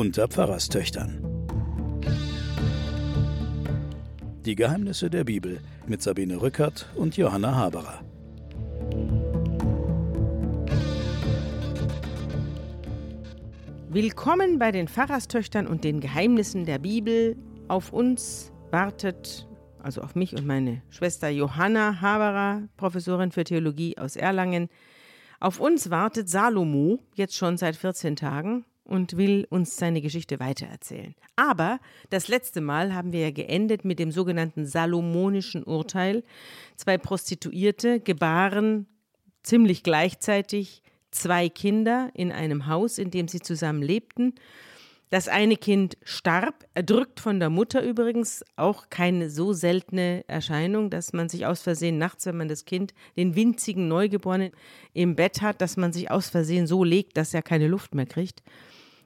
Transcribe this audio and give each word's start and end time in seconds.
unter 0.00 0.28
Pfarrerstöchtern. 0.28 1.22
Die 4.46 4.54
Geheimnisse 4.54 5.10
der 5.10 5.24
Bibel 5.24 5.60
mit 5.86 6.00
Sabine 6.00 6.40
Rückert 6.40 6.88
und 6.94 7.18
Johanna 7.18 7.54
Haberer. 7.54 8.00
Willkommen 13.90 14.58
bei 14.58 14.72
den 14.72 14.88
Pfarrerstöchtern 14.88 15.66
und 15.66 15.84
den 15.84 16.00
Geheimnissen 16.00 16.64
der 16.64 16.78
Bibel. 16.78 17.36
Auf 17.68 17.92
uns 17.92 18.52
wartet, 18.70 19.46
also 19.82 20.00
auf 20.00 20.14
mich 20.14 20.34
und 20.34 20.46
meine 20.46 20.80
Schwester 20.88 21.28
Johanna 21.28 22.00
Haberer, 22.00 22.62
Professorin 22.78 23.32
für 23.32 23.44
Theologie 23.44 23.98
aus 23.98 24.16
Erlangen. 24.16 24.70
Auf 25.40 25.60
uns 25.60 25.90
wartet 25.90 26.30
Salomo 26.30 27.00
jetzt 27.16 27.36
schon 27.36 27.58
seit 27.58 27.76
14 27.76 28.16
Tagen 28.16 28.64
und 28.90 29.16
will 29.16 29.46
uns 29.50 29.76
seine 29.76 30.02
Geschichte 30.02 30.40
weitererzählen. 30.40 31.14
Aber 31.36 31.78
das 32.10 32.26
letzte 32.28 32.60
Mal 32.60 32.92
haben 32.92 33.12
wir 33.12 33.20
ja 33.20 33.30
geendet 33.30 33.84
mit 33.84 34.00
dem 34.00 34.10
sogenannten 34.10 34.66
Salomonischen 34.66 35.62
Urteil. 35.62 36.24
Zwei 36.76 36.98
Prostituierte 36.98 38.00
gebaren 38.00 38.86
ziemlich 39.42 39.84
gleichzeitig 39.84 40.82
zwei 41.12 41.48
Kinder 41.48 42.10
in 42.14 42.32
einem 42.32 42.66
Haus, 42.66 42.98
in 42.98 43.10
dem 43.10 43.28
sie 43.28 43.40
zusammen 43.40 43.80
lebten. 43.82 44.34
Das 45.10 45.26
eine 45.26 45.56
Kind 45.56 45.96
starb, 46.04 46.66
erdrückt 46.74 47.18
von 47.18 47.40
der 47.40 47.50
Mutter 47.50 47.82
übrigens, 47.82 48.44
auch 48.54 48.90
keine 48.90 49.28
so 49.28 49.52
seltene 49.52 50.24
Erscheinung, 50.28 50.88
dass 50.88 51.12
man 51.12 51.28
sich 51.28 51.46
aus 51.46 51.62
Versehen 51.62 51.98
nachts, 51.98 52.26
wenn 52.26 52.36
man 52.36 52.46
das 52.46 52.64
Kind, 52.64 52.94
den 53.16 53.34
winzigen 53.34 53.88
Neugeborenen 53.88 54.52
im 54.92 55.16
Bett 55.16 55.42
hat, 55.42 55.60
dass 55.60 55.76
man 55.76 55.92
sich 55.92 56.12
aus 56.12 56.28
Versehen 56.28 56.68
so 56.68 56.84
legt, 56.84 57.16
dass 57.16 57.34
er 57.34 57.42
keine 57.42 57.66
Luft 57.66 57.94
mehr 57.94 58.06
kriegt. 58.06 58.42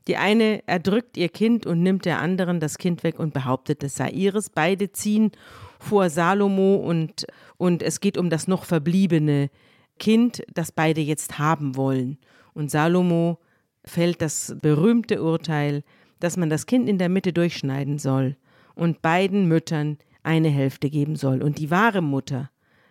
Die 0.07 0.17
eine 0.17 0.67
erdrückt 0.67 1.17
ihr 1.17 1.29
Kind 1.31 1.67
und 1.67 1.83
nimmt 1.83 2.05
der 2.05 2.21
anderen 2.21 2.61
das 2.61 2.77
Kind 2.79 3.03
weg 3.03 3.19
und 3.19 3.33
behauptet, 3.33 3.83
es 3.83 3.97
sei 3.97 4.11
ihres. 4.11 4.51
Beide 4.51 4.93
ziehen 4.93 5.33
vor 5.79 6.11
Salomo 6.11 6.77
und, 6.77 7.27
und 7.57 7.83
es 7.83 8.01
geht 8.01 8.19
um 8.19 8.29
das 8.29 8.47
noch 8.47 8.65
verbliebene 8.65 9.51
Kind, 9.99 10.43
das 10.53 10.73
beide 10.73 11.01
jetzt 11.01 11.39
haben 11.39 11.77
wollen. 11.77 12.19
Und 12.53 12.71
Salomo 12.71 13.39
fällt 13.85 14.21
das 14.21 14.57
berühmte 14.61 15.23
Urteil, 15.23 15.83
dass 16.21 16.37
man 16.37 16.51
das 16.51 16.67
Kind 16.67 16.89
in 16.89 16.99
der 16.99 17.09
Mitte 17.09 17.33
durchschneiden 17.33 17.99
soll 17.99 18.37
und 18.75 19.03
beiden 19.03 19.47
Müttern 19.49 19.99
eine 20.23 20.49
Hälfte 20.49 20.91
geben 20.91 21.17
soll. 21.17 21.43
Und 21.43 21.59
die 21.59 21.71
wahre 21.71 22.03
Mutter 22.03 22.51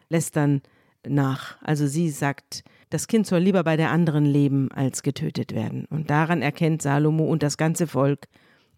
lässt 0.10 0.36
dann 0.36 0.62
nach. 1.06 1.58
Also 1.62 1.88
sie 1.88 2.10
sagt, 2.10 2.64
das 2.94 3.08
Kind 3.08 3.26
soll 3.26 3.40
lieber 3.40 3.64
bei 3.64 3.76
der 3.76 3.90
anderen 3.90 4.24
leben, 4.24 4.72
als 4.72 5.02
getötet 5.02 5.52
werden. 5.54 5.86
Und 5.90 6.12
daran 6.12 6.44
erkennt 6.44 6.84
Salomo 6.84 7.26
und 7.26 7.42
das 7.42 7.58
ganze 7.58 7.88
Volk, 7.88 8.28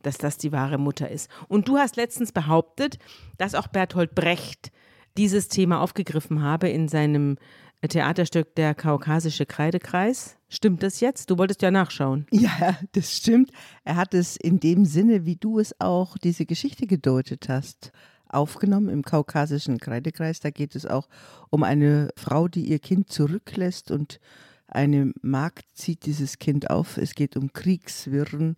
dass 0.03 0.17
das 0.17 0.37
die 0.37 0.53
wahre 0.53 0.77
Mutter 0.77 1.09
ist. 1.09 1.29
Und 1.49 1.67
du 1.67 1.77
hast 1.77 1.97
letztens 1.97 2.31
behauptet, 2.31 2.97
dass 3.37 3.55
auch 3.55 3.67
Bertolt 3.67 4.15
Brecht 4.15 4.71
dieses 5.17 5.49
Thema 5.49 5.81
aufgegriffen 5.81 6.41
habe 6.41 6.69
in 6.69 6.87
seinem 6.87 7.37
Theaterstück 7.85 8.55
Der 8.55 8.73
Kaukasische 8.73 9.45
Kreidekreis. 9.45 10.37
Stimmt 10.47 10.81
das 10.81 11.01
jetzt? 11.01 11.29
Du 11.29 11.37
wolltest 11.37 11.61
ja 11.61 11.69
nachschauen. 11.69 12.25
Ja, 12.31 12.77
das 12.93 13.17
stimmt. 13.17 13.51
Er 13.83 13.97
hat 13.97 14.13
es 14.13 14.37
in 14.37 14.61
dem 14.61 14.85
Sinne, 14.85 15.25
wie 15.25 15.35
du 15.35 15.59
es 15.59 15.79
auch 15.81 16.17
diese 16.17 16.45
Geschichte 16.45 16.87
gedeutet 16.87 17.49
hast, 17.49 17.91
aufgenommen 18.35 18.89
im 18.89 19.03
kaukasischen 19.03 19.79
Kreidekreis. 19.79 20.39
Da 20.39 20.49
geht 20.49 20.75
es 20.75 20.85
auch 20.85 21.07
um 21.49 21.63
eine 21.63 22.09
Frau, 22.17 22.47
die 22.47 22.65
ihr 22.65 22.79
Kind 22.79 23.11
zurücklässt 23.11 23.91
und 23.91 24.19
eine 24.67 25.13
Magd 25.21 25.65
zieht 25.73 26.05
dieses 26.05 26.39
Kind 26.39 26.69
auf. 26.69 26.97
Es 26.97 27.13
geht 27.13 27.37
um 27.37 27.53
Kriegswirren. 27.53 28.55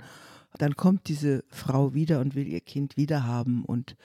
Dann 0.57 0.75
kommt 0.75 1.07
diese 1.07 1.43
Frau 1.49 1.93
wieder 1.93 2.19
und 2.19 2.35
will 2.35 2.47
ihr 2.47 2.61
Kind 2.61 2.97
wiederhaben 2.97 3.63
und 3.65 3.95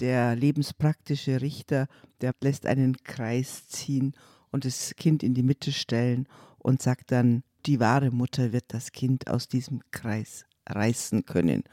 der 0.00 0.36
lebenspraktische 0.36 1.40
Richter, 1.40 1.88
der 2.20 2.32
lässt 2.40 2.66
einen 2.66 2.96
Kreis 2.98 3.66
ziehen 3.68 4.14
und 4.50 4.64
das 4.64 4.94
Kind 4.96 5.22
in 5.22 5.34
die 5.34 5.42
Mitte 5.42 5.72
stellen 5.72 6.28
und 6.58 6.80
sagt 6.80 7.10
dann, 7.10 7.42
die 7.66 7.80
wahre 7.80 8.10
Mutter 8.10 8.52
wird 8.52 8.66
das 8.68 8.92
Kind 8.92 9.28
aus 9.28 9.48
diesem 9.48 9.80
Kreis 9.90 10.44
reißen 10.68 11.26
können. 11.26 11.64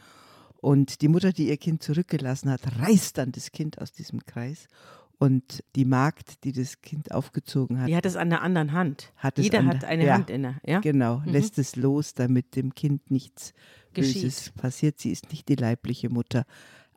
Und 0.65 1.01
die 1.03 1.09
Mutter, 1.09 1.31
die 1.31 1.49
ihr 1.49 1.57
Kind 1.57 1.83
zurückgelassen 1.83 2.49
hat, 2.49 2.61
reißt 2.79 3.19
dann 3.19 3.31
das 3.31 3.51
Kind 3.51 3.79
aus 3.79 3.91
diesem 3.91 4.25
Kreis. 4.25 4.67
Und 5.19 5.63
die 5.75 5.85
Magd, 5.85 6.43
die 6.43 6.53
das 6.53 6.81
Kind 6.81 7.11
aufgezogen 7.11 7.79
hat. 7.79 7.87
Die 7.87 7.95
hat 7.95 8.07
es 8.07 8.15
an 8.15 8.31
der 8.31 8.41
anderen 8.41 8.71
Hand. 8.71 9.13
Hat 9.15 9.37
Jeder 9.37 9.59
an 9.59 9.67
hat 9.67 9.83
der, 9.83 9.89
eine 9.89 10.05
ja, 10.05 10.15
Hand 10.15 10.31
inne. 10.31 10.59
Ja? 10.65 10.79
Genau, 10.79 11.19
Mhm. 11.19 11.31
lässt 11.33 11.59
es 11.59 11.75
los, 11.75 12.15
damit 12.15 12.55
dem 12.55 12.73
Kind 12.73 13.11
nichts 13.11 13.53
Geschieht. 13.93 14.23
Böses 14.23 14.49
passiert. 14.53 14.99
Sie 14.99 15.11
ist 15.11 15.29
nicht 15.29 15.49
die 15.49 15.55
leibliche 15.55 16.09
Mutter. 16.09 16.45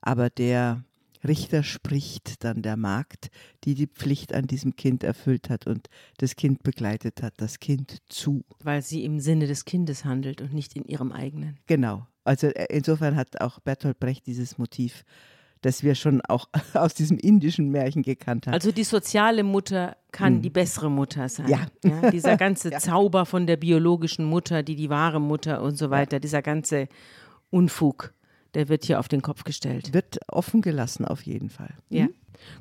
Aber 0.01 0.31
der 0.31 0.83
Richter 1.23 1.63
spricht 1.63 2.45
dann 2.45 2.63
der 2.63 2.79
Magd, 2.79 3.29
die 3.65 3.75
die 3.75 3.87
Pflicht 3.87 4.33
an 4.33 4.47
diesem 4.47 4.77
Kind 4.77 5.05
erfüllt 5.05 5.51
hat 5.51 5.67
und 5.67 5.91
das 6.17 6.37
Kind 6.37 6.63
begleitet 6.63 7.23
hat, 7.23 7.35
das 7.37 7.59
Kind 7.61 7.99
zu. 8.09 8.47
Weil 8.61 8.81
sie 8.81 9.05
im 9.05 9.21
Sinne 9.21 9.47
des 9.47 9.67
Kindes 9.67 10.07
handelt 10.07 10.41
und 10.41 10.55
nicht 10.55 10.75
in 10.75 10.85
ihrem 10.87 11.13
eigenen. 11.13 11.59
Genau. 11.67 12.07
Also 12.29 12.49
äh, 12.49 12.67
insofern 12.71 13.17
hat 13.17 13.41
auch 13.41 13.59
Bertolt 13.61 13.99
Brecht 13.99 14.27
dieses 14.27 14.59
Motiv, 14.59 15.05
das 15.63 15.83
wir 15.83 15.95
schon 15.95 16.21
auch 16.21 16.49
aus 16.75 16.93
diesem 16.95 17.19
indischen 17.19 17.71
Märchen 17.71 18.03
gekannt 18.03 18.47
haben. 18.47 18.55
Also 18.55 18.71
die 18.71 18.85
soziale 18.85 19.43
Mutter 19.43 19.97
kann 20.13 20.43
die 20.43 20.51
bessere 20.51 20.91
Mutter 20.91 21.29
sein. 21.29 21.47
Hm. 21.83 22.03
Ja. 22.03 22.11
dieser 22.11 22.37
ganze 22.47 22.71
Zauber 22.73 23.25
von 23.25 23.47
der 23.47 23.57
biologischen 23.57 24.27
Mutter, 24.27 24.63
die 24.63 24.77
die 24.77 24.91
wahre 24.91 25.21
Mutter 25.21 25.63
und 25.63 25.77
so 25.77 25.91
weiter, 25.91 26.21
dieser 26.21 26.43
ganze 26.43 26.89
Unfug, 27.51 28.13
der 28.53 28.69
wird 28.69 28.85
hier 28.85 29.01
auf 29.01 29.09
den 29.09 29.23
Kopf 29.23 29.45
gestellt. 29.45 29.95
Wird 29.95 30.19
offen 30.29 30.61
gelassen 30.61 31.07
auf 31.07 31.23
jeden 31.23 31.49
Fall. 31.49 31.75
Ja. 31.89 32.09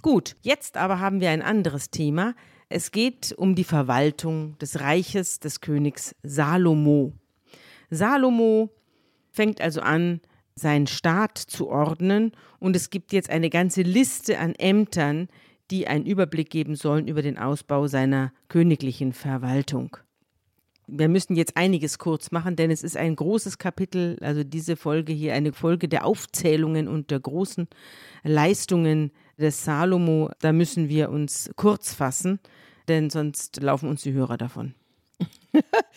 Gut, 0.02 0.36
jetzt 0.42 0.78
aber 0.78 1.00
haben 1.02 1.20
wir 1.20 1.30
ein 1.30 1.42
anderes 1.42 1.92
Thema. 1.92 2.36
Es 2.70 2.92
geht 2.92 3.34
um 3.34 3.54
die 3.56 3.64
Verwaltung 3.66 4.58
des 4.60 4.80
Reiches 4.80 5.40
des 5.40 5.60
Königs 5.60 6.16
Salomo. 6.24 7.14
Salomo 7.90 8.70
fängt 9.38 9.62
also 9.62 9.82
an, 9.82 10.20
seinen 10.56 10.88
Staat 10.88 11.38
zu 11.38 11.70
ordnen 11.70 12.32
und 12.60 12.76
es 12.76 12.90
gibt 12.90 13.14
jetzt 13.14 13.30
eine 13.30 13.52
ganze 13.52 13.84
Liste 13.84 14.40
an 14.40 14.56
Ämtern, 14.56 15.28
die 15.70 15.88
einen 15.88 16.08
Überblick 16.08 16.50
geben 16.50 16.76
sollen 16.76 17.08
über 17.08 17.22
den 17.22 17.38
Ausbau 17.38 17.86
seiner 17.88 18.34
königlichen 18.50 19.14
Verwaltung. 19.14 19.98
Wir 20.88 21.08
müssen 21.10 21.36
jetzt 21.36 21.56
einiges 21.56 22.00
kurz 22.00 22.32
machen, 22.32 22.56
denn 22.56 22.72
es 22.72 22.82
ist 22.82 22.98
ein 22.98 23.16
großes 23.16 23.60
Kapitel, 23.60 24.18
also 24.22 24.44
diese 24.44 24.76
Folge 24.76 25.14
hier, 25.14 25.34
eine 25.36 25.54
Folge 25.54 25.88
der 25.88 26.06
Aufzählungen 26.06 26.88
und 26.88 27.12
der 27.12 27.20
großen 27.20 27.68
Leistungen 28.24 29.12
des 29.38 29.64
Salomo. 29.66 30.32
Da 30.40 30.52
müssen 30.52 30.90
wir 30.90 31.10
uns 31.10 31.52
kurz 31.58 31.94
fassen, 31.94 32.40
denn 32.88 33.12
sonst 33.12 33.62
laufen 33.62 33.90
uns 33.90 34.02
die 34.02 34.14
Hörer 34.14 34.38
davon. 34.38 34.74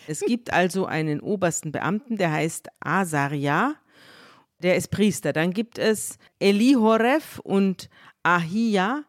Es 0.07 0.21
gibt 0.21 0.53
also 0.53 0.85
einen 0.85 1.19
obersten 1.19 1.71
Beamten, 1.71 2.17
der 2.17 2.31
heißt 2.31 2.69
Asaria, 2.79 3.75
der 4.59 4.75
ist 4.75 4.89
Priester. 4.89 5.33
Dann 5.33 5.53
gibt 5.53 5.77
es 5.77 6.17
Elihoref 6.39 7.39
und 7.39 7.89
Ahia, 8.23 9.03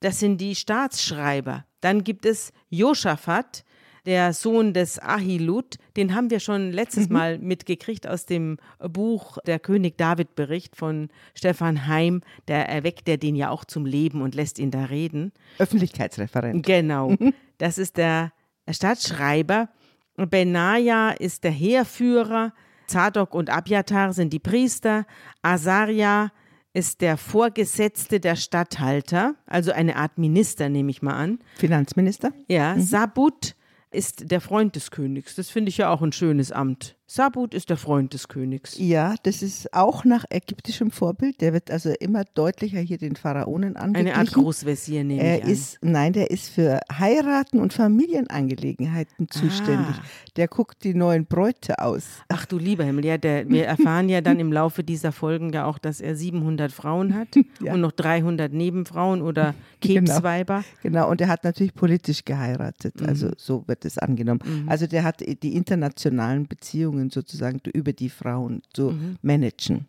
das 0.00 0.18
sind 0.18 0.40
die 0.40 0.54
Staatsschreiber. 0.54 1.64
Dann 1.80 2.04
gibt 2.04 2.26
es 2.26 2.52
Josaphat, 2.70 3.64
der 4.04 4.32
Sohn 4.32 4.72
des 4.72 4.98
Ahilud, 4.98 5.76
den 5.96 6.14
haben 6.14 6.30
wir 6.30 6.40
schon 6.40 6.72
letztes 6.72 7.08
Mal 7.08 7.38
mitgekriegt 7.38 8.06
aus 8.06 8.26
dem 8.26 8.58
Buch 8.80 9.38
Der 9.46 9.60
König 9.60 9.96
David 9.96 10.34
Bericht 10.34 10.74
von 10.74 11.08
Stefan 11.34 11.86
Heim. 11.86 12.22
Der 12.48 12.68
erweckt 12.68 13.08
er 13.08 13.16
den 13.16 13.36
ja 13.36 13.50
auch 13.50 13.64
zum 13.64 13.86
Leben 13.86 14.22
und 14.22 14.34
lässt 14.34 14.58
ihn 14.58 14.72
da 14.72 14.86
reden. 14.86 15.32
Öffentlichkeitsreferent. 15.58 16.66
Genau. 16.66 17.14
Das 17.58 17.78
ist 17.78 17.96
der 17.96 18.32
Stadtschreiber. 18.68 19.68
Benaja 20.16 21.10
ist 21.10 21.44
der 21.44 21.50
Heerführer. 21.50 22.52
Zadok 22.86 23.34
und 23.34 23.50
Abjatar 23.50 24.12
sind 24.12 24.32
die 24.32 24.38
Priester. 24.38 25.06
Asaria 25.40 26.30
ist 26.74 27.00
der 27.00 27.16
Vorgesetzte 27.16 28.20
der 28.20 28.36
Statthalter, 28.36 29.34
also 29.46 29.72
eine 29.72 29.96
Art 29.96 30.18
Minister, 30.18 30.68
nehme 30.68 30.90
ich 30.90 31.02
mal 31.02 31.14
an. 31.14 31.38
Finanzminister? 31.56 32.32
Ja, 32.48 32.78
Sabut 32.78 33.54
ist 33.90 34.30
der 34.30 34.40
Freund 34.40 34.74
des 34.74 34.90
Königs. 34.90 35.34
Das 35.34 35.50
finde 35.50 35.68
ich 35.68 35.78
ja 35.78 35.90
auch 35.90 36.00
ein 36.00 36.12
schönes 36.12 36.50
Amt. 36.50 36.96
Sabut 37.06 37.52
ist 37.52 37.68
der 37.68 37.76
Freund 37.76 38.14
des 38.14 38.28
Königs. 38.28 38.76
Ja, 38.78 39.16
das 39.24 39.42
ist 39.42 39.74
auch 39.74 40.04
nach 40.04 40.24
ägyptischem 40.30 40.90
Vorbild. 40.90 41.42
Der 41.42 41.52
wird 41.52 41.70
also 41.70 41.90
immer 42.00 42.24
deutlicher 42.24 42.80
hier 42.80 42.96
den 42.96 43.16
Pharaonen 43.16 43.76
angeglichen. 43.76 44.14
Eine 44.14 44.18
Art 44.18 44.32
Großvezier 44.32 45.04
nehme 45.04 45.22
Er 45.22 45.38
ich 45.38 45.44
an. 45.44 45.50
ist, 45.50 45.78
nein, 45.82 46.12
der 46.14 46.30
ist 46.30 46.48
für 46.48 46.80
Heiraten 46.90 47.58
und 47.60 47.74
Familienangelegenheiten 47.74 49.28
zuständig. 49.28 49.94
Ah. 49.98 50.04
Der 50.36 50.48
guckt 50.48 50.84
die 50.84 50.94
neuen 50.94 51.26
Bräute 51.26 51.80
aus. 51.80 52.04
Ach 52.28 52.46
du 52.46 52.56
lieber 52.56 52.84
Himmel, 52.84 53.04
ja, 53.04 53.18
der, 53.18 53.46
wir 53.48 53.66
erfahren 53.66 54.08
ja 54.08 54.22
dann 54.22 54.40
im 54.40 54.50
Laufe 54.50 54.82
dieser 54.82 55.12
Folgen 55.12 55.52
ja 55.52 55.66
auch, 55.66 55.76
dass 55.78 56.00
er 56.00 56.16
700 56.16 56.72
Frauen 56.72 57.14
hat 57.14 57.28
Ja. 57.62 57.74
und 57.74 57.82
noch 57.82 57.92
300 57.92 58.52
Nebenfrauen 58.52 59.20
oder 59.20 59.54
Kebsweiber. 59.82 60.64
Genau, 60.82 61.10
und 61.10 61.20
er 61.20 61.28
hat 61.28 61.44
natürlich 61.44 61.74
politisch 61.74 62.24
geheiratet. 62.24 63.00
Mhm. 63.02 63.06
Also 63.08 63.30
so 63.36 63.64
wird 63.66 63.84
es 63.84 63.98
angenommen. 63.98 64.40
Also 64.66 64.86
der 64.86 65.04
hat 65.04 65.20
die 65.20 65.54
internationalen 65.56 66.46
Beziehungen 66.46 66.91
Beziehungen 66.92 67.10
sozusagen 67.10 67.60
über 67.72 67.92
die 67.92 68.10
Frauen 68.10 68.62
zu 68.72 68.94
managen. 69.22 69.86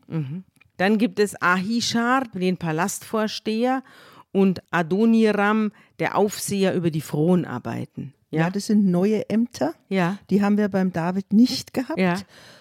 Dann 0.78 0.98
gibt 0.98 1.20
es 1.20 1.40
Ahishar, 1.42 2.24
den 2.34 2.58
Palastvorsteher, 2.58 3.84
und 4.32 4.64
Adoniram, 4.72 5.72
der 6.00 6.18
Aufseher 6.18 6.74
über 6.74 6.90
die 6.90 7.02
Fronarbeiten. 7.02 8.16
Ja, 8.32 8.50
das 8.50 8.66
sind 8.66 8.86
neue 8.88 9.30
Ämter. 9.30 9.76
Ja. 9.90 10.18
Die 10.32 10.42
haben 10.42 10.58
wir 10.58 10.70
beim 10.70 10.92
David 10.92 11.32
nicht 11.32 11.72
gehabt. 11.76 12.00
Ja. 12.00 12.16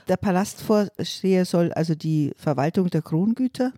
Der 0.06 0.18
Palastvorsteher 0.18 1.46
soll 1.46 1.72
also 1.72 1.94
die 1.94 2.32
Verwaltung 2.36 2.90
der 2.90 3.00
Krongüter 3.00 3.72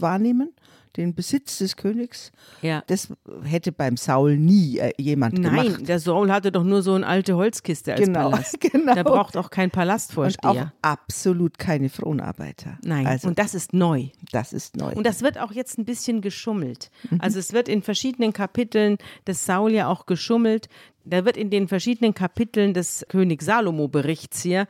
wahrnehmen, 0.00 0.52
den 0.96 1.14
Besitz 1.14 1.58
des 1.58 1.76
Königs. 1.76 2.32
Ja. 2.62 2.82
Das 2.86 3.08
hätte 3.44 3.70
beim 3.70 3.98
Saul 3.98 4.38
nie 4.38 4.78
äh, 4.78 4.92
jemand 4.96 5.38
Nein, 5.38 5.66
gemacht. 5.66 5.88
der 5.88 5.98
Saul 5.98 6.32
hatte 6.32 6.50
doch 6.50 6.64
nur 6.64 6.80
so 6.82 6.94
eine 6.94 7.06
alte 7.06 7.36
Holzkiste 7.36 7.92
als 7.92 8.00
Genau, 8.00 8.30
Palast. 8.30 8.58
genau. 8.72 8.94
Der 8.94 9.04
braucht 9.04 9.36
auch 9.36 9.50
keinen 9.50 9.66
Und 9.66 9.72
auch 9.72 9.76
Palastvorsteher. 9.80 10.72
absolut 10.80 11.58
keine 11.58 11.90
Fronarbeiter. 11.90 12.78
Nein, 12.82 13.06
also 13.06 13.28
und 13.28 13.38
das 13.38 13.54
ist 13.54 13.74
neu. 13.74 14.06
das 14.32 14.54
ist 14.54 14.76
neu. 14.76 14.92
Und 14.94 15.04
das 15.04 15.20
wird 15.20 15.38
auch 15.38 15.52
jetzt 15.52 15.78
ein 15.78 15.84
bisschen 15.84 16.22
geschummelt. 16.22 16.90
Also 17.18 17.38
es 17.38 17.52
wird 17.52 17.68
in 17.68 17.82
verschiedenen 17.82 18.32
Kapiteln 18.32 18.96
des 19.26 19.44
Saul 19.44 19.72
ja 19.72 19.88
auch 19.88 20.06
geschummelt. 20.06 20.68
Da 21.04 21.26
wird 21.26 21.36
in 21.36 21.50
den 21.50 21.68
verschiedenen 21.68 22.14
Kapiteln 22.14 22.72
des 22.72 23.04
König 23.08 23.42
Salomo-Berichts 23.42 24.40
hier, 24.42 24.66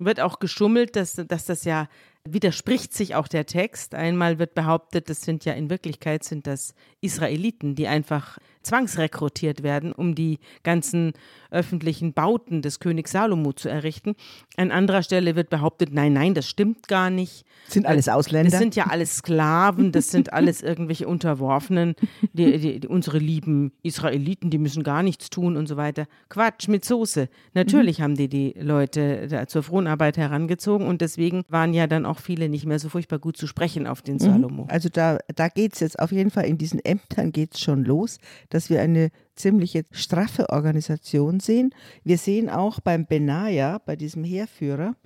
wird 0.00 0.20
auch 0.20 0.38
geschummelt, 0.40 0.96
dass, 0.96 1.14
dass 1.14 1.44
das 1.46 1.64
ja 1.64 1.88
widerspricht 2.32 2.92
sich 2.94 3.14
auch 3.14 3.28
der 3.28 3.46
Text. 3.46 3.94
Einmal 3.94 4.38
wird 4.38 4.54
behauptet, 4.54 5.08
das 5.08 5.22
sind 5.22 5.44
ja 5.44 5.52
in 5.52 5.70
Wirklichkeit 5.70 6.24
sind 6.24 6.46
das 6.46 6.74
Israeliten, 7.00 7.74
die 7.74 7.86
einfach 7.86 8.38
zwangsrekrutiert 8.68 9.62
werden, 9.62 9.92
um 9.92 10.14
die 10.14 10.38
ganzen 10.62 11.12
öffentlichen 11.50 12.12
Bauten 12.12 12.62
des 12.62 12.80
Königs 12.80 13.12
Salomo 13.12 13.52
zu 13.52 13.68
errichten. 13.68 14.14
An 14.56 14.70
anderer 14.70 15.02
Stelle 15.02 15.34
wird 15.36 15.48
behauptet, 15.48 15.92
nein, 15.92 16.12
nein, 16.12 16.34
das 16.34 16.46
stimmt 16.48 16.88
gar 16.88 17.10
nicht. 17.10 17.44
sind 17.68 17.86
alles 17.86 18.08
Ausländer. 18.08 18.50
Das 18.50 18.60
sind 18.60 18.76
ja 18.76 18.84
alles 18.84 19.16
Sklaven, 19.16 19.92
das 19.92 20.10
sind 20.10 20.32
alles 20.32 20.62
irgendwelche 20.62 21.08
Unterworfenen, 21.08 21.94
die, 22.32 22.58
die, 22.58 22.80
die, 22.80 22.88
unsere 22.88 23.18
lieben 23.18 23.72
Israeliten, 23.82 24.50
die 24.50 24.58
müssen 24.58 24.82
gar 24.82 25.02
nichts 25.02 25.30
tun 25.30 25.56
und 25.56 25.66
so 25.66 25.76
weiter. 25.76 26.06
Quatsch 26.28 26.68
mit 26.68 26.84
Soße. 26.84 27.28
Natürlich 27.54 28.02
haben 28.02 28.16
die 28.16 28.28
die 28.28 28.54
Leute 28.58 29.46
zur 29.48 29.62
Fronarbeit 29.62 30.18
herangezogen 30.18 30.86
und 30.86 31.00
deswegen 31.00 31.44
waren 31.48 31.72
ja 31.72 31.86
dann 31.86 32.04
auch 32.04 32.18
viele 32.18 32.48
nicht 32.48 32.66
mehr 32.66 32.78
so 32.78 32.88
furchtbar 32.90 33.18
gut 33.18 33.36
zu 33.36 33.46
sprechen 33.46 33.86
auf 33.86 34.02
den 34.02 34.18
Salomo. 34.18 34.66
Also 34.68 34.88
da, 34.90 35.18
da 35.34 35.48
geht 35.48 35.74
es 35.74 35.80
jetzt 35.80 35.98
auf 35.98 36.12
jeden 36.12 36.30
Fall 36.30 36.44
in 36.44 36.58
diesen 36.58 36.84
Ämtern 36.84 37.32
geht 37.32 37.54
es 37.54 37.60
schon 37.60 37.84
los, 37.84 38.18
dass 38.58 38.70
wir 38.70 38.82
eine 38.82 39.10
ziemlich 39.36 39.80
straffe 39.92 40.48
Organisation 40.48 41.38
sehen. 41.38 41.72
Wir 42.02 42.18
sehen 42.18 42.50
auch 42.50 42.80
beim 42.80 43.06
Benaja, 43.06 43.78
bei 43.78 43.94
diesem 43.94 44.24
Heerführer, 44.24 44.96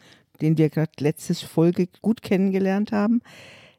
den 0.41 0.57
wir 0.57 0.71
gerade 0.71 0.93
letzte 1.01 1.35
Folge 1.35 1.87
gut 2.01 2.23
kennengelernt 2.23 2.93
haben, 2.93 3.21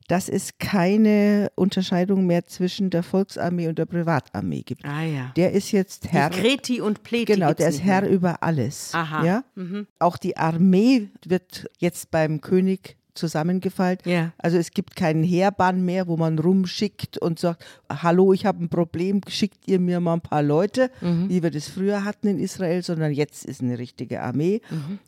dass 0.08 0.30
es 0.30 0.60
keine 0.60 1.52
Unterscheidung 1.56 2.28
mehr 2.28 2.46
zwischen 2.46 2.92
der 2.92 3.02
Volksarmee 3.02 3.68
und 3.68 3.80
der 3.80 3.88
Privatarmee 3.88 4.62
gibt. 4.62 4.86
Ah 4.86 5.02
ja. 5.02 5.32
Der 5.36 5.54
ist 5.54 5.72
jetzt 5.72 6.12
Herr. 6.12 6.30
Die 6.30 6.40
Kreti 6.40 6.80
und 6.80 7.02
Pleti. 7.02 7.34
Genau, 7.34 7.52
der 7.52 7.70
ist 7.70 7.84
Herr 7.84 8.02
mehr. 8.02 8.12
über 8.12 8.44
alles. 8.44 8.94
Aha. 8.94 9.26
Ja? 9.26 9.44
Auch 9.98 10.18
die 10.18 10.38
Armee 10.38 11.10
wird 11.26 11.68
jetzt 11.80 12.12
beim 12.12 12.42
König 12.42 12.96
zusammengefaltet. 13.16 14.06
Ja. 14.06 14.34
Also 14.38 14.58
es 14.58 14.72
gibt 14.72 14.96
keinen 14.96 15.24
Heerbann 15.24 15.84
mehr, 15.86 16.08
wo 16.08 16.18
man 16.18 16.40
rumschickt 16.40 17.18
und 17.18 17.40
sagt, 17.40 17.64
hallo, 17.90 18.34
ich 18.34 18.46
habe 18.46 18.64
ein 18.64 18.70
Problem, 18.70 19.22
schickt 19.28 19.68
ihr 19.68 19.80
mir 19.80 20.00
mal 20.00 20.14
ein 20.14 20.22
paar 20.22 20.44
Leute, 20.44 20.90
wie 21.02 21.44
wir 21.44 21.52
das 21.52 21.68
früher 21.68 22.04
hatten 22.06 22.28
in 22.28 22.40
Israel, 22.40 22.84
sondern 22.84 23.12
jetzt 23.12 23.46
ist 23.46 23.62
eine 23.62 23.78
richtige 23.78 24.22
Armee. 24.22 24.62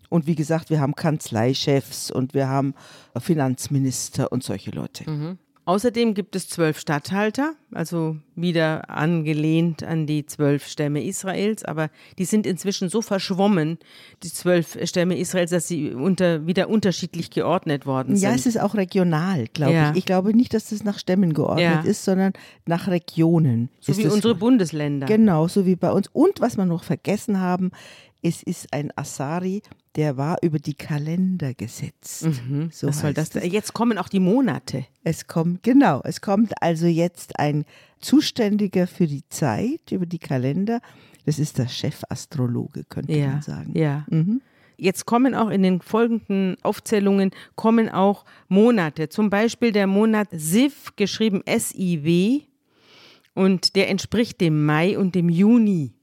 Und 0.09 0.27
wie 0.27 0.35
gesagt, 0.35 0.69
wir 0.69 0.79
haben 0.79 0.95
Kanzleichefs 0.95 2.11
und 2.11 2.33
wir 2.33 2.47
haben 2.47 2.73
Finanzminister 3.17 4.31
und 4.31 4.43
solche 4.43 4.71
Leute. 4.71 5.37
Außerdem 5.67 6.13
gibt 6.13 6.35
es 6.35 6.47
zwölf 6.47 6.79
Statthalter, 6.79 7.53
also 7.73 8.17
wieder 8.35 8.87
angelehnt 8.89 9.81
an 9.83 10.05
die 10.05 10.25
zwölf 10.27 10.67
Stämme 10.67 11.03
Israels, 11.03 11.65
aber 11.65 11.89
die 12.19 12.25
sind 12.25 12.45
inzwischen 12.45 12.87
so 12.87 13.01
verschwommen, 13.01 13.79
die 14.21 14.31
zwölf 14.31 14.77
Stämme 14.83 15.17
Israels, 15.17 15.49
dass 15.49 15.67
sie 15.67 15.91
unter, 15.95 16.45
wieder 16.45 16.69
unterschiedlich 16.69 17.31
geordnet 17.31 17.87
worden 17.87 18.11
Ja, 18.15 18.29
sind. 18.29 18.39
es 18.41 18.45
ist 18.45 18.59
auch 18.61 18.75
regional, 18.75 19.45
glaube 19.53 19.73
Ja. 19.73 19.91
ich. 19.91 19.97
Ich 19.97 20.05
glaube 20.05 20.35
nicht, 20.35 20.53
dass 20.53 20.69
das 20.69 20.83
nach 20.83 20.99
Stämmen 20.99 21.33
geordnet 21.33 21.83
Ja. 21.83 21.89
ist, 21.89 22.05
sondern 22.05 22.33
nach 22.67 22.87
Regionen. 22.87 23.69
so 23.81 23.97
wie 23.97 24.05
unsere 24.07 24.35
Bundesländer. 24.35 25.07
Genau, 25.07 25.47
so 25.47 25.65
wie 25.65 25.75
bei 25.75 25.91
uns. 25.91 26.07
Und 26.13 26.41
was 26.41 26.57
wir 26.57 26.65
noch 26.65 26.83
vergessen 26.83 27.39
haben, 27.39 27.71
es 28.27 28.41
ist 28.43 28.73
ein 28.73 28.91
Asari, 28.97 29.61
der 29.95 30.17
war 30.17 30.37
über 30.41 30.57
die 30.59 30.73
Kalender 30.73 31.53
gesetzt. 31.53 32.19
So 32.21 32.29
Mhm. 32.29 32.71
Was 32.81 32.99
soll 32.99 33.13
das? 33.13 33.35
es. 33.35 33.51
Jetzt 33.51 33.73
kommen 33.73 33.97
auch 33.99 34.09
die 34.09 34.19
Monate. 34.19 34.85
Es 35.03 35.27
kommt, 35.27 35.61
genau, 35.63 36.01
es 36.03 36.21
kommt 36.21 36.53
also 36.61 36.87
jetzt 36.87 37.39
ein 37.39 37.65
Zuständiger 37.99 38.87
für 38.87 39.05
die 39.07 39.23
Zeit 39.29 39.91
über 39.91 40.05
die 40.05 40.19
Kalender. 40.19 40.81
Das 41.25 41.37
ist 41.39 41.57
der 41.59 41.67
Chefastrologe, 41.67 42.83
könnte 42.89 43.13
Ja, 43.13 43.27
man 43.27 43.41
sagen. 43.41 43.71
ja. 43.77 44.05
Jetzt 44.77 45.05
kommen 45.05 45.33
auch 45.35 45.49
in 45.49 45.63
den 45.63 45.79
folgenden 45.81 46.57
Aufzählungen 46.61 47.31
kommen 47.55 47.87
auch 47.89 48.25
Monate. 48.49 49.07
Zum 49.09 49.29
Beispiel 49.29 49.71
der 49.71 49.87
Monat 49.87 50.27
Siv, 50.31 50.91
geschrieben 50.97 51.41
S-I-W, 51.45 52.41
und 53.35 53.75
der 53.75 53.89
entspricht 53.89 54.41
dem 54.41 54.65
Mai 54.65 54.97
und 54.97 55.15
dem 55.15 55.29
Juni. 55.29 55.93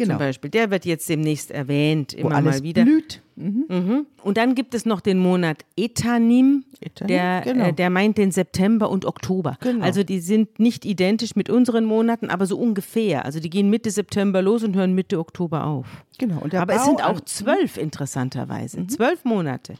Genau. 0.00 0.14
Zum 0.14 0.18
Beispiel. 0.18 0.50
Der 0.50 0.70
wird 0.70 0.84
jetzt 0.86 1.08
demnächst 1.08 1.50
erwähnt, 1.50 2.14
Wo 2.16 2.28
immer 2.28 2.36
alles 2.36 2.56
mal 2.58 2.62
wieder. 2.62 2.84
blüht. 2.84 3.20
Mhm. 3.36 4.06
Und 4.22 4.36
dann 4.36 4.54
gibt 4.54 4.74
es 4.74 4.84
noch 4.84 5.00
den 5.00 5.18
Monat 5.18 5.64
Etanim, 5.76 6.64
Etanim, 6.80 7.08
der, 7.08 7.40
genau. 7.42 7.64
äh, 7.66 7.72
der 7.72 7.88
meint 7.90 8.18
den 8.18 8.32
September 8.32 8.90
und 8.90 9.04
Oktober. 9.06 9.56
Genau. 9.60 9.84
Also 9.84 10.02
die 10.02 10.20
sind 10.20 10.58
nicht 10.58 10.84
identisch 10.84 11.36
mit 11.36 11.48
unseren 11.48 11.84
Monaten, 11.84 12.28
aber 12.30 12.46
so 12.46 12.58
ungefähr. 12.58 13.24
Also 13.24 13.40
die 13.40 13.48
gehen 13.50 13.70
Mitte 13.70 13.90
September 13.90 14.42
los 14.42 14.62
und 14.62 14.76
hören 14.76 14.94
Mitte 14.94 15.18
Oktober 15.18 15.64
auf. 15.66 15.86
Genau. 16.18 16.42
Aber 16.52 16.72
es 16.74 16.80
Bau 16.80 16.84
sind 16.86 17.04
an- 17.04 17.16
auch 17.16 17.20
zwölf 17.20 17.76
interessanterweise. 17.78 18.80
Mhm. 18.80 18.88
Zwölf 18.90 19.24
Monate. 19.24 19.74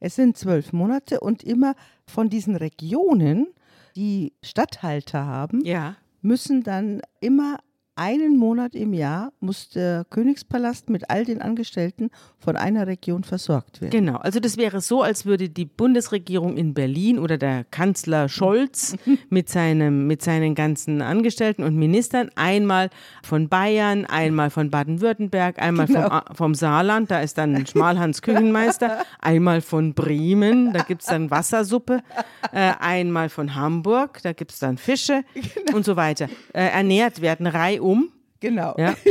Es 0.00 0.14
sind 0.16 0.36
zwölf 0.36 0.72
Monate 0.72 1.20
und 1.20 1.42
immer 1.42 1.74
von 2.06 2.28
diesen 2.28 2.56
Regionen, 2.56 3.46
die 3.96 4.32
Statthalter 4.42 5.24
haben, 5.26 5.64
Ja. 5.64 5.96
müssen 6.22 6.62
dann 6.62 7.00
immer 7.20 7.58
einen 7.98 8.36
Monat 8.36 8.74
im 8.74 8.92
Jahr 8.94 9.32
muss 9.40 9.68
der 9.70 10.06
Königspalast 10.08 10.88
mit 10.88 11.10
all 11.10 11.24
den 11.24 11.42
Angestellten 11.42 12.10
von 12.38 12.56
einer 12.56 12.86
Region 12.86 13.24
versorgt 13.24 13.80
werden. 13.80 13.90
Genau, 13.90 14.16
also 14.18 14.38
das 14.40 14.56
wäre 14.56 14.80
so, 14.80 15.02
als 15.02 15.26
würde 15.26 15.48
die 15.48 15.64
Bundesregierung 15.64 16.56
in 16.56 16.74
Berlin 16.74 17.18
oder 17.18 17.36
der 17.38 17.64
Kanzler 17.64 18.28
Scholz 18.28 18.96
mit, 19.30 19.48
seinem, 19.48 20.06
mit 20.06 20.22
seinen 20.22 20.54
ganzen 20.54 21.02
Angestellten 21.02 21.62
und 21.64 21.74
Ministern 21.76 22.30
einmal 22.36 22.90
von 23.24 23.48
Bayern, 23.48 24.04
einmal 24.06 24.50
von 24.50 24.70
Baden-Württemberg, 24.70 25.60
einmal 25.60 25.86
vom, 25.88 25.96
A- 25.96 26.24
vom 26.34 26.54
Saarland, 26.54 27.10
da 27.10 27.20
ist 27.20 27.36
dann 27.36 27.66
Schmalhans 27.66 28.22
Küchenmeister, 28.22 29.04
einmal 29.20 29.60
von 29.60 29.94
Bremen, 29.94 30.72
da 30.72 30.82
gibt 30.84 31.02
es 31.02 31.08
dann 31.08 31.30
Wassersuppe, 31.30 32.00
äh, 32.52 32.72
einmal 32.78 33.28
von 33.28 33.56
Hamburg, 33.56 34.20
da 34.22 34.32
gibt 34.32 34.52
es 34.52 34.60
dann 34.60 34.78
Fische 34.78 35.24
und 35.74 35.84
so 35.84 35.96
weiter. 35.96 36.28
Äh, 36.52 36.68
ernährt 36.68 37.20
werden 37.20 37.46
reihum. 37.88 38.12
Genau. 38.40 38.74
Ja. 38.78 38.94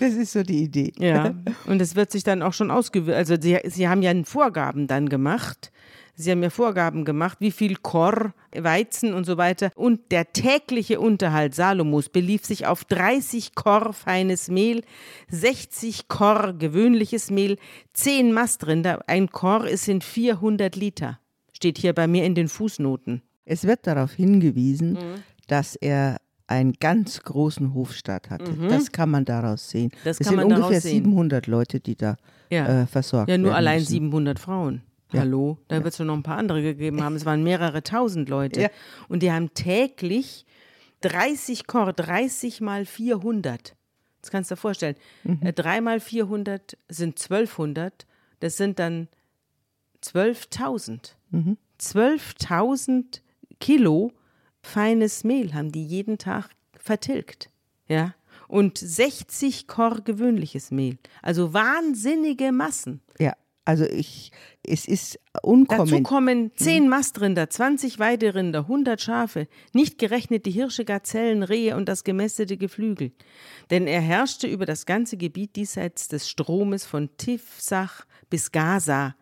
Das 0.00 0.12
ist 0.14 0.32
so 0.32 0.42
die 0.42 0.64
Idee. 0.64 0.92
Ja, 0.98 1.34
und 1.66 1.80
es 1.80 1.94
wird 1.96 2.10
sich 2.10 2.22
dann 2.24 2.42
auch 2.42 2.52
schon 2.52 2.70
ausgewirkt. 2.70 3.16
Also 3.16 3.36
sie, 3.40 3.58
sie 3.64 3.88
haben 3.88 4.02
ja 4.02 4.12
Vorgaben 4.24 4.86
dann 4.86 5.08
gemacht. 5.08 5.70
Sie 6.14 6.30
haben 6.30 6.42
ja 6.42 6.50
Vorgaben 6.50 7.04
gemacht, 7.04 7.38
wie 7.40 7.52
viel 7.52 7.76
Korr, 7.76 8.34
Weizen 8.54 9.14
und 9.14 9.24
so 9.24 9.36
weiter. 9.36 9.70
Und 9.76 10.10
der 10.10 10.32
tägliche 10.32 11.00
Unterhalt 11.00 11.54
Salomos 11.54 12.08
belief 12.08 12.44
sich 12.44 12.66
auf 12.66 12.84
30 12.84 13.54
Korr 13.54 13.92
feines 13.92 14.48
Mehl, 14.48 14.82
60 15.28 16.08
Korr 16.08 16.52
gewöhnliches 16.54 17.30
Mehl, 17.30 17.56
10 17.94 18.32
Mastrinder. 18.32 19.00
Ein 19.06 19.30
Korr 19.30 19.66
ist 19.66 19.88
in 19.88 20.00
400 20.00 20.74
Liter. 20.76 21.20
Steht 21.52 21.78
hier 21.78 21.92
bei 21.94 22.06
mir 22.08 22.24
in 22.24 22.34
den 22.34 22.48
Fußnoten. 22.48 23.22
Es 23.44 23.64
wird 23.64 23.86
darauf 23.86 24.12
hingewiesen, 24.12 24.92
Mhm. 24.94 25.22
dass 25.46 25.76
er 25.76 26.18
einen 26.48 26.72
ganz 26.72 27.22
großen 27.22 27.74
Hofstaat 27.74 28.30
hatte. 28.30 28.52
Das 28.68 28.90
kann 28.90 29.10
man 29.10 29.24
daraus 29.24 29.68
sehen. 29.70 29.90
Mhm. 29.94 29.98
Das 30.04 30.18
es 30.18 30.26
kann 30.26 30.30
sind 30.30 30.36
man 30.36 30.48
daraus 30.48 30.64
ungefähr 30.64 30.80
sehen. 30.80 31.04
700 31.04 31.46
Leute, 31.46 31.78
die 31.78 31.94
da 31.94 32.16
Ja. 32.50 32.82
äh, 32.82 32.86
versorgt 32.86 33.28
Ja, 33.30 33.36
nur 33.38 33.48
werden 33.48 33.56
allein 33.56 33.78
müssen. 33.80 33.90
700 33.90 34.38
Frauen. 34.40 34.82
Hallo, 35.12 35.56
da 35.68 35.76
wird 35.76 35.86
es 35.92 35.96
schon 35.96 36.06
noch 36.08 36.14
ein 36.16 36.22
paar 36.22 36.36
andere 36.36 36.60
gegeben 36.62 37.02
haben. 37.02 37.14
Es 37.16 37.24
waren 37.24 37.42
mehrere 37.42 37.82
tausend 37.82 38.28
Leute. 38.28 38.60
Ja. 38.62 38.68
Und 39.08 39.22
die 39.22 39.32
haben 39.32 39.54
täglich 39.54 40.44
30 41.00 41.66
Korr, 41.66 41.92
30 41.94 42.60
mal 42.60 42.84
400. 42.84 43.74
Das 44.20 44.30
kannst 44.30 44.50
du 44.50 44.54
dir 44.54 44.60
vorstellen. 44.60 44.96
Mhm. 45.24 45.38
Äh, 45.42 45.52
3 45.54 45.80
mal 45.80 46.00
400 46.00 46.76
sind 46.88 47.18
1200. 47.18 48.06
Das 48.40 48.56
sind 48.58 48.78
dann 48.78 49.08
12.000. 50.02 51.14
Mhm. 51.30 51.56
12.000 51.80 53.22
Kilo 53.60 54.12
feines 54.62 55.24
Mehl 55.24 55.54
haben 55.54 55.72
die 55.72 55.84
jeden 55.84 56.18
Tag 56.18 56.50
vertilgt. 56.78 57.50
Ja. 57.88 58.14
Und 58.48 58.78
60 58.78 59.66
Korr 59.66 60.00
gewöhnliches 60.02 60.70
Mehl. 60.70 60.98
Also 61.22 61.52
wahnsinnige 61.52 62.52
Massen. 62.52 63.00
Ja, 63.18 63.34
Also 63.68 63.84
ich, 63.84 64.32
es 64.62 64.88
ist 64.88 65.20
unkommentiert. 65.42 66.00
Dazu 66.00 66.02
kommen 66.02 66.52
zehn 66.56 66.88
Mastrinder, 66.88 67.50
20 67.50 67.98
Weiderinder, 67.98 68.60
100 68.60 68.98
Schafe, 68.98 69.46
nicht 69.74 69.98
gerechnet 69.98 70.46
die 70.46 70.50
Hirsche, 70.50 70.86
Gazellen, 70.86 71.42
Rehe 71.42 71.76
und 71.76 71.86
das 71.86 72.02
gemästete 72.02 72.56
Geflügel. 72.56 73.12
Denn 73.70 73.86
er 73.86 74.00
herrschte 74.00 74.46
über 74.46 74.64
das 74.64 74.86
ganze 74.86 75.18
Gebiet 75.18 75.54
diesseits 75.56 76.08
des 76.08 76.30
Stromes 76.30 76.86
von 76.86 77.10
Tifsach 77.18 78.06
bis 78.30 78.52
Gaza 78.52 79.14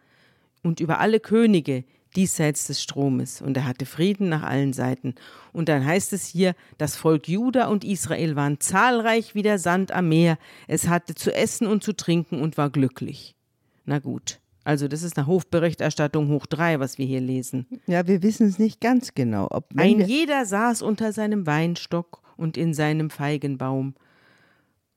und 0.62 0.78
über 0.78 1.00
alle 1.00 1.18
Könige 1.18 1.84
diesseits 2.16 2.66
des 2.66 2.82
Stromes. 2.82 3.42
Und 3.42 3.56
er 3.56 3.66
hatte 3.66 3.86
Frieden 3.86 4.28
nach 4.28 4.42
allen 4.42 4.72
Seiten. 4.72 5.14
Und 5.52 5.68
dann 5.68 5.84
heißt 5.84 6.12
es 6.12 6.26
hier, 6.26 6.54
das 6.78 6.96
Volk 6.96 7.28
Juda 7.28 7.68
und 7.68 7.84
Israel 7.84 8.36
waren 8.36 8.58
zahlreich 8.60 9.34
wie 9.34 9.42
der 9.42 9.58
Sand 9.58 9.92
am 9.92 10.08
Meer. 10.08 10.38
Es 10.66 10.88
hatte 10.88 11.14
zu 11.14 11.34
essen 11.34 11.66
und 11.66 11.84
zu 11.84 11.92
trinken 11.92 12.40
und 12.40 12.56
war 12.56 12.70
glücklich. 12.70 13.36
Na 13.84 13.98
gut. 13.98 14.40
Also 14.64 14.88
das 14.88 15.04
ist 15.04 15.16
eine 15.16 15.28
Hofberichterstattung 15.28 16.28
hoch 16.28 16.46
drei, 16.46 16.80
was 16.80 16.98
wir 16.98 17.06
hier 17.06 17.20
lesen. 17.20 17.66
Ja, 17.86 18.08
wir 18.08 18.22
wissen 18.24 18.48
es 18.48 18.58
nicht 18.58 18.80
ganz 18.80 19.14
genau. 19.14 19.46
Ob 19.50 19.70
Ein 19.76 20.00
jeder 20.00 20.44
saß 20.44 20.82
unter 20.82 21.12
seinem 21.12 21.46
Weinstock 21.46 22.20
und 22.36 22.56
in 22.56 22.74
seinem 22.74 23.10
Feigenbaum. 23.10 23.94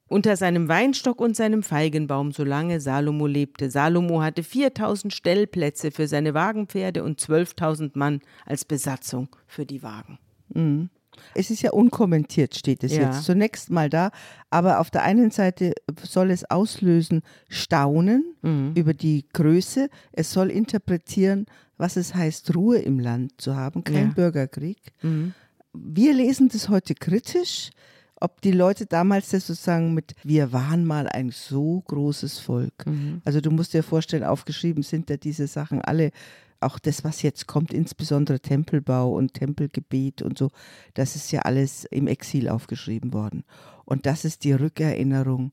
Unter 0.10 0.36
seinem 0.36 0.68
Weinstock 0.68 1.22
und 1.22 1.36
seinem 1.36 1.62
Feigenbaum, 1.64 2.32
solange 2.32 2.82
Salomo 2.82 3.28
lebte. 3.28 3.70
Salomo 3.70 4.22
hatte 4.22 4.42
4000 4.44 5.14
Stellplätze 5.14 5.92
für 5.92 6.08
seine 6.08 6.34
Wagenpferde 6.34 7.04
und 7.04 7.22
12.000 7.22 7.92
Mann 7.94 8.22
als 8.46 8.66
Besatzung 8.66 9.30
für 9.46 9.66
die 9.68 9.84
Wagen. 9.84 10.18
Mhm. 10.54 10.90
Es 11.36 11.52
ist 11.52 11.62
ja 11.62 11.72
unkommentiert, 11.72 12.56
steht 12.56 12.84
es 12.84 12.96
Ja. 12.96 13.04
jetzt 13.12 13.24
zunächst 13.26 13.70
mal 13.70 13.90
da. 13.90 14.10
Aber 14.50 14.80
auf 14.80 14.90
der 14.90 15.04
einen 15.04 15.30
Seite 15.32 15.74
soll 16.02 16.32
es 16.32 16.50
auslösen 16.50 17.22
Staunen 17.50 18.36
Mhm. 18.42 18.74
über 18.76 18.94
die 18.96 19.26
Größe. 19.34 19.90
Es 20.12 20.32
soll 20.32 20.50
interpretieren, 20.50 21.46
was 21.78 21.98
es 21.98 22.16
heißt, 22.16 22.56
Ruhe 22.56 22.80
im 22.80 23.00
Land 23.00 23.34
zu 23.40 23.56
haben, 23.56 23.84
kein 23.84 24.08
Ja. 24.08 24.14
Bürgerkrieg. 24.14 24.80
Mhm. 25.04 25.34
Wir 25.74 26.14
lesen 26.14 26.50
das 26.50 26.68
heute 26.70 26.96
kritisch, 26.96 27.70
ob 28.22 28.42
die 28.42 28.52
Leute 28.52 28.86
damals 28.86 29.30
das 29.30 29.48
sozusagen 29.48 29.94
mit 29.94 30.16
wir 30.24 30.52
waren 30.54 30.86
mal 30.86 31.08
ein 31.08 31.30
so 31.32 31.82
großes 31.88 32.40
Volk. 32.40 32.86
Mhm. 32.86 33.22
Also 33.26 33.42
du 33.42 33.52
musst 33.52 33.74
dir 33.74 33.84
vorstellen, 33.84 34.24
aufgeschrieben 34.24 34.84
sind 34.84 35.10
da 35.10 35.18
diese 35.18 35.48
Sachen 35.48 35.82
alle, 35.82 36.12
auch 36.62 36.78
das, 36.80 37.04
was 37.06 37.22
jetzt 37.22 37.48
kommt, 37.48 37.74
insbesondere 37.74 38.40
Tempelbau 38.42 39.14
und 39.14 39.34
Tempelgebet 39.34 40.22
und 40.22 40.38
so, 40.38 40.50
das 40.94 41.16
ist 41.16 41.32
ja 41.32 41.42
alles 41.44 41.86
im 41.86 42.08
Exil 42.08 42.50
aufgeschrieben 42.50 43.14
worden. 43.14 43.44
Und 43.86 44.06
das 44.06 44.26
ist 44.26 44.44
die 44.44 44.52
Rückerinnerung 44.52 45.52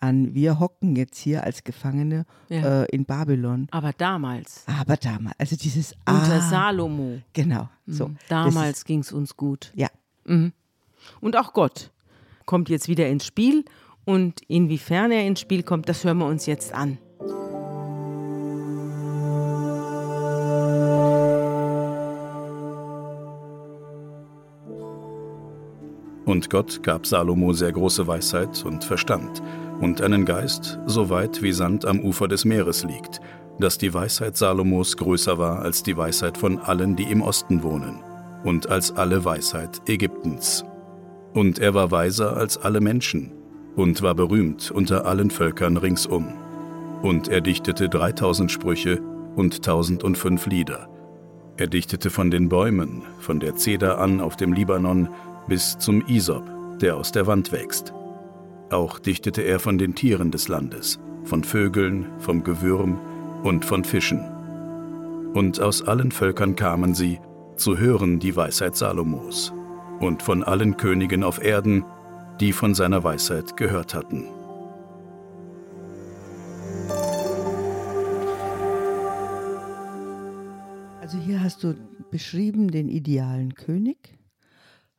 an, 0.00 0.34
wir 0.34 0.58
hocken 0.60 0.94
jetzt 0.96 1.18
hier 1.18 1.42
als 1.44 1.64
Gefangene 1.64 2.24
Ja. 2.48 2.82
äh, 2.82 2.86
in 2.90 3.04
Babylon. 3.04 3.66
Aber 3.70 3.92
damals, 3.92 4.64
Aber 4.66 4.96
damals, 4.96 5.36
also 5.38 5.56
dieses 5.56 5.92
unter 6.06 6.34
Ah, 6.34 6.40
Salomo, 6.50 7.18
genau, 7.32 7.68
so. 7.86 8.08
Mhm. 8.08 8.16
Damals 8.28 8.84
ging 8.84 9.00
es 9.00 9.12
uns 9.12 9.36
gut. 9.36 9.72
Ja, 9.76 9.88
Mhm. 10.24 10.52
Und 11.20 11.36
auch 11.36 11.52
Gott 11.52 11.90
kommt 12.48 12.70
jetzt 12.70 12.88
wieder 12.88 13.06
ins 13.06 13.26
Spiel. 13.26 13.64
Und 14.04 14.40
inwiefern 14.48 15.12
er 15.12 15.26
ins 15.26 15.38
Spiel 15.38 15.62
kommt, 15.62 15.88
das 15.88 16.02
hören 16.02 16.18
wir 16.18 16.26
uns 16.26 16.46
jetzt 16.46 16.72
an. 16.72 16.96
Und 26.24 26.50
Gott 26.50 26.82
gab 26.82 27.06
Salomo 27.06 27.52
sehr 27.52 27.72
große 27.72 28.06
Weisheit 28.06 28.64
und 28.64 28.82
Verstand 28.84 29.42
und 29.80 30.00
einen 30.02 30.24
Geist, 30.24 30.78
so 30.86 31.10
weit 31.10 31.42
wie 31.42 31.52
Sand 31.52 31.84
am 31.84 32.00
Ufer 32.00 32.28
des 32.28 32.44
Meeres 32.44 32.84
liegt, 32.84 33.20
dass 33.58 33.78
die 33.78 33.92
Weisheit 33.92 34.36
Salomos 34.36 34.96
größer 34.96 35.38
war 35.38 35.60
als 35.60 35.82
die 35.82 35.96
Weisheit 35.96 36.36
von 36.36 36.58
allen, 36.58 36.96
die 36.96 37.10
im 37.10 37.22
Osten 37.22 37.62
wohnen, 37.62 38.00
und 38.44 38.68
als 38.68 38.92
alle 38.92 39.24
Weisheit 39.24 39.80
Ägyptens. 39.86 40.64
Und 41.34 41.58
er 41.58 41.74
war 41.74 41.90
weiser 41.90 42.36
als 42.36 42.58
alle 42.58 42.80
Menschen 42.80 43.32
und 43.76 44.02
war 44.02 44.14
berühmt 44.14 44.70
unter 44.70 45.06
allen 45.06 45.30
Völkern 45.30 45.76
ringsum. 45.76 46.32
Und 47.02 47.28
er 47.28 47.40
dichtete 47.40 47.88
dreitausend 47.88 48.50
Sprüche 48.50 49.00
und 49.36 49.62
tausendundfünf 49.62 50.46
Lieder. 50.46 50.88
Er 51.56 51.66
dichtete 51.66 52.10
von 52.10 52.30
den 52.30 52.48
Bäumen, 52.48 53.02
von 53.20 53.40
der 53.40 53.56
Zeder 53.56 53.98
an 53.98 54.20
auf 54.20 54.36
dem 54.36 54.52
Libanon 54.52 55.08
bis 55.48 55.78
zum 55.78 56.04
Isop, 56.06 56.44
der 56.80 56.96
aus 56.96 57.12
der 57.12 57.26
Wand 57.26 57.52
wächst. 57.52 57.92
Auch 58.70 58.98
dichtete 58.98 59.42
er 59.42 59.58
von 59.58 59.78
den 59.78 59.94
Tieren 59.94 60.30
des 60.30 60.48
Landes, 60.48 60.98
von 61.24 61.42
Vögeln, 61.42 62.06
vom 62.18 62.44
Gewürm 62.44 62.98
und 63.42 63.64
von 63.64 63.84
Fischen. 63.84 64.20
Und 65.34 65.60
aus 65.60 65.86
allen 65.86 66.10
Völkern 66.10 66.56
kamen 66.56 66.94
sie, 66.94 67.20
zu 67.56 67.78
hören 67.78 68.18
die 68.18 68.36
Weisheit 68.36 68.76
Salomos, 68.76 69.52
und 70.00 70.22
von 70.22 70.42
allen 70.42 70.76
Königen 70.76 71.22
auf 71.22 71.42
Erden, 71.42 71.84
die 72.40 72.52
von 72.52 72.74
seiner 72.74 73.04
Weisheit 73.04 73.56
gehört 73.56 73.94
hatten. 73.94 74.28
Also 81.00 81.18
hier 81.18 81.42
hast 81.42 81.64
du 81.64 81.74
beschrieben 82.10 82.70
den 82.70 82.88
idealen 82.88 83.54
König, 83.54 84.18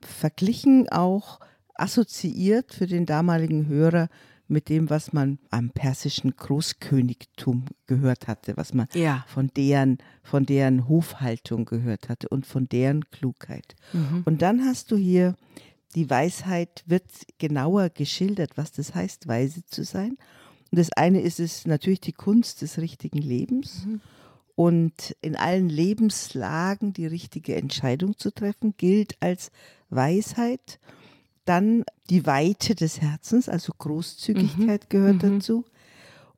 verglichen 0.02 0.90
auch, 0.90 1.40
assoziiert 1.76 2.74
für 2.74 2.88
den 2.88 3.06
damaligen 3.06 3.68
Hörer 3.68 4.10
mit 4.50 4.68
dem, 4.70 4.90
was 4.90 5.14
man 5.14 5.40
am 5.52 5.70
persischen 5.70 6.36
Großkönigtum 6.36 7.66
gehört 7.88 8.28
hatte, 8.28 8.58
was 8.58 8.74
man 8.74 8.88
Ja. 8.94 9.24
von 9.28 9.50
deren, 9.56 10.00
von 10.24 10.46
deren 10.46 10.88
Hofhaltung 10.88 11.66
gehört 11.66 12.10
hatte 12.10 12.30
und 12.30 12.46
von 12.46 12.68
deren 12.68 13.10
Klugheit. 13.12 13.76
Und 14.26 14.42
dann 14.42 14.66
hast 14.66 14.92
du 14.92 14.98
hier, 14.98 15.36
die 15.96 16.10
Weisheit 16.10 16.84
wird 16.88 17.06
genauer 17.38 17.90
geschildert, 17.90 18.58
was 18.58 18.72
das 18.72 18.94
heißt, 18.96 19.28
weise 19.28 19.66
zu 19.66 19.84
sein. 19.84 20.18
Und 20.72 20.78
das 20.78 20.92
eine 20.94 21.22
ist 21.22 21.40
es 21.40 21.66
natürlich 21.66 22.02
die 22.02 22.14
Kunst 22.14 22.62
des 22.62 22.78
richtigen 22.78 23.18
Lebens 23.20 23.88
und 24.56 25.16
in 25.22 25.36
allen 25.36 25.70
Lebenslagen 25.70 26.94
die 26.94 27.08
richtige 27.08 27.56
Entscheidung 27.56 28.18
zu 28.18 28.32
treffen, 28.32 28.76
gilt 28.78 29.16
als 29.20 29.52
Weisheit. 29.90 30.80
Dann 31.50 31.84
die 32.12 32.28
Weite 32.28 32.76
des 32.76 33.02
Herzens, 33.02 33.50
also 33.50 33.74
Großzügigkeit 33.76 34.92
gehört 34.92 35.24
dazu. 35.24 35.66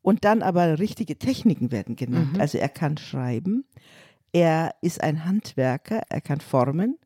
Und 0.01 0.23
dann 0.23 0.41
aber 0.41 0.79
richtige 0.79 1.17
Techniken 1.17 1.69
werden 1.69 1.97
genannt. 1.97 2.39
Also 2.39 2.57
er 2.57 2.69
kann 2.69 2.97
schreiben, 2.97 3.65
er 4.31 4.73
ist 4.79 5.01
ein 5.01 5.25
Handwerker, 5.25 6.03
er 6.07 6.21
kann 6.21 6.39
formen, 6.39 6.97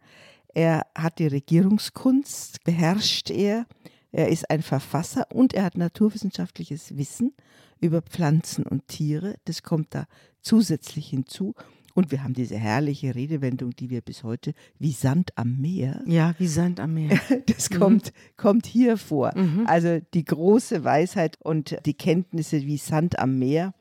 er 0.53 0.85
hat 0.93 1.17
die 1.17 1.25
Regierungskunst, 1.25 2.63
beherrscht 2.63 3.31
er, 3.31 3.65
er 4.11 4.29
ist 4.29 4.51
ein 4.51 4.61
Verfasser 4.61 5.25
und 5.33 5.55
er 5.55 5.63
hat 5.63 5.75
naturwissenschaftliches 5.75 6.95
Wissen 6.97 7.33
über 7.81 8.03
Pflanzen 8.03 8.67
und 8.67 8.87
Tiere. 8.87 9.33
Das 9.45 9.63
kommt 9.63 9.95
da 9.95 10.05
zusätzlich 10.41 11.09
hinzu. 11.09 11.55
Und 11.95 12.11
wir 12.11 12.23
haben 12.23 12.33
diese 12.33 12.57
herrliche 12.57 13.15
Redewendung, 13.15 13.71
die 13.71 13.89
wir 13.89 14.01
bis 14.01 14.23
heute 14.23 14.53
wie 14.77 14.91
Sand 14.91 15.31
am 15.37 15.61
Meer 15.61 16.03
Ja, 16.05 16.35
wie 16.37 16.47
Sand 16.47 16.81
am 16.81 16.93
Meer. 16.93 17.17
das 17.47 17.69
kommt, 17.69 18.11
kommt 18.35 18.65
hier 18.65 18.97
vor. 18.97 19.33
Also 19.65 19.99
die 20.13 20.25
große 20.25 20.83
Weisheit 20.83 21.37
und 21.41 21.77
die 21.85 21.93
Kenntnisse 21.93 22.61
wie 22.63 22.77
Sand 22.77 23.17
am 23.17 23.39
Meer, 23.39 23.73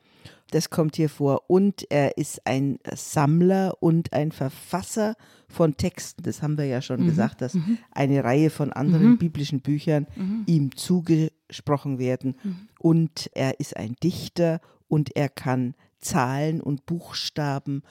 das 0.51 0.69
kommt 0.69 0.95
hier 0.95 1.09
vor. 1.09 1.49
Und 1.49 1.85
er 1.89 2.17
ist 2.17 2.47
ein 2.47 2.79
Sammler 2.95 3.75
und 3.81 4.13
ein 4.13 4.31
Verfasser 4.31 5.15
von 5.49 5.75
Texten. 5.75 6.23
Das 6.23 6.41
haben 6.41 6.57
wir 6.57 6.65
ja 6.65 6.81
schon 6.81 7.05
gesagt, 7.05 7.41
dass 7.41 7.57
eine 7.91 8.23
Reihe 8.23 8.49
von 8.49 8.71
anderen 8.71 9.17
biblischen 9.17 9.59
Büchern 9.59 10.07
ihm 10.45 10.73
zugesprochen 10.77 11.99
werden. 11.99 12.35
Und 12.79 13.29
er 13.33 13.59
ist 13.59 13.75
ein 13.75 13.95
Dichter 14.01 14.61
und 14.87 15.17
er 15.17 15.27
kann 15.27 15.73
Zahlen 15.99 16.61
und 16.61 16.85
Buchstaben 16.85 17.83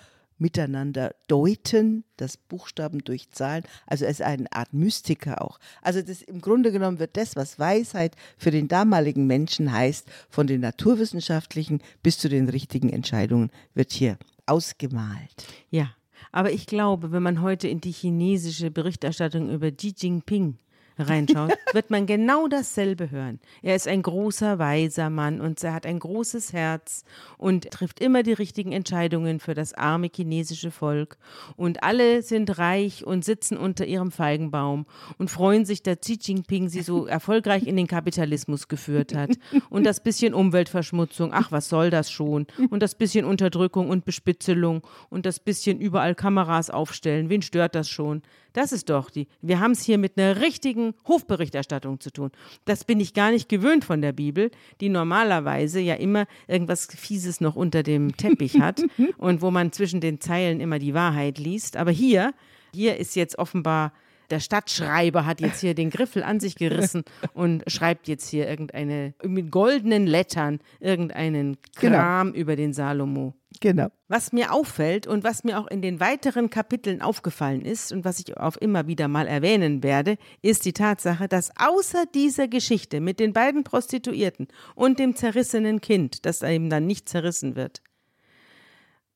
miteinander 0.44 1.14
deuten, 1.26 2.04
das 2.18 2.36
Buchstaben 2.36 2.98
durch 2.98 3.30
Zahlen. 3.30 3.64
Also 3.86 4.04
er 4.04 4.10
ist 4.10 4.20
eine 4.20 4.52
Art 4.52 4.74
Mystiker 4.74 5.40
auch. 5.40 5.58
Also 5.80 6.02
das 6.02 6.20
im 6.20 6.42
Grunde 6.42 6.70
genommen 6.70 6.98
wird 6.98 7.16
das, 7.16 7.34
was 7.34 7.58
Weisheit 7.58 8.14
für 8.36 8.50
den 8.50 8.68
damaligen 8.68 9.26
Menschen 9.26 9.72
heißt, 9.72 10.06
von 10.28 10.46
den 10.46 10.60
naturwissenschaftlichen 10.60 11.80
bis 12.02 12.18
zu 12.18 12.28
den 12.28 12.50
richtigen 12.50 12.90
Entscheidungen, 12.90 13.50
wird 13.72 13.92
hier 13.92 14.18
ausgemalt. 14.44 15.46
Ja, 15.70 15.94
aber 16.30 16.52
ich 16.52 16.66
glaube, 16.66 17.10
wenn 17.10 17.22
man 17.22 17.40
heute 17.40 17.66
in 17.66 17.80
die 17.80 17.92
chinesische 17.92 18.70
Berichterstattung 18.70 19.50
über 19.50 19.70
Xi 19.70 19.94
Jinping 19.96 20.58
reinschaut, 20.98 21.52
wird 21.72 21.90
man 21.90 22.06
genau 22.06 22.48
dasselbe 22.48 23.10
hören. 23.10 23.40
Er 23.62 23.74
ist 23.74 23.88
ein 23.88 24.02
großer, 24.02 24.58
weiser 24.58 25.10
Mann 25.10 25.40
und 25.40 25.62
er 25.62 25.74
hat 25.74 25.86
ein 25.86 25.98
großes 25.98 26.52
Herz 26.52 27.04
und 27.38 27.70
trifft 27.70 28.00
immer 28.00 28.22
die 28.22 28.32
richtigen 28.32 28.72
Entscheidungen 28.72 29.40
für 29.40 29.54
das 29.54 29.74
arme 29.74 30.08
chinesische 30.14 30.70
Volk. 30.70 31.16
Und 31.56 31.82
alle 31.82 32.22
sind 32.22 32.58
reich 32.58 33.06
und 33.06 33.24
sitzen 33.24 33.56
unter 33.56 33.86
ihrem 33.86 34.10
Feigenbaum 34.10 34.86
und 35.18 35.30
freuen 35.30 35.64
sich, 35.64 35.82
dass 35.82 36.00
Xi 36.00 36.18
Jinping 36.20 36.68
sie 36.68 36.82
so 36.82 37.06
erfolgreich 37.06 37.66
in 37.66 37.76
den 37.76 37.86
Kapitalismus 37.86 38.68
geführt 38.68 39.14
hat. 39.14 39.30
Und 39.70 39.84
das 39.84 40.02
bisschen 40.02 40.34
Umweltverschmutzung, 40.34 41.30
ach, 41.32 41.52
was 41.52 41.68
soll 41.68 41.90
das 41.90 42.10
schon? 42.10 42.46
Und 42.70 42.82
das 42.82 42.94
bisschen 42.94 43.24
Unterdrückung 43.24 43.88
und 43.88 44.04
Bespitzelung 44.04 44.82
und 45.10 45.26
das 45.26 45.40
bisschen 45.40 45.80
überall 45.80 46.14
Kameras 46.14 46.70
aufstellen, 46.70 47.28
wen 47.30 47.42
stört 47.42 47.74
das 47.74 47.88
schon? 47.88 48.22
Das 48.52 48.70
ist 48.70 48.88
doch 48.88 49.10
die. 49.10 49.26
Wir 49.42 49.58
haben 49.58 49.72
es 49.72 49.82
hier 49.82 49.98
mit 49.98 50.16
einer 50.16 50.40
richtigen 50.40 50.83
Hofberichterstattung 51.06 52.00
zu 52.00 52.10
tun. 52.10 52.30
Das 52.66 52.84
bin 52.84 53.00
ich 53.00 53.14
gar 53.14 53.30
nicht 53.30 53.48
gewöhnt 53.48 53.84
von 53.84 54.02
der 54.02 54.12
Bibel, 54.12 54.50
die 54.80 54.90
normalerweise 54.90 55.80
ja 55.80 55.94
immer 55.94 56.26
irgendwas 56.46 56.86
Fieses 56.86 57.40
noch 57.40 57.56
unter 57.56 57.82
dem 57.82 58.16
Teppich 58.16 58.60
hat 58.60 58.82
und 59.16 59.40
wo 59.40 59.50
man 59.50 59.72
zwischen 59.72 60.00
den 60.00 60.20
Zeilen 60.20 60.60
immer 60.60 60.78
die 60.78 60.94
Wahrheit 60.94 61.38
liest. 61.38 61.76
Aber 61.76 61.90
hier, 61.90 62.34
hier 62.74 62.98
ist 62.98 63.16
jetzt 63.16 63.38
offenbar 63.38 63.92
der 64.30 64.40
Stadtschreiber 64.40 65.26
hat 65.26 65.40
jetzt 65.40 65.60
hier 65.60 65.74
den 65.74 65.90
Griffel 65.90 66.22
an 66.22 66.40
sich 66.40 66.56
gerissen 66.56 67.04
und 67.34 67.62
schreibt 67.66 68.08
jetzt 68.08 68.28
hier 68.28 68.48
irgendeine, 68.48 69.14
mit 69.22 69.50
goldenen 69.50 70.06
Lettern, 70.06 70.60
irgendeinen 70.80 71.56
Genau. 71.80 71.98
Kram 71.98 72.32
über 72.32 72.56
den 72.56 72.72
Salomo. 72.72 73.34
Genau. 73.60 73.88
Was 74.08 74.32
mir 74.32 74.52
auffällt 74.52 75.06
und 75.06 75.24
was 75.24 75.44
mir 75.44 75.58
auch 75.58 75.66
in 75.68 75.80
den 75.80 76.00
weiteren 76.00 76.50
Kapiteln 76.50 77.00
aufgefallen 77.00 77.62
ist 77.62 77.92
und 77.92 78.04
was 78.04 78.18
ich 78.18 78.36
auch 78.36 78.56
immer 78.56 78.86
wieder 78.86 79.08
mal 79.08 79.26
erwähnen 79.26 79.82
werde, 79.82 80.16
ist 80.42 80.64
die 80.64 80.72
Tatsache, 80.72 81.28
dass 81.28 81.50
außer 81.56 82.04
dieser 82.14 82.48
Geschichte 82.48 83.00
mit 83.00 83.20
den 83.20 83.32
beiden 83.32 83.64
Prostituierten 83.64 84.48
und 84.74 84.98
dem 84.98 85.14
zerrissenen 85.14 85.80
Kind, 85.80 86.26
das 86.26 86.42
eben 86.42 86.70
dann 86.70 86.86
nicht 86.86 87.08
zerrissen 87.08 87.56
wird, 87.56 87.82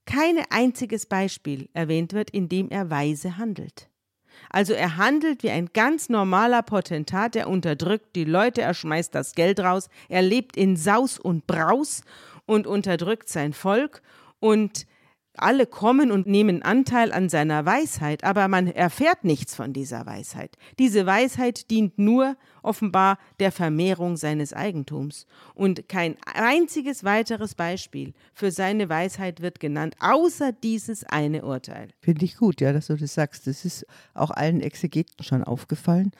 kein 0.06 0.38
einziges 0.50 1.04
Beispiel 1.04 1.68
erwähnt 1.74 2.14
wird, 2.14 2.30
in 2.30 2.48
dem 2.48 2.70
er 2.70 2.90
weise 2.90 3.36
handelt. 3.36 3.90
Also 4.50 4.72
er 4.72 4.96
handelt 4.96 5.42
wie 5.42 5.50
ein 5.50 5.70
ganz 5.72 6.08
normaler 6.08 6.62
Potentat, 6.62 7.36
er 7.36 7.48
unterdrückt 7.48 8.16
die 8.16 8.24
Leute, 8.24 8.62
er 8.62 8.74
schmeißt 8.74 9.14
das 9.14 9.34
Geld 9.34 9.60
raus, 9.60 9.88
er 10.08 10.22
lebt 10.22 10.56
in 10.56 10.76
Saus 10.76 11.18
und 11.18 11.46
Braus 11.46 12.02
und 12.46 12.66
unterdrückt 12.66 13.28
sein 13.28 13.52
Volk. 13.52 14.02
Und 14.40 14.86
alle 15.38 15.66
kommen 15.66 16.10
und 16.10 16.26
nehmen 16.26 16.62
Anteil 16.62 17.12
an 17.12 17.28
seiner 17.28 17.64
Weisheit, 17.64 18.24
aber 18.24 18.48
man 18.48 18.66
erfährt 18.68 19.24
nichts 19.24 19.54
von 19.54 19.72
dieser 19.72 20.06
Weisheit. 20.06 20.56
Diese 20.78 21.06
Weisheit 21.06 21.70
dient 21.70 21.98
nur 21.98 22.36
offenbar 22.62 23.18
der 23.40 23.52
Vermehrung 23.52 24.16
seines 24.16 24.52
Eigentums. 24.52 25.26
Und 25.54 25.88
kein 25.88 26.16
einziges 26.34 27.04
weiteres 27.04 27.54
Beispiel 27.54 28.14
für 28.34 28.50
seine 28.50 28.88
Weisheit 28.88 29.40
wird 29.40 29.60
genannt, 29.60 29.96
außer 30.00 30.52
dieses 30.52 31.04
eine 31.04 31.44
Urteil. 31.44 31.88
Finde 32.00 32.24
ich 32.24 32.36
gut, 32.36 32.60
ja, 32.60 32.72
dass 32.72 32.88
du 32.88 32.96
das 32.96 33.14
sagst. 33.14 33.46
Das 33.46 33.64
ist 33.64 33.86
auch 34.14 34.30
allen 34.30 34.60
Exegeten 34.60 35.24
schon 35.24 35.44
aufgefallen, 35.44 36.12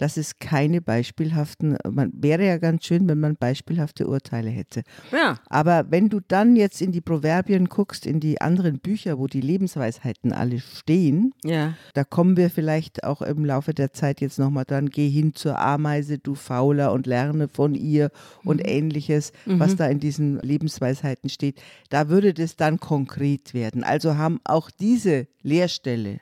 dass 0.00 0.16
es 0.16 0.38
keine 0.38 0.80
beispielhaften, 0.80 1.76
man 1.90 2.10
wäre 2.14 2.46
ja 2.46 2.56
ganz 2.56 2.86
schön, 2.86 3.06
wenn 3.06 3.20
man 3.20 3.36
beispielhafte 3.36 4.06
Urteile 4.06 4.48
hätte. 4.48 4.82
Ja. 5.12 5.38
Aber 5.50 5.90
wenn 5.90 6.08
du 6.08 6.20
dann 6.26 6.56
jetzt 6.56 6.80
in 6.80 6.90
die 6.90 7.02
Proverbien 7.02 7.68
guckst, 7.68 8.06
in 8.06 8.18
die 8.18 8.40
anderen 8.40 8.78
Bücher, 8.78 9.18
wo 9.18 9.26
die 9.26 9.42
Lebensweisheiten 9.42 10.32
alle 10.32 10.60
stehen, 10.60 11.34
Ja. 11.44 11.74
da 11.92 12.04
kommen 12.04 12.38
wir 12.38 12.48
vielleicht 12.48 13.04
auch 13.04 13.20
im 13.20 13.44
Laufe 13.44 13.74
der 13.74 13.92
Zeit 13.92 14.22
jetzt 14.22 14.38
nochmal 14.38 14.64
dran, 14.64 14.88
geh 14.88 15.10
hin 15.10 15.34
zur 15.34 15.58
Ameise, 15.58 16.18
du 16.18 16.34
Fauler, 16.34 16.92
und 16.92 17.06
lerne 17.06 17.48
von 17.48 17.74
ihr 17.74 18.10
und 18.42 18.66
ähnliches, 18.66 19.32
was 19.44 19.76
da 19.76 19.86
in 19.86 20.00
diesen 20.00 20.40
Lebensweisheiten 20.40 21.28
steht. 21.28 21.60
Da 21.90 22.08
würde 22.08 22.32
das 22.32 22.56
dann 22.56 22.80
konkret 22.80 23.52
werden. 23.52 23.84
Also 23.84 24.16
haben 24.16 24.40
auch 24.44 24.70
diese 24.70 25.26
Lehrstelle, 25.42 26.20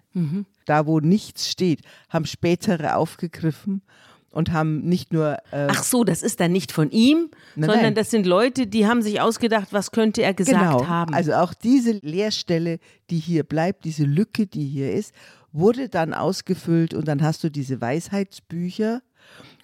da 0.65 0.87
wo 0.87 1.01
nichts 1.01 1.51
steht, 1.51 1.81
haben 2.09 2.27
spätere 2.27 2.97
aufgegriffen 2.97 3.83
und 4.31 4.53
haben 4.53 4.81
nicht 4.81 5.13
nur 5.13 5.39
äh, 5.51 5.69
Ach 5.71 5.83
so, 5.83 6.05
das 6.05 6.23
ist 6.23 6.41
dann 6.41 6.53
nicht 6.53 6.73
von 6.73 6.91
ihm, 6.91 7.31
Nein, 7.57 7.69
sondern 7.69 7.83
nein. 7.83 7.95
das 7.95 8.11
sind 8.11 8.27
Leute, 8.27 8.67
die 8.67 8.87
haben 8.87 9.03
sich 9.03 9.21
ausgedacht, 9.21 9.69
was 9.73 9.90
könnte 9.90 10.23
er 10.23 10.35
gesagt 10.35 10.59
genau, 10.59 10.87
haben. 10.87 11.14
also 11.14 11.33
auch 11.35 11.55
diese 11.55 11.92
Leerstelle, 12.03 12.79
die 13.11 13.19
hier 13.19 13.45
bleibt, 13.45 13.85
diese 13.85 14.05
Lücke, 14.05 14.47
die 14.47 14.66
hier 14.66 14.92
ist, 14.92 15.14
wurde 15.53 15.88
dann 15.88 16.12
ausgefüllt 16.12 16.92
und 16.92 17.09
dann 17.09 17.23
hast 17.23 17.42
du 17.42 17.51
diese 17.51 17.81
Weisheitsbücher 17.81 19.01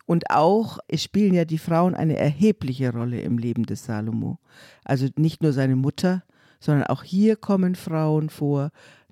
und 0.06 0.30
auch, 0.30 0.78
es 0.88 1.02
spielen 1.02 1.34
ja 1.34 1.44
die 1.44 1.58
Frauen 1.58 1.94
eine 1.94 2.16
erhebliche 2.16 2.92
Rolle 2.92 3.20
im 3.20 3.38
Leben 3.38 3.64
des 3.64 3.84
Salomo. 3.84 4.38
Also 4.84 5.08
nicht 5.16 5.42
nur 5.42 5.52
seine 5.52 5.76
Mutter, 5.76 6.22
sondern 6.60 6.84
auch 6.84 7.02
hier 7.02 7.36
kommen 7.36 7.74
Frauen 7.74 8.28
vor. 8.28 8.70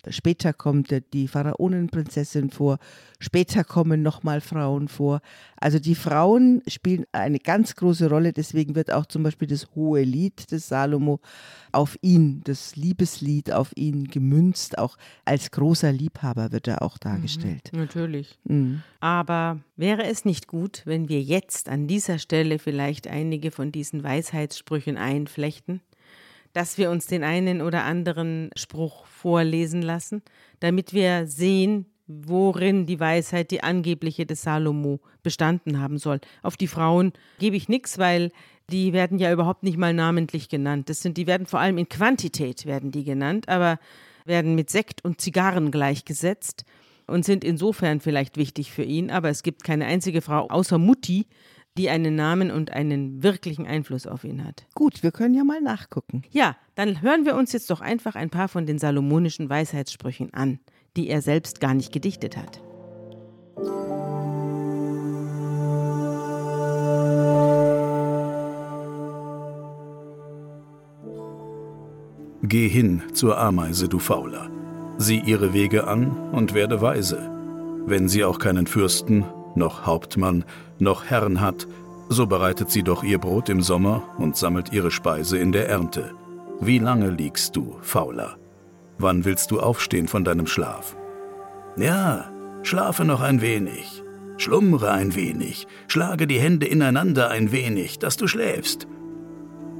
Später 0.08 0.52
kommt 0.52 0.94
die 1.12 1.28
Pharaonenprinzessin 1.28 2.50
vor. 2.50 2.78
Später 3.20 3.62
kommen 3.62 4.02
nochmal 4.02 4.40
Frauen 4.40 4.88
vor. 4.88 5.20
Also 5.56 5.78
die 5.78 5.94
Frauen 5.94 6.62
spielen 6.66 7.04
eine 7.12 7.38
ganz 7.38 7.76
große 7.76 8.08
Rolle. 8.08 8.32
Deswegen 8.32 8.74
wird 8.74 8.92
auch 8.92 9.06
zum 9.06 9.22
Beispiel 9.22 9.46
das 9.46 9.68
hohe 9.76 10.02
Lied 10.02 10.50
des 10.50 10.68
Salomo 10.68 11.20
auf 11.70 11.96
ihn, 12.02 12.40
das 12.44 12.74
Liebeslied 12.74 13.52
auf 13.52 13.70
ihn 13.76 14.08
gemünzt. 14.08 14.76
Auch 14.78 14.96
als 15.24 15.50
großer 15.52 15.92
Liebhaber 15.92 16.50
wird 16.50 16.66
er 16.66 16.82
auch 16.82 16.98
dargestellt. 16.98 17.70
Natürlich. 17.72 18.38
Mhm. 18.44 18.82
Aber 18.98 19.60
wäre 19.76 20.04
es 20.04 20.24
nicht 20.24 20.48
gut, 20.48 20.82
wenn 20.84 21.08
wir 21.08 21.22
jetzt 21.22 21.68
an 21.68 21.86
dieser 21.86 22.18
Stelle 22.18 22.58
vielleicht 22.58 23.06
einige 23.06 23.50
von 23.50 23.70
diesen 23.70 24.02
Weisheitssprüchen 24.02 24.96
einflechten? 24.96 25.80
Dass 26.52 26.78
wir 26.78 26.90
uns 26.90 27.06
den 27.06 27.24
einen 27.24 27.62
oder 27.62 27.84
anderen 27.84 28.50
Spruch 28.56 29.06
vorlesen 29.06 29.82
lassen, 29.82 30.22
damit 30.60 30.92
wir 30.92 31.26
sehen, 31.26 31.86
worin 32.06 32.86
die 32.86 33.00
Weisheit, 33.00 33.50
die 33.50 33.62
angebliche 33.62 34.26
des 34.26 34.42
Salomo, 34.42 35.00
bestanden 35.22 35.80
haben 35.80 35.98
soll. 35.98 36.20
Auf 36.42 36.56
die 36.56 36.66
Frauen 36.66 37.12
gebe 37.38 37.56
ich 37.56 37.68
nichts, 37.68 37.98
weil 37.98 38.32
die 38.70 38.92
werden 38.92 39.18
ja 39.18 39.32
überhaupt 39.32 39.62
nicht 39.62 39.78
mal 39.78 39.94
namentlich 39.94 40.48
genannt. 40.48 40.88
Das 40.88 41.00
sind, 41.00 41.16
die 41.16 41.26
werden 41.26 41.46
vor 41.46 41.60
allem 41.60 41.78
in 41.78 41.88
Quantität 41.88 42.66
werden 42.66 42.90
die 42.90 43.04
genannt, 43.04 43.48
aber 43.48 43.78
werden 44.24 44.54
mit 44.54 44.70
Sekt 44.70 45.04
und 45.04 45.20
Zigarren 45.20 45.70
gleichgesetzt 45.70 46.64
und 47.06 47.24
sind 47.24 47.44
insofern 47.44 48.00
vielleicht 48.00 48.36
wichtig 48.36 48.72
für 48.72 48.84
ihn, 48.84 49.10
aber 49.10 49.28
es 49.28 49.42
gibt 49.42 49.64
keine 49.64 49.86
einzige 49.86 50.22
Frau 50.22 50.48
außer 50.48 50.78
Mutti, 50.78 51.26
die 51.78 51.88
einen 51.88 52.14
Namen 52.14 52.50
und 52.50 52.72
einen 52.72 53.22
wirklichen 53.22 53.66
Einfluss 53.66 54.06
auf 54.06 54.24
ihn 54.24 54.44
hat. 54.44 54.66
Gut, 54.74 55.02
wir 55.02 55.10
können 55.10 55.34
ja 55.34 55.44
mal 55.44 55.60
nachgucken. 55.60 56.22
Ja, 56.30 56.56
dann 56.74 57.02
hören 57.02 57.24
wir 57.24 57.34
uns 57.36 57.52
jetzt 57.52 57.70
doch 57.70 57.80
einfach 57.80 58.14
ein 58.14 58.30
paar 58.30 58.48
von 58.48 58.66
den 58.66 58.78
salomonischen 58.78 59.48
Weisheitssprüchen 59.48 60.34
an, 60.34 60.58
die 60.96 61.08
er 61.08 61.22
selbst 61.22 61.60
gar 61.60 61.74
nicht 61.74 61.92
gedichtet 61.92 62.36
hat. 62.36 62.60
Geh 72.44 72.68
hin 72.68 73.02
zur 73.14 73.38
Ameise, 73.38 73.88
du 73.88 73.98
Fauler. 73.98 74.50
Sieh 74.98 75.20
ihre 75.20 75.54
Wege 75.54 75.86
an 75.86 76.10
und 76.32 76.54
werde 76.54 76.82
weise. 76.82 77.30
Wenn 77.86 78.08
sie 78.08 78.24
auch 78.24 78.38
keinen 78.38 78.66
Fürsten, 78.66 79.24
noch 79.54 79.86
Hauptmann, 79.86 80.44
noch 80.78 81.04
Herrn 81.04 81.40
hat, 81.40 81.66
so 82.08 82.26
bereitet 82.26 82.70
sie 82.70 82.82
doch 82.82 83.02
ihr 83.02 83.18
Brot 83.18 83.48
im 83.48 83.62
Sommer 83.62 84.02
und 84.18 84.36
sammelt 84.36 84.72
ihre 84.72 84.90
Speise 84.90 85.38
in 85.38 85.52
der 85.52 85.68
Ernte. 85.68 86.12
Wie 86.60 86.78
lange 86.78 87.10
liegst 87.10 87.56
du, 87.56 87.76
Fauler? 87.80 88.36
Wann 88.98 89.24
willst 89.24 89.50
du 89.50 89.60
aufstehen 89.60 90.08
von 90.08 90.24
deinem 90.24 90.46
Schlaf? 90.46 90.96
Ja, 91.76 92.30
schlafe 92.62 93.04
noch 93.04 93.20
ein 93.20 93.40
wenig, 93.40 94.02
schlummere 94.36 94.92
ein 94.92 95.14
wenig, 95.14 95.66
schlage 95.88 96.26
die 96.26 96.38
Hände 96.38 96.66
ineinander 96.66 97.30
ein 97.30 97.50
wenig, 97.50 97.98
dass 97.98 98.16
du 98.16 98.26
schläfst. 98.26 98.86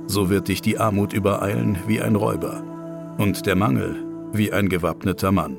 So 0.07 0.31
wird 0.31 0.49
dich 0.49 0.63
die 0.63 0.79
Armut 0.79 1.13
übereilen 1.13 1.79
wie 1.87 2.01
ein 2.01 2.17
Räuber 2.17 2.65
und 3.19 3.47
der 3.47 3.57
Mangel 3.57 3.97
wie 4.33 4.53
ein 4.53 4.69
gewappneter 4.69 5.33
Mann. 5.33 5.59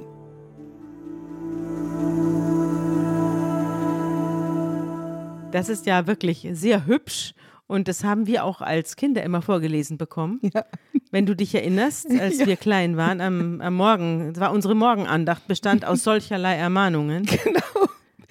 Das 5.54 5.70
ist 5.70 5.86
ja 5.86 6.08
wirklich 6.08 6.48
sehr 6.52 6.86
hübsch 6.86 7.34
und 7.68 7.88
das 7.88 8.04
haben 8.04 8.28
wir 8.28 8.44
auch 8.44 8.62
als 8.62 8.96
Kinder 8.96 9.24
immer 9.24 9.42
vorgelesen 9.42 9.98
bekommen. 9.98 10.40
Ja. 10.54 10.66
Wenn 11.12 11.26
du 11.26 11.36
dich 11.36 11.54
erinnerst, 11.54 12.10
als 12.20 12.40
wir 12.46 12.56
klein 12.58 12.98
waren, 12.98 13.22
am, 13.22 13.62
am 13.62 13.76
Morgen, 13.76 14.32
es 14.34 14.40
war 14.40 14.52
unsere 14.52 14.76
Morgenandacht, 14.76 15.48
bestand 15.48 15.86
aus 15.86 16.04
solcherlei 16.04 16.56
Ermahnungen. 16.56 17.26
Genau. 17.26 17.60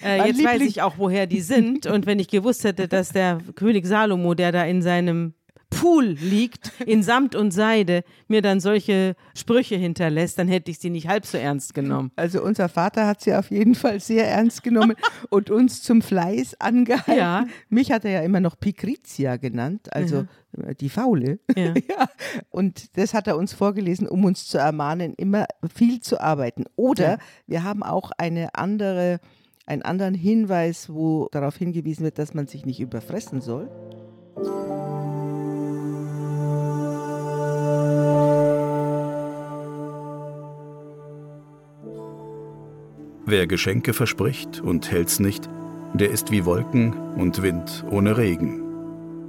Äh, 0.02 0.26
jetzt 0.26 0.42
weiß 0.42 0.54
Liebling- 0.58 0.68
ich 0.68 0.82
auch, 0.82 0.94
woher 0.98 1.28
die 1.28 1.40
sind. 1.40 1.86
Und 1.86 2.06
wenn 2.06 2.18
ich 2.18 2.26
gewusst 2.26 2.64
hätte, 2.64 2.88
dass 2.88 3.10
der 3.10 3.38
König 3.54 3.86
Salomo, 3.86 4.34
der 4.34 4.50
da 4.50 4.64
in 4.64 4.82
seinem 4.82 5.34
Pool 5.72 6.04
liegt 6.04 6.70
in 6.86 7.02
Samt 7.02 7.34
und 7.34 7.50
Seide, 7.50 8.04
mir 8.28 8.42
dann 8.42 8.60
solche 8.60 9.16
Sprüche 9.34 9.76
hinterlässt, 9.76 10.38
dann 10.38 10.46
hätte 10.48 10.70
ich 10.70 10.78
sie 10.78 10.90
nicht 10.90 11.08
halb 11.08 11.24
so 11.24 11.38
ernst 11.38 11.74
genommen. 11.74 12.12
Also 12.14 12.42
unser 12.42 12.68
Vater 12.68 13.06
hat 13.06 13.22
sie 13.22 13.34
auf 13.34 13.50
jeden 13.50 13.74
Fall 13.74 13.98
sehr 14.00 14.28
ernst 14.28 14.62
genommen 14.62 14.94
und 15.30 15.50
uns 15.50 15.82
zum 15.82 16.02
Fleiß 16.02 16.60
angehalten. 16.60 17.16
Ja. 17.16 17.46
Mich 17.68 17.90
hat 17.90 18.04
er 18.04 18.10
ja 18.10 18.20
immer 18.20 18.40
noch 18.40 18.58
Picrizia 18.60 19.36
genannt, 19.36 19.92
also 19.92 20.26
äh, 20.58 20.74
die 20.74 20.88
Faule. 20.90 21.40
Ja. 21.56 21.72
ja. 21.88 22.08
Und 22.50 22.96
das 22.96 23.14
hat 23.14 23.26
er 23.26 23.36
uns 23.36 23.52
vorgelesen, 23.52 24.06
um 24.06 24.24
uns 24.24 24.46
zu 24.46 24.58
ermahnen, 24.58 25.14
immer 25.16 25.46
viel 25.74 26.00
zu 26.00 26.20
arbeiten. 26.20 26.64
Oder 26.76 27.12
Ja. 27.12 27.18
wir 27.46 27.64
haben 27.64 27.82
auch 27.82 28.10
eine 28.18 28.54
andere, 28.54 29.20
einen 29.66 29.82
anderen 29.82 30.14
Hinweis, 30.14 30.90
wo 30.92 31.28
darauf 31.32 31.56
hingewiesen 31.56 32.04
wird, 32.04 32.18
dass 32.18 32.34
man 32.34 32.46
sich 32.46 32.66
nicht 32.66 32.80
überfressen 32.80 33.40
soll. 33.40 33.70
Wer 43.24 43.46
Geschenke 43.46 43.92
verspricht 43.92 44.60
und 44.60 44.90
hält's 44.90 45.20
nicht, 45.20 45.48
der 45.94 46.10
ist 46.10 46.32
wie 46.32 46.44
Wolken 46.44 46.92
und 47.16 47.42
Wind 47.42 47.84
ohne 47.88 48.16
Regen. 48.16 48.62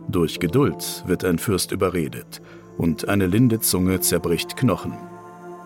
Durch 0.08 0.40
Geduld 0.40 1.04
wird 1.06 1.24
ein 1.24 1.38
Fürst 1.38 1.72
überredet, 1.72 2.42
und 2.78 3.08
eine 3.08 3.28
linde 3.28 3.60
Zunge 3.60 4.00
zerbricht 4.00 4.58
Knochen. 4.58 4.98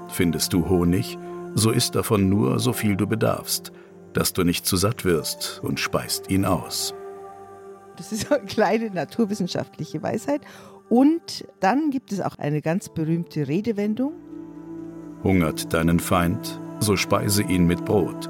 Findest 0.09 0.51
du 0.51 0.67
Honig, 0.67 1.17
so 1.55 1.71
isst 1.71 1.95
davon 1.95 2.27
nur 2.27 2.59
so 2.59 2.73
viel 2.73 2.97
du 2.97 3.07
bedarfst, 3.07 3.71
dass 4.13 4.33
du 4.33 4.43
nicht 4.43 4.65
zu 4.65 4.75
satt 4.75 5.05
wirst 5.05 5.61
und 5.63 5.79
speist 5.79 6.29
ihn 6.29 6.43
aus. 6.43 6.93
Das 7.95 8.11
ist 8.11 8.31
eine 8.31 8.45
kleine 8.45 8.89
naturwissenschaftliche 8.91 10.03
Weisheit. 10.03 10.41
Und 10.89 11.45
dann 11.59 11.91
gibt 11.91 12.11
es 12.11 12.21
auch 12.21 12.37
eine 12.37 12.61
ganz 12.61 12.89
berühmte 12.89 13.47
Redewendung. 13.47 14.13
Hungert 15.23 15.73
deinen 15.73 15.99
Feind, 15.99 16.59
so 16.79 16.95
speise 16.95 17.43
ihn 17.43 17.65
mit 17.67 17.85
Brot. 17.85 18.29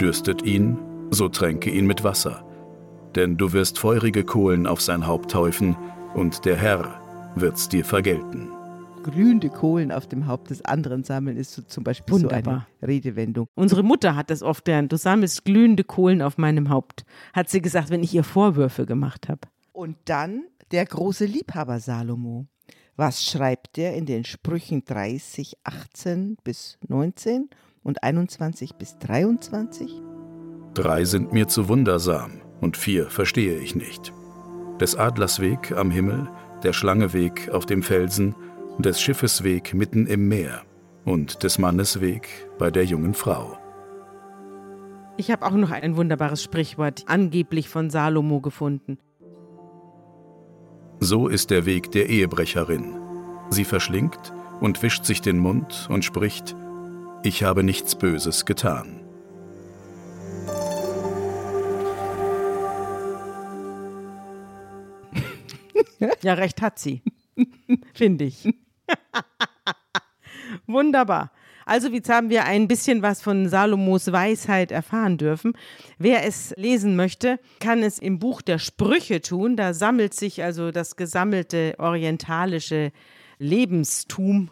Dürstet 0.00 0.42
ihn, 0.42 0.78
so 1.10 1.28
tränke 1.28 1.70
ihn 1.70 1.86
mit 1.86 2.04
Wasser. 2.04 2.44
Denn 3.14 3.36
du 3.36 3.52
wirst 3.52 3.78
feurige 3.78 4.24
Kohlen 4.24 4.66
auf 4.66 4.80
sein 4.80 5.06
Haupt 5.06 5.34
häufen, 5.34 5.76
und 6.14 6.44
der 6.44 6.56
Herr 6.56 7.00
wird's 7.36 7.68
dir 7.68 7.84
vergelten. 7.84 8.50
Glühende 9.02 9.48
Kohlen 9.48 9.92
auf 9.92 10.06
dem 10.06 10.26
Haupt 10.26 10.50
des 10.50 10.62
anderen 10.64 11.04
sammeln 11.04 11.36
ist 11.36 11.52
so 11.52 11.62
zum 11.62 11.84
Beispiel 11.84 12.14
Wunderbar. 12.14 12.66
so 12.80 12.84
eine 12.84 12.92
Redewendung. 12.92 13.46
Unsere 13.54 13.82
Mutter 13.82 14.14
hat 14.14 14.30
das 14.30 14.42
oft 14.42 14.64
gern. 14.64 14.88
Du 14.88 14.96
sammelst 14.98 15.44
glühende 15.44 15.84
Kohlen 15.84 16.20
auf 16.20 16.36
meinem 16.36 16.68
Haupt, 16.68 17.04
hat 17.32 17.48
sie 17.48 17.62
gesagt, 17.62 17.90
wenn 17.90 18.02
ich 18.02 18.14
ihr 18.14 18.24
Vorwürfe 18.24 18.84
gemacht 18.84 19.28
habe. 19.28 19.40
Und 19.72 19.96
dann 20.04 20.44
der 20.70 20.84
große 20.84 21.24
Liebhaber 21.24 21.80
Salomo. 21.80 22.46
Was 22.96 23.24
schreibt 23.24 23.78
er 23.78 23.94
in 23.94 24.04
den 24.04 24.24
Sprüchen 24.24 24.84
30, 24.84 25.56
18 25.64 26.36
bis 26.44 26.78
19 26.86 27.48
und 27.82 28.02
21 28.02 28.74
bis 28.76 28.98
23? 28.98 29.90
Drei 30.74 31.04
sind 31.04 31.32
mir 31.32 31.48
zu 31.48 31.68
wundersam, 31.68 32.40
und 32.60 32.76
vier 32.76 33.10
verstehe 33.10 33.58
ich 33.58 33.74
nicht. 33.74 34.12
Des 34.80 34.96
Adlers 34.96 35.40
Weg 35.40 35.72
am 35.72 35.90
Himmel, 35.90 36.28
der 36.62 36.72
Schlange 36.72 37.12
Weg 37.12 37.50
auf 37.50 37.66
dem 37.66 37.82
Felsen, 37.82 38.34
des 38.78 39.00
Schiffes 39.00 39.42
Weg 39.42 39.74
mitten 39.74 40.06
im 40.06 40.28
Meer 40.28 40.62
und 41.04 41.42
des 41.42 41.58
Mannes 41.58 42.00
Weg 42.00 42.28
bei 42.58 42.70
der 42.70 42.84
jungen 42.84 43.14
Frau. 43.14 43.58
Ich 45.16 45.30
habe 45.30 45.44
auch 45.44 45.52
noch 45.52 45.70
ein 45.70 45.96
wunderbares 45.96 46.42
Sprichwort 46.42 47.04
angeblich 47.06 47.68
von 47.68 47.90
Salomo 47.90 48.40
gefunden. 48.40 48.98
So 51.00 51.28
ist 51.28 51.50
der 51.50 51.66
Weg 51.66 51.90
der 51.92 52.08
Ehebrecherin. 52.08 52.96
Sie 53.50 53.64
verschlingt 53.64 54.32
und 54.60 54.82
wischt 54.82 55.04
sich 55.04 55.20
den 55.20 55.38
Mund 55.38 55.88
und 55.90 56.04
spricht, 56.04 56.54
ich 57.22 57.42
habe 57.42 57.62
nichts 57.62 57.94
Böses 57.94 58.44
getan. 58.46 59.00
Ja, 66.22 66.34
recht 66.34 66.62
hat 66.62 66.78
sie. 66.78 67.02
Finde 67.94 68.24
ich. 68.24 68.48
Wunderbar. 70.66 71.30
Also 71.66 71.88
jetzt 71.88 72.08
haben 72.08 72.30
wir 72.30 72.44
ein 72.44 72.68
bisschen 72.68 73.02
was 73.02 73.22
von 73.22 73.48
Salomos 73.48 74.10
Weisheit 74.10 74.72
erfahren 74.72 75.18
dürfen. 75.18 75.52
Wer 75.98 76.26
es 76.26 76.52
lesen 76.56 76.96
möchte, 76.96 77.38
kann 77.60 77.82
es 77.82 77.98
im 77.98 78.18
Buch 78.18 78.42
der 78.42 78.58
Sprüche 78.58 79.20
tun. 79.20 79.56
Da 79.56 79.72
sammelt 79.72 80.14
sich 80.14 80.42
also 80.42 80.72
das 80.72 80.96
gesammelte 80.96 81.74
orientalische 81.78 82.92
Lebenstum 83.38 84.50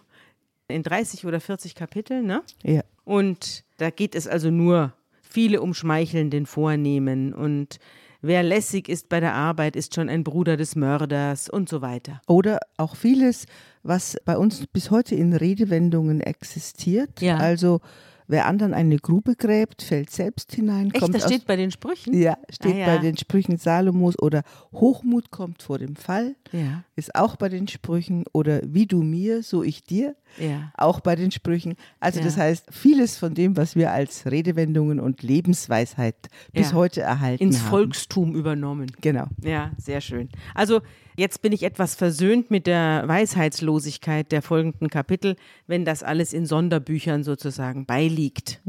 in 0.68 0.83
30 0.83 1.26
oder 1.26 1.40
40 1.40 1.74
Kapiteln. 1.74 2.26
Ne? 2.26 2.42
Ja. 2.62 2.83
Und 3.04 3.64
da 3.78 3.90
geht 3.90 4.14
es 4.14 4.28
also 4.28 4.50
nur 4.50 4.92
viele 5.22 5.61
umschmeicheln 5.61 6.31
den 6.31 6.46
Vornehmen 6.46 7.33
und 7.35 7.78
wer 8.22 8.42
lässig 8.42 8.88
ist 8.88 9.09
bei 9.09 9.20
der 9.20 9.35
Arbeit, 9.35 9.76
ist 9.76 9.94
schon 9.94 10.09
ein 10.09 10.24
Bruder 10.24 10.57
des 10.57 10.74
Mörders 10.76 11.48
und 11.48 11.68
so 11.68 11.81
weiter. 11.83 12.20
Oder 12.26 12.61
auch 12.76 12.96
vieles, 12.96 13.46
was 13.83 14.16
bei 14.24 14.37
uns 14.37 14.66
bis 14.66 14.90
heute 14.90 15.14
in 15.14 15.33
Redewendungen 15.35 16.20
existiert. 16.20 17.20
Ja. 17.20 17.37
Also 17.37 17.81
wer 18.26 18.46
anderen 18.46 18.74
eine 18.74 18.96
Grube 18.98 19.37
gräbt, 19.37 19.83
fällt 19.83 20.11
selbst 20.11 20.52
hinein. 20.54 20.90
Echt, 20.90 21.00
kommt 21.00 21.14
das 21.14 21.24
steht 21.24 21.46
bei 21.46 21.57
den 21.57 21.70
Sprüchen? 21.70 22.12
ja, 22.18 22.37
steht 22.50 22.74
Ah, 22.74 22.78
ja. 22.78 22.87
bei 22.87 22.98
den 22.98 23.16
Sprüchen 23.16 23.57
Salomos 23.57 24.18
oder 24.18 24.42
Hochmut 24.72 25.31
kommt 25.31 25.62
vor 25.62 25.78
dem 25.78 25.94
Fall. 25.96 26.35
Ja, 26.52 26.85
Ist 26.98 27.14
auch 27.14 27.37
bei 27.37 27.48
den 27.48 27.68
Sprüchen 27.68 28.24
oder 28.32 28.61
wie 28.64 28.87
du 28.87 29.04
mir, 29.04 29.44
so 29.44 29.62
ich 29.62 29.84
dir. 29.84 30.16
ja. 30.37 30.72
Auch 30.76 30.98
bei 30.98 31.14
den 31.14 31.30
Sprüchen. 31.30 31.76
Also 32.00 32.18
Ja. 32.18 32.24
das 32.24 32.37
heißt, 32.37 32.66
vieles 32.72 33.16
von 33.16 33.34
dem, 33.34 33.56
was 33.56 33.76
wir 33.76 33.92
als 33.92 34.26
Redewendungen 34.28 34.98
und 34.98 35.22
Lebensweisheit 35.22 36.16
bis 36.52 36.70
Ja. 36.70 36.76
heute 36.76 37.00
erhalten 37.02 37.42
Ins 37.44 37.61
haben. 37.61 37.68
Volkstum 37.70 38.34
übernommen. 38.34 38.90
Genau. 39.00 39.26
Ja, 39.42 39.70
sehr 39.78 40.00
schön. 40.00 40.28
Also 40.56 40.80
jetzt 41.16 41.40
bin 41.40 41.52
ich 41.52 41.62
etwas 41.62 41.94
versöhnt 41.94 42.50
mit 42.50 42.66
der 42.66 43.04
Weisheitslosigkeit 43.06 44.32
der 44.32 44.42
folgenden 44.42 44.88
Kapitel, 44.90 45.37
wenn 45.68 45.84
das 45.84 46.02
alles 46.02 46.32
in 46.32 46.46
Sonderbüchern 46.46 47.22
sozusagen 47.22 47.87
beiliegt. 47.87 48.61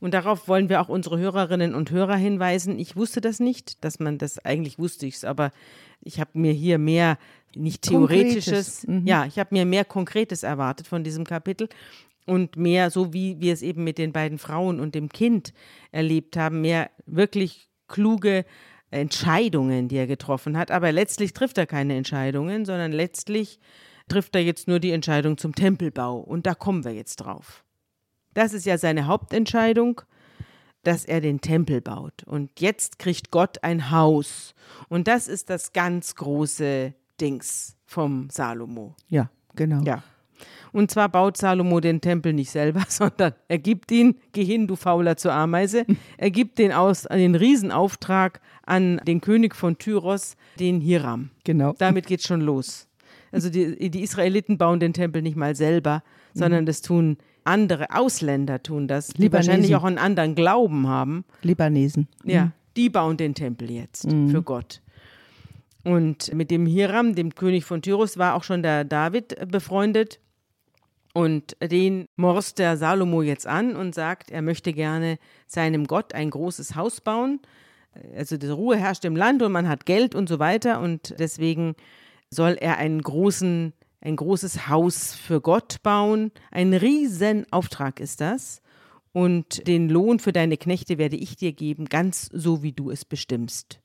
Und 0.00 0.14
darauf 0.14 0.48
wollen 0.48 0.68
wir 0.68 0.80
auch 0.80 0.88
unsere 0.88 1.18
Hörerinnen 1.18 1.74
und 1.74 1.90
Hörer 1.90 2.16
hinweisen. 2.16 2.78
Ich 2.78 2.96
wusste 2.96 3.20
das 3.20 3.38
nicht, 3.38 3.84
dass 3.84 4.00
man 4.00 4.18
das 4.18 4.38
eigentlich 4.44 4.78
wusste 4.78 5.06
ich's, 5.06 5.24
aber 5.24 5.52
ich 6.02 6.18
habe 6.18 6.30
mir 6.32 6.52
hier 6.52 6.78
mehr 6.78 7.18
nicht 7.54 7.82
theoretisches, 7.82 8.86
mhm. 8.86 9.06
ja, 9.06 9.26
ich 9.26 9.38
habe 9.38 9.54
mir 9.54 9.64
mehr 9.64 9.84
Konkretes 9.84 10.42
erwartet 10.42 10.86
von 10.86 11.04
diesem 11.04 11.24
Kapitel 11.24 11.68
und 12.26 12.56
mehr 12.56 12.90
so 12.90 13.12
wie 13.12 13.40
wir 13.40 13.52
es 13.52 13.62
eben 13.62 13.84
mit 13.84 13.98
den 13.98 14.12
beiden 14.12 14.38
Frauen 14.38 14.80
und 14.80 14.94
dem 14.94 15.08
Kind 15.08 15.52
erlebt 15.90 16.36
haben, 16.36 16.60
mehr 16.60 16.90
wirklich 17.06 17.68
kluge 17.88 18.44
Entscheidungen, 18.90 19.88
die 19.88 19.96
er 19.96 20.06
getroffen 20.06 20.56
hat. 20.56 20.70
Aber 20.70 20.92
letztlich 20.92 21.32
trifft 21.32 21.58
er 21.58 21.66
keine 21.66 21.96
Entscheidungen, 21.96 22.64
sondern 22.64 22.92
letztlich 22.92 23.58
trifft 24.08 24.34
er 24.34 24.42
jetzt 24.42 24.68
nur 24.68 24.80
die 24.80 24.90
Entscheidung 24.90 25.38
zum 25.38 25.54
Tempelbau. 25.54 26.18
Und 26.18 26.46
da 26.46 26.54
kommen 26.54 26.84
wir 26.84 26.92
jetzt 26.92 27.16
drauf. 27.16 27.64
Das 28.34 28.52
ist 28.52 28.66
ja 28.66 28.78
seine 28.78 29.06
Hauptentscheidung, 29.06 30.02
dass 30.82 31.04
er 31.04 31.20
den 31.20 31.40
Tempel 31.40 31.80
baut. 31.80 32.24
Und 32.24 32.60
jetzt 32.60 32.98
kriegt 32.98 33.30
Gott 33.30 33.62
ein 33.62 33.90
Haus. 33.90 34.54
Und 34.88 35.08
das 35.08 35.28
ist 35.28 35.50
das 35.50 35.72
ganz 35.72 36.14
große 36.14 36.94
Dings 37.20 37.76
vom 37.84 38.28
Salomo. 38.30 38.94
Ja, 39.08 39.30
genau. 39.54 39.82
Ja. 39.82 40.02
Und 40.72 40.90
zwar 40.90 41.08
baut 41.08 41.36
Salomo 41.36 41.80
den 41.80 42.00
Tempel 42.00 42.32
nicht 42.32 42.50
selber, 42.50 42.84
sondern 42.88 43.32
er 43.48 43.58
gibt 43.58 43.90
ihn, 43.90 44.16
geh 44.32 44.44
hin, 44.44 44.66
du 44.66 44.76
Fauler 44.76 45.16
zur 45.16 45.32
Ameise, 45.32 45.84
er 46.16 46.30
gibt 46.30 46.58
den, 46.58 46.72
aus, 46.72 47.02
den 47.02 47.34
Riesenauftrag 47.34 48.40
an 48.64 49.00
den 49.06 49.20
König 49.20 49.54
von 49.54 49.78
Tyros, 49.78 50.36
den 50.58 50.80
Hiram. 50.80 51.30
Genau. 51.44 51.74
Damit 51.78 52.06
geht's 52.06 52.26
schon 52.26 52.40
los. 52.40 52.86
Also 53.32 53.50
die, 53.50 53.90
die 53.90 54.02
Israeliten 54.02 54.58
bauen 54.58 54.80
den 54.80 54.92
Tempel 54.92 55.22
nicht 55.22 55.36
mal 55.36 55.54
selber, 55.54 56.02
sondern 56.34 56.66
das 56.66 56.82
tun 56.82 57.18
andere 57.44 57.86
Ausländer 57.94 58.62
tun 58.62 58.86
das, 58.86 59.08
die 59.08 59.22
Libanesen. 59.22 59.48
wahrscheinlich 59.48 59.76
auch 59.76 59.84
einen 59.84 59.98
anderen 59.98 60.34
Glauben 60.34 60.88
haben. 60.88 61.24
Libanesen. 61.42 62.08
Ja, 62.24 62.52
die 62.76 62.90
bauen 62.90 63.16
den 63.16 63.34
Tempel 63.34 63.70
jetzt 63.70 64.08
für 64.10 64.42
Gott. 64.42 64.82
Und 65.84 66.34
mit 66.34 66.50
dem 66.50 66.66
Hiram, 66.66 67.14
dem 67.14 67.34
König 67.34 67.64
von 67.64 67.82
Tyrus, 67.82 68.18
war 68.18 68.34
auch 68.34 68.44
schon 68.44 68.62
der 68.62 68.84
David 68.84 69.50
befreundet. 69.50 70.20
Und 71.12 71.56
den 71.60 72.06
morst 72.16 72.58
der 72.58 72.76
Salomo 72.76 73.22
jetzt 73.22 73.46
an 73.46 73.74
und 73.74 73.94
sagt, 73.94 74.30
er 74.30 74.42
möchte 74.42 74.72
gerne 74.72 75.18
seinem 75.46 75.86
Gott 75.86 76.14
ein 76.14 76.30
großes 76.30 76.76
Haus 76.76 77.00
bauen. 77.00 77.40
Also 78.16 78.36
die 78.36 78.46
Ruhe 78.46 78.76
herrscht 78.76 79.04
im 79.04 79.16
Land 79.16 79.42
und 79.42 79.50
man 79.50 79.68
hat 79.68 79.86
Geld 79.86 80.14
und 80.14 80.28
so 80.28 80.38
weiter. 80.38 80.80
Und 80.80 81.14
deswegen 81.18 81.74
soll 82.30 82.56
er 82.60 82.76
einen 82.76 83.02
großen, 83.02 83.72
ein 84.00 84.16
großes 84.16 84.68
Haus 84.68 85.14
für 85.14 85.40
Gott 85.40 85.82
bauen. 85.82 86.30
Ein 86.52 86.74
Riesenauftrag 86.74 87.98
ist 87.98 88.20
das. 88.20 88.62
Und 89.12 89.66
den 89.66 89.88
Lohn 89.88 90.20
für 90.20 90.32
deine 90.32 90.56
Knechte 90.56 90.96
werde 90.96 91.16
ich 91.16 91.34
dir 91.34 91.52
geben, 91.52 91.86
ganz 91.86 92.30
so 92.32 92.62
wie 92.62 92.72
du 92.72 92.90
es 92.92 93.04
bestimmst. 93.04 93.79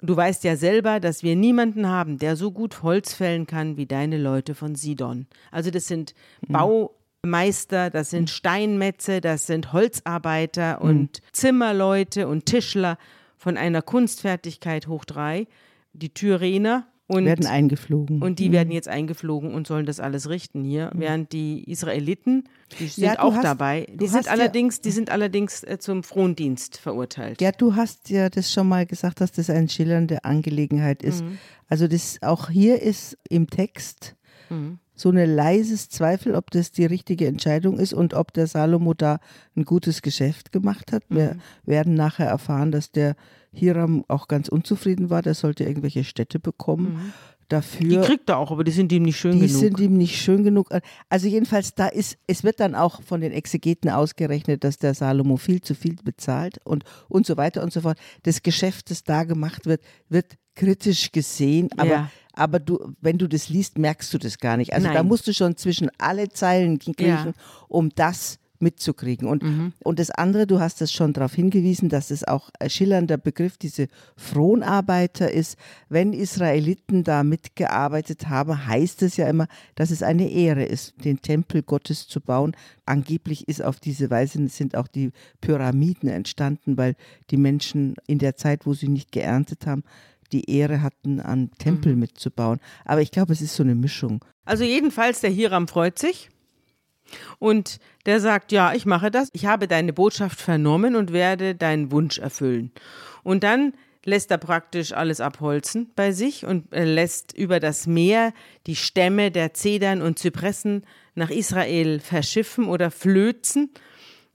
Du 0.00 0.16
weißt 0.16 0.44
ja 0.44 0.56
selber, 0.56 1.00
dass 1.00 1.22
wir 1.22 1.36
niemanden 1.36 1.88
haben, 1.88 2.18
der 2.18 2.36
so 2.36 2.50
gut 2.50 2.82
Holz 2.82 3.14
fällen 3.14 3.46
kann 3.46 3.76
wie 3.76 3.86
deine 3.86 4.18
Leute 4.18 4.54
von 4.54 4.74
Sidon. 4.74 5.26
Also 5.50 5.70
das 5.70 5.86
sind 5.86 6.14
mhm. 6.46 6.88
Baumeister, 7.22 7.90
das 7.90 8.10
sind 8.10 8.28
Steinmetze, 8.30 9.20
das 9.20 9.46
sind 9.46 9.72
Holzarbeiter 9.72 10.80
mhm. 10.80 10.88
und 10.88 11.22
Zimmerleute 11.32 12.28
und 12.28 12.46
Tischler 12.46 12.98
von 13.36 13.56
einer 13.56 13.82
Kunstfertigkeit 13.82 14.88
hoch 14.88 15.04
drei. 15.04 15.46
Die 15.92 16.12
Tyrener 16.12 16.86
und, 17.06 17.24
werden 17.24 17.46
eingeflogen. 17.46 18.22
Und 18.22 18.38
die 18.38 18.48
mhm. 18.48 18.54
werden 18.54 18.70
jetzt 18.70 18.88
eingeflogen 18.88 19.52
und 19.52 19.66
sollen 19.66 19.86
das 19.86 20.00
alles 20.00 20.28
richten 20.28 20.64
hier, 20.64 20.90
mhm. 20.94 21.00
während 21.00 21.32
die 21.32 21.70
Israeliten, 21.70 22.44
die 22.78 22.86
sind 22.86 23.04
ja, 23.04 23.18
auch 23.18 23.34
hast, 23.34 23.44
dabei, 23.44 23.86
die 23.92 24.06
sind, 24.06 24.28
allerdings, 24.28 24.76
ja, 24.76 24.82
die 24.84 24.90
sind 24.90 25.10
allerdings 25.10 25.62
äh, 25.64 25.78
zum 25.78 26.02
Frondienst 26.02 26.78
verurteilt. 26.78 27.40
Ja, 27.40 27.52
du 27.52 27.76
hast 27.76 28.10
ja 28.10 28.30
das 28.30 28.52
schon 28.52 28.68
mal 28.68 28.86
gesagt, 28.86 29.20
dass 29.20 29.32
das 29.32 29.50
eine 29.50 29.68
schillernde 29.68 30.24
Angelegenheit 30.24 31.02
ist. 31.02 31.24
Mhm. 31.24 31.38
Also 31.68 31.88
das 31.88 32.18
auch 32.22 32.48
hier 32.50 32.80
ist 32.80 33.18
im 33.28 33.48
Text 33.48 34.16
mhm. 34.48 34.78
So 34.94 35.10
ein 35.10 35.34
leises 35.34 35.88
Zweifel, 35.88 36.34
ob 36.34 36.50
das 36.50 36.70
die 36.70 36.86
richtige 36.86 37.26
Entscheidung 37.26 37.78
ist 37.78 37.92
und 37.92 38.14
ob 38.14 38.32
der 38.32 38.46
Salomo 38.46 38.94
da 38.94 39.18
ein 39.56 39.64
gutes 39.64 40.02
Geschäft 40.02 40.52
gemacht 40.52 40.92
hat. 40.92 41.02
Wir 41.08 41.34
mhm. 41.34 41.40
werden 41.64 41.94
nachher 41.94 42.26
erfahren, 42.26 42.70
dass 42.70 42.90
der 42.92 43.16
Hiram 43.52 44.04
auch 44.08 44.28
ganz 44.28 44.48
unzufrieden 44.48 45.10
war, 45.10 45.22
der 45.22 45.34
sollte 45.34 45.64
irgendwelche 45.64 46.04
Städte 46.04 46.38
bekommen. 46.38 46.94
Mhm. 46.94 47.12
Dafür, 47.48 48.00
die 48.00 48.06
kriegt 48.06 48.30
er 48.30 48.38
auch, 48.38 48.50
aber 48.50 48.64
die 48.64 48.72
sind 48.72 48.90
ihm 48.90 49.02
nicht 49.02 49.18
schön 49.18 49.32
die 49.32 49.40
genug. 49.40 49.52
Die 49.52 49.58
sind 49.58 49.78
ihm 49.78 49.96
nicht 49.98 50.16
schön 50.16 50.44
genug. 50.44 50.70
Also 51.10 51.28
jedenfalls, 51.28 51.74
da 51.74 51.88
ist, 51.88 52.16
es 52.26 52.42
wird 52.42 52.58
dann 52.58 52.74
auch 52.74 53.02
von 53.02 53.20
den 53.20 53.32
Exegeten 53.32 53.90
ausgerechnet, 53.90 54.64
dass 54.64 54.78
der 54.78 54.94
Salomo 54.94 55.36
viel 55.36 55.60
zu 55.60 55.74
viel 55.74 55.96
bezahlt 56.02 56.58
und, 56.64 56.84
und 57.08 57.26
so 57.26 57.36
weiter 57.36 57.62
und 57.62 57.72
so 57.72 57.82
fort. 57.82 57.98
Das 58.22 58.42
Geschäft, 58.42 58.90
das 58.90 59.04
da 59.04 59.24
gemacht 59.24 59.66
wird, 59.66 59.82
wird 60.08 60.36
kritisch 60.54 61.12
gesehen, 61.12 61.68
aber, 61.76 61.90
ja. 61.90 62.10
Aber 62.34 62.58
du, 62.58 62.94
wenn 63.00 63.18
du 63.18 63.28
das 63.28 63.48
liest, 63.48 63.78
merkst 63.78 64.12
du 64.12 64.18
das 64.18 64.38
gar 64.38 64.56
nicht. 64.56 64.72
Also 64.72 64.86
Nein. 64.86 64.96
da 64.96 65.02
musst 65.02 65.26
du 65.26 65.32
schon 65.32 65.56
zwischen 65.56 65.90
alle 65.98 66.28
Zeilen 66.28 66.78
kriechen, 66.78 67.06
ja. 67.06 67.32
um 67.68 67.90
das 67.90 68.38
mitzukriegen. 68.64 69.28
Und, 69.28 69.42
mhm. 69.42 69.72
und 69.84 69.98
das 69.98 70.10
andere, 70.10 70.46
du 70.46 70.58
hast 70.58 70.82
es 70.82 70.92
schon 70.92 71.12
darauf 71.12 71.34
hingewiesen, 71.34 71.88
dass 71.88 72.10
es 72.10 72.26
auch 72.26 72.50
ein 72.58 72.70
schillernder 72.70 73.16
Begriff, 73.16 73.56
diese 73.56 73.88
Fronarbeiter 74.16 75.30
ist. 75.30 75.56
Wenn 75.88 76.12
Israeliten 76.12 77.04
da 77.04 77.22
mitgearbeitet 77.22 78.28
haben, 78.28 78.66
heißt 78.66 79.02
es 79.02 79.16
ja 79.16 79.28
immer, 79.28 79.46
dass 79.76 79.90
es 79.90 80.02
eine 80.02 80.28
Ehre 80.30 80.64
ist, 80.64 80.94
den 81.04 81.20
Tempel 81.20 81.62
Gottes 81.62 82.08
zu 82.08 82.20
bauen. 82.20 82.56
Angeblich 82.86 83.48
ist 83.48 83.62
auf 83.62 83.78
diese 83.78 84.10
Weise 84.10 84.48
sind 84.48 84.76
auch 84.76 84.88
die 84.88 85.12
Pyramiden 85.40 86.08
entstanden, 86.08 86.76
weil 86.76 86.96
die 87.30 87.36
Menschen 87.36 87.94
in 88.06 88.18
der 88.18 88.36
Zeit, 88.36 88.66
wo 88.66 88.74
sie 88.74 88.88
nicht 88.88 89.12
geerntet 89.12 89.66
haben, 89.66 89.84
die 90.34 90.50
Ehre 90.50 90.82
hatten, 90.82 91.20
an 91.20 91.50
Tempel 91.58 91.94
mhm. 91.94 92.00
mitzubauen. 92.00 92.60
Aber 92.84 93.00
ich 93.00 93.10
glaube, 93.10 93.32
es 93.32 93.40
ist 93.40 93.54
so 93.54 93.62
eine 93.62 93.74
Mischung. 93.74 94.24
Also 94.44 94.64
jedenfalls, 94.64 95.20
der 95.20 95.30
Hiram 95.30 95.68
freut 95.68 95.98
sich. 95.98 96.28
Und 97.38 97.78
der 98.06 98.20
sagt, 98.20 98.50
ja, 98.50 98.74
ich 98.74 98.86
mache 98.86 99.10
das. 99.10 99.28
Ich 99.32 99.46
habe 99.46 99.68
deine 99.68 99.92
Botschaft 99.92 100.40
vernommen 100.40 100.96
und 100.96 101.12
werde 101.12 101.54
deinen 101.54 101.92
Wunsch 101.92 102.18
erfüllen. 102.18 102.72
Und 103.22 103.44
dann 103.44 103.72
lässt 104.04 104.30
er 104.30 104.38
praktisch 104.38 104.92
alles 104.92 105.20
abholzen 105.20 105.90
bei 105.94 106.12
sich 106.12 106.44
und 106.44 106.66
lässt 106.72 107.32
über 107.32 107.60
das 107.60 107.86
Meer 107.86 108.32
die 108.66 108.76
Stämme 108.76 109.30
der 109.30 109.54
Zedern 109.54 110.02
und 110.02 110.18
Zypressen 110.18 110.84
nach 111.14 111.30
Israel 111.30 112.00
verschiffen 112.00 112.66
oder 112.66 112.90
flözen 112.90 113.70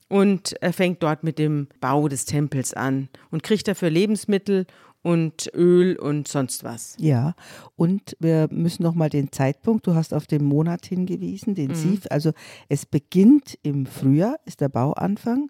und 0.10 0.54
er 0.62 0.74
fängt 0.74 1.04
dort 1.04 1.24
mit 1.24 1.38
dem 1.38 1.68
Bau 1.80 2.08
des 2.08 2.26
Tempels 2.26 2.74
an 2.74 3.10
und 3.30 3.44
kriegt 3.44 3.68
dafür 3.68 3.92
Lebensmittel 3.92 4.66
und 5.02 5.50
Öl 5.54 5.98
und 5.98 6.28
sonst 6.28 6.64
was. 6.64 6.96
Ja, 7.00 7.36
und 7.76 8.16
wir 8.20 8.48
müssen 8.52 8.84
noch 8.84 8.96
mal 8.96 9.10
den 9.10 9.32
Zeitpunkt, 9.32 9.88
du 9.88 9.96
hast 9.96 10.14
auf 10.14 10.28
den 10.28 10.44
Monat 10.44 10.86
hingewiesen, 10.86 11.56
den 11.56 11.70
mhm. 11.70 11.76
Sief, 11.76 12.02
also 12.10 12.32
es 12.68 12.86
beginnt 12.86 13.58
im 13.64 13.86
Frühjahr, 13.86 14.40
ist 14.46 14.62
der 14.62 14.70
Bauanfang 14.70 15.50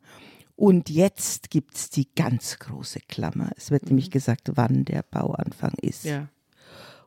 und 0.56 0.90
jetzt 0.90 1.50
gibt 1.50 1.76
es 1.76 1.90
die 1.90 2.08
ganz 2.16 2.60
große 2.60 3.00
Klammer. 3.08 3.50
Es 3.56 3.72
wird 3.72 3.84
mhm. 3.84 3.90
nämlich 3.90 4.12
gesagt, 4.12 4.52
wann 4.56 4.86
der 4.86 5.04
Bauanfang 5.04 5.74
ist. 5.82 6.04
Ja. 6.04 6.28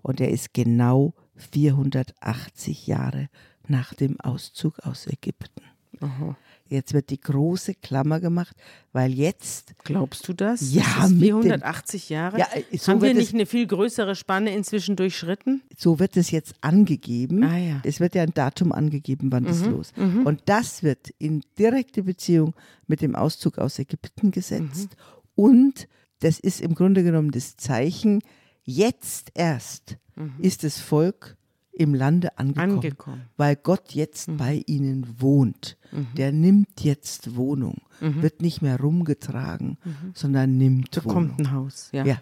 Und 0.00 0.20
er 0.20 0.30
ist 0.30 0.54
genau 0.54 1.14
480 1.36 2.86
Jahre 2.86 3.28
nach 3.68 3.94
dem 3.94 4.18
Auszug 4.20 4.78
aus 4.80 5.06
Ägypten. 5.06 5.62
Aha. 6.00 6.36
Jetzt 6.72 6.94
wird 6.94 7.10
die 7.10 7.20
große 7.20 7.74
Klammer 7.74 8.18
gemacht, 8.18 8.56
weil 8.92 9.12
jetzt. 9.12 9.74
Glaubst 9.84 10.26
du 10.26 10.32
das? 10.32 10.72
Ja, 10.72 10.84
das 11.02 11.12
480 11.12 12.08
Jahre. 12.08 12.38
Ja, 12.38 12.46
äh, 12.54 12.78
so 12.78 12.92
Haben 12.92 13.02
wir 13.02 13.12
nicht 13.12 13.34
eine 13.34 13.44
viel 13.44 13.66
größere 13.66 14.16
Spanne 14.16 14.54
inzwischen 14.54 14.96
durchschritten? 14.96 15.62
So 15.76 15.98
wird 15.98 16.16
es 16.16 16.30
jetzt 16.30 16.54
angegeben. 16.62 17.44
Ah, 17.44 17.58
ja. 17.58 17.80
Es 17.84 18.00
wird 18.00 18.14
ja 18.14 18.22
ein 18.22 18.32
Datum 18.32 18.72
angegeben, 18.72 19.30
wann 19.30 19.42
mhm, 19.42 19.48
das 19.48 19.64
los. 19.66 19.92
Mhm. 19.96 20.24
Und 20.26 20.40
das 20.46 20.82
wird 20.82 21.10
in 21.18 21.42
direkte 21.58 22.04
Beziehung 22.04 22.54
mit 22.86 23.02
dem 23.02 23.14
Auszug 23.14 23.58
aus 23.58 23.78
Ägypten 23.78 24.30
gesetzt. 24.30 24.88
Mhm. 24.96 25.44
Und 25.44 25.88
das 26.20 26.40
ist 26.40 26.62
im 26.62 26.74
Grunde 26.74 27.02
genommen 27.02 27.32
das 27.32 27.58
Zeichen, 27.58 28.20
jetzt 28.64 29.30
erst 29.34 29.98
mhm. 30.16 30.36
ist 30.38 30.64
das 30.64 30.78
Volk 30.78 31.36
im 31.72 31.94
Lande 31.94 32.38
angekommen, 32.38 32.74
angekommen. 32.74 33.22
weil 33.36 33.56
Gott 33.56 33.92
jetzt 33.92 34.28
mhm. 34.28 34.36
bei 34.36 34.62
ihnen 34.66 35.20
wohnt. 35.20 35.76
Mhm. 35.90 36.06
Der 36.16 36.32
nimmt 36.32 36.82
jetzt 36.82 37.36
Wohnung, 37.36 37.82
mhm. 38.00 38.22
wird 38.22 38.42
nicht 38.42 38.62
mehr 38.62 38.78
rumgetragen, 38.78 39.78
mhm. 39.84 40.12
sondern 40.14 40.56
nimmt 40.56 40.96
da 40.96 41.04
Wohnung. 41.04 41.14
kommt 41.14 41.40
ein 41.40 41.52
Haus, 41.52 41.88
ja. 41.92 42.04
ja. 42.04 42.20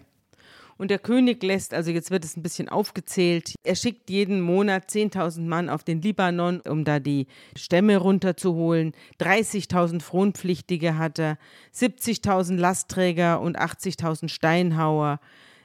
Und 0.81 0.91
der 0.91 0.99
König 0.99 1.43
lässt, 1.43 1.75
also 1.75 1.91
jetzt 1.91 2.11
wird 2.11 2.25
es 2.25 2.39
ein 2.39 2.43
bisschen 2.43 2.71
aufgezählt, 2.71 3.55
er 3.65 3.75
schickt 3.75 4.09
jeden 4.09 4.41
Monat 4.41 4.89
10.000 4.89 5.43
Mann 5.43 5.69
auf 5.69 5.85
den 5.85 6.01
Libanon, 6.01 6.63
um 6.63 6.87
da 6.87 7.01
die 7.01 7.27
Stämme 7.55 7.99
runterzuholen. 7.99 8.93
30.000 9.21 10.01
Fronpflichtige 10.01 10.97
hat 10.97 11.19
er, 11.19 11.37
70.000 11.75 12.57
Lastträger 12.57 13.43
und 13.43 13.61
80.000 13.61 14.31
Steinhauer 14.31 15.21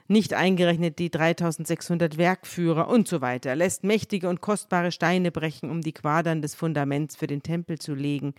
nicht 0.08 0.34
eingerechnet 0.34 0.98
die 0.98 1.10
3600 1.10 2.18
Werkführer 2.18 2.88
und 2.88 3.08
so 3.08 3.20
weiter, 3.20 3.50
Er 3.50 3.56
lässt 3.56 3.84
mächtige 3.84 4.28
und 4.28 4.40
kostbare 4.40 4.92
Steine 4.92 5.30
brechen, 5.30 5.70
um 5.70 5.80
die 5.80 5.92
Quadern 5.92 6.42
des 6.42 6.54
Fundaments 6.54 7.16
für 7.16 7.26
den 7.26 7.42
Tempel 7.42 7.78
zu 7.78 7.94
legen. 7.94 8.34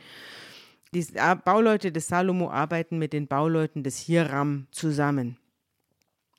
Die 0.93 1.05
Bauleute 1.43 1.91
des 1.91 2.07
Salomo 2.07 2.49
arbeiten 2.49 2.97
mit 2.97 3.13
den 3.13 3.27
Bauleuten 3.27 3.83
des 3.83 3.99
Hiram 3.99 4.67
zusammen. 4.71 5.37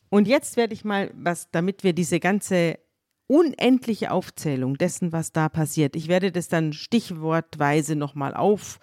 Und 0.09 0.27
jetzt 0.27 0.57
werde 0.57 0.73
ich 0.73 0.85
mal 0.85 1.11
was, 1.15 1.51
damit 1.51 1.85
wir 1.85 1.93
diese 1.93 2.19
ganze 2.19 2.79
unendliche 3.27 4.11
Aufzählung 4.11 4.79
dessen, 4.79 5.13
was 5.13 5.33
da 5.33 5.51
passiert, 5.51 5.97
ich 5.97 6.09
werde 6.09 6.33
das 6.33 6.49
dann 6.49 6.73
stichwortweise 6.73 7.95
nochmal 7.95 8.35
auf 8.35 8.81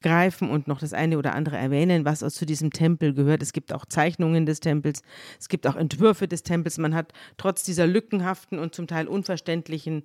greifen 0.00 0.48
und 0.50 0.68
noch 0.68 0.78
das 0.78 0.92
eine 0.92 1.18
oder 1.18 1.34
andere 1.34 1.56
erwähnen, 1.56 2.04
was 2.04 2.20
zu 2.20 2.46
diesem 2.46 2.70
Tempel 2.70 3.14
gehört. 3.14 3.42
Es 3.42 3.52
gibt 3.52 3.72
auch 3.72 3.84
Zeichnungen 3.84 4.46
des 4.46 4.60
Tempels, 4.60 5.02
es 5.40 5.48
gibt 5.48 5.66
auch 5.66 5.76
Entwürfe 5.76 6.28
des 6.28 6.42
Tempels. 6.42 6.78
Man 6.78 6.94
hat 6.94 7.12
trotz 7.36 7.64
dieser 7.64 7.86
lückenhaften 7.86 8.58
und 8.58 8.74
zum 8.74 8.86
Teil 8.86 9.08
unverständlichen 9.08 10.04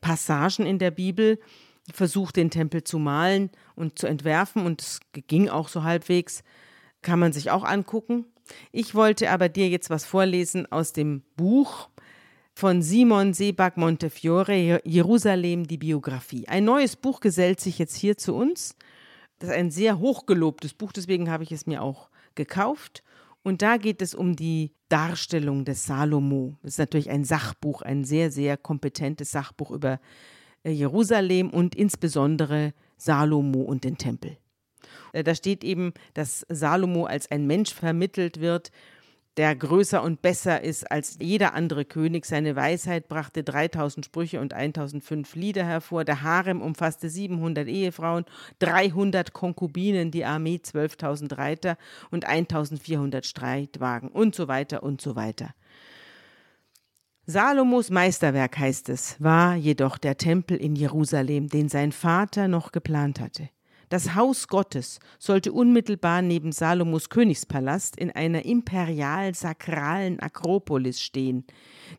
Passagen 0.00 0.66
in 0.66 0.78
der 0.78 0.90
Bibel 0.90 1.38
versucht, 1.92 2.36
den 2.36 2.50
Tempel 2.50 2.84
zu 2.84 2.98
malen 2.98 3.50
und 3.74 3.98
zu 3.98 4.06
entwerfen 4.06 4.66
und 4.66 4.82
es 4.82 5.00
ging 5.12 5.48
auch 5.48 5.68
so 5.68 5.84
halbwegs. 5.84 6.42
Kann 7.00 7.18
man 7.18 7.32
sich 7.32 7.50
auch 7.50 7.64
angucken. 7.64 8.24
Ich 8.72 8.94
wollte 8.94 9.30
aber 9.30 9.48
dir 9.48 9.68
jetzt 9.68 9.88
was 9.88 10.04
vorlesen 10.04 10.70
aus 10.70 10.92
dem 10.92 11.22
Buch 11.36 11.88
von 12.54 12.82
Simon 12.82 13.34
Sebag 13.34 13.76
Montefiore, 13.76 14.80
Jerusalem, 14.84 15.68
die 15.68 15.78
Biografie. 15.78 16.48
Ein 16.48 16.64
neues 16.64 16.96
Buch 16.96 17.20
gesellt 17.20 17.60
sich 17.60 17.78
jetzt 17.78 17.94
hier 17.94 18.18
zu 18.18 18.34
uns. 18.34 18.74
Das 19.38 19.50
ist 19.50 19.56
ein 19.56 19.70
sehr 19.70 19.98
hochgelobtes 19.98 20.74
Buch, 20.74 20.92
deswegen 20.92 21.30
habe 21.30 21.44
ich 21.44 21.52
es 21.52 21.66
mir 21.66 21.82
auch 21.82 22.10
gekauft. 22.34 23.02
Und 23.42 23.62
da 23.62 23.76
geht 23.76 24.02
es 24.02 24.14
um 24.14 24.36
die 24.36 24.72
Darstellung 24.88 25.64
des 25.64 25.86
Salomo. 25.86 26.56
Das 26.62 26.72
ist 26.72 26.78
natürlich 26.78 27.10
ein 27.10 27.24
Sachbuch, 27.24 27.82
ein 27.82 28.04
sehr, 28.04 28.30
sehr 28.30 28.56
kompetentes 28.56 29.30
Sachbuch 29.30 29.70
über 29.70 30.00
äh, 30.64 30.70
Jerusalem 30.70 31.50
und 31.50 31.74
insbesondere 31.74 32.74
Salomo 32.96 33.62
und 33.62 33.84
den 33.84 33.96
Tempel. 33.96 34.36
Äh, 35.12 35.24
da 35.24 35.34
steht 35.34 35.62
eben, 35.62 35.92
dass 36.14 36.44
Salomo 36.48 37.06
als 37.06 37.30
ein 37.30 37.46
Mensch 37.46 37.72
vermittelt 37.72 38.40
wird, 38.40 38.70
der 39.36 39.54
größer 39.54 40.02
und 40.02 40.20
besser 40.20 40.62
ist 40.62 40.90
als 40.90 41.18
jeder 41.20 41.54
andere 41.54 41.84
König. 41.84 42.26
Seine 42.26 42.56
Weisheit 42.56 43.08
brachte 43.08 43.44
3000 43.44 44.04
Sprüche 44.04 44.40
und 44.40 44.52
1005 44.52 45.34
Lieder 45.36 45.64
hervor. 45.64 46.04
Der 46.04 46.22
Harem 46.22 46.60
umfasste 46.60 47.08
700 47.08 47.68
Ehefrauen, 47.68 48.24
300 48.58 49.32
Konkubinen, 49.32 50.10
die 50.10 50.24
Armee 50.24 50.56
12.000 50.56 51.38
Reiter 51.38 51.76
und 52.10 52.24
1400 52.24 53.24
Streitwagen 53.24 54.08
und 54.08 54.34
so 54.34 54.48
weiter 54.48 54.82
und 54.82 55.00
so 55.00 55.14
weiter. 55.14 55.54
Salomos 57.26 57.90
Meisterwerk 57.90 58.58
heißt 58.58 58.88
es, 58.88 59.22
war 59.22 59.54
jedoch 59.54 59.98
der 59.98 60.16
Tempel 60.16 60.56
in 60.56 60.74
Jerusalem, 60.74 61.48
den 61.48 61.68
sein 61.68 61.92
Vater 61.92 62.48
noch 62.48 62.72
geplant 62.72 63.20
hatte. 63.20 63.50
Das 63.88 64.14
Haus 64.14 64.48
Gottes 64.48 65.00
sollte 65.18 65.50
unmittelbar 65.50 66.20
neben 66.20 66.52
Salomos 66.52 67.08
Königspalast 67.08 67.96
in 67.96 68.10
einer 68.10 68.44
imperial-sakralen 68.44 70.20
Akropolis 70.20 71.00
stehen, 71.00 71.46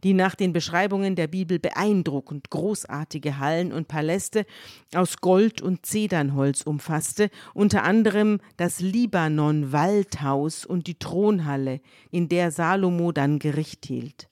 die 0.03 0.13
nach 0.13 0.35
den 0.35 0.53
Beschreibungen 0.53 1.15
der 1.15 1.27
Bibel 1.27 1.57
beeindruckend 1.57 2.51
großartige 2.51 3.39
Hallen 3.39 3.71
und 3.73 3.87
Paläste 3.87 4.45
aus 4.93 5.17
Gold 5.17 5.63
und 5.63 5.83
Zedernholz 5.83 6.61
umfasste, 6.61 7.31
unter 7.55 7.83
anderem 7.83 8.39
das 8.57 8.81
Libanon-Waldhaus 8.81 10.65
und 10.65 10.85
die 10.85 10.99
Thronhalle, 10.99 11.81
in 12.11 12.29
der 12.29 12.51
Salomo 12.51 13.11
dann 13.11 13.39
Gericht 13.39 13.87
hielt. 13.87 14.29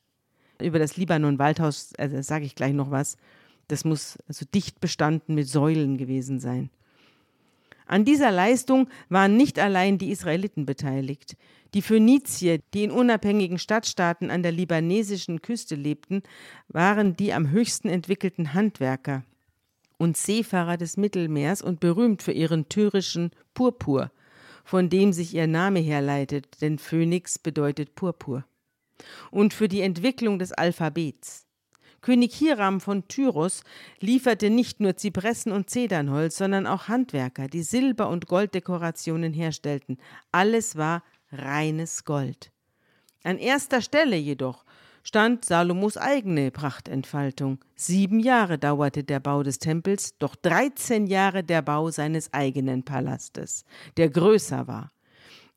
Über 0.61 0.77
das 0.77 0.95
Libanon-Waldhaus 0.95 1.93
also 1.97 2.21
sage 2.21 2.45
ich 2.45 2.53
gleich 2.53 2.73
noch 2.73 2.91
was. 2.91 3.17
Das 3.67 3.83
muss 3.83 4.17
also 4.27 4.45
dicht 4.45 4.79
bestanden 4.79 5.33
mit 5.33 5.47
Säulen 5.47 5.97
gewesen 5.97 6.39
sein. 6.39 6.69
An 7.87 8.03
dieser 8.03 8.31
Leistung 8.31 8.89
waren 9.09 9.37
nicht 9.37 9.59
allein 9.59 9.97
die 9.97 10.11
Israeliten 10.11 10.65
beteiligt. 10.65 11.37
Die 11.73 11.81
Phönizier, 11.81 12.59
die 12.73 12.83
in 12.83 12.91
unabhängigen 12.91 13.59
Stadtstaaten 13.59 14.29
an 14.29 14.43
der 14.43 14.51
libanesischen 14.51 15.41
Küste 15.41 15.75
lebten, 15.75 16.23
waren 16.67 17.15
die 17.15 17.33
am 17.33 17.49
höchsten 17.49 17.89
entwickelten 17.89 18.53
Handwerker 18.53 19.23
und 19.97 20.17
Seefahrer 20.17 20.77
des 20.77 20.97
Mittelmeers 20.97 21.61
und 21.61 21.79
berühmt 21.79 22.23
für 22.23 22.31
ihren 22.31 22.69
tyrischen 22.69 23.31
Purpur, 23.53 24.11
von 24.63 24.89
dem 24.89 25.13
sich 25.13 25.33
ihr 25.33 25.47
Name 25.47 25.79
herleitet, 25.79 26.61
denn 26.61 26.77
Phönix 26.77 27.39
bedeutet 27.39 27.95
Purpur. 27.95 28.45
Und 29.31 29.53
für 29.53 29.67
die 29.67 29.81
Entwicklung 29.81 30.39
des 30.39 30.51
Alphabets. 30.51 31.46
König 32.07 32.35
Hiram 32.35 32.79
von 32.79 33.05
Tyros 33.09 33.63
lieferte 33.99 34.49
nicht 34.49 34.79
nur 34.79 34.95
Zypressen 34.95 35.51
und 35.51 35.69
Zedernholz, 35.69 36.37
sondern 36.37 36.65
auch 36.65 36.87
Handwerker, 36.87 37.49
die 37.49 37.63
Silber- 37.63 38.07
und 38.07 38.27
Golddekorationen 38.27 39.33
herstellten. 39.33 39.97
Alles 40.31 40.77
war 40.77 41.03
reines 41.33 42.05
Gold. 42.05 42.53
An 43.25 43.37
erster 43.37 43.81
Stelle 43.81 44.15
jedoch 44.15 44.63
stand 45.03 45.43
Salomos 45.43 45.97
eigene 45.97 46.49
Prachtentfaltung. 46.49 47.59
Sieben 47.75 48.21
Jahre 48.21 48.57
dauerte 48.57 49.03
der 49.03 49.19
Bau 49.19 49.43
des 49.43 49.59
Tempels, 49.59 50.17
doch 50.17 50.37
dreizehn 50.37 51.07
Jahre 51.07 51.43
der 51.43 51.61
Bau 51.61 51.91
seines 51.91 52.31
eigenen 52.31 52.83
Palastes, 52.85 53.65
der 53.97 54.09
größer 54.09 54.65
war. 54.65 54.93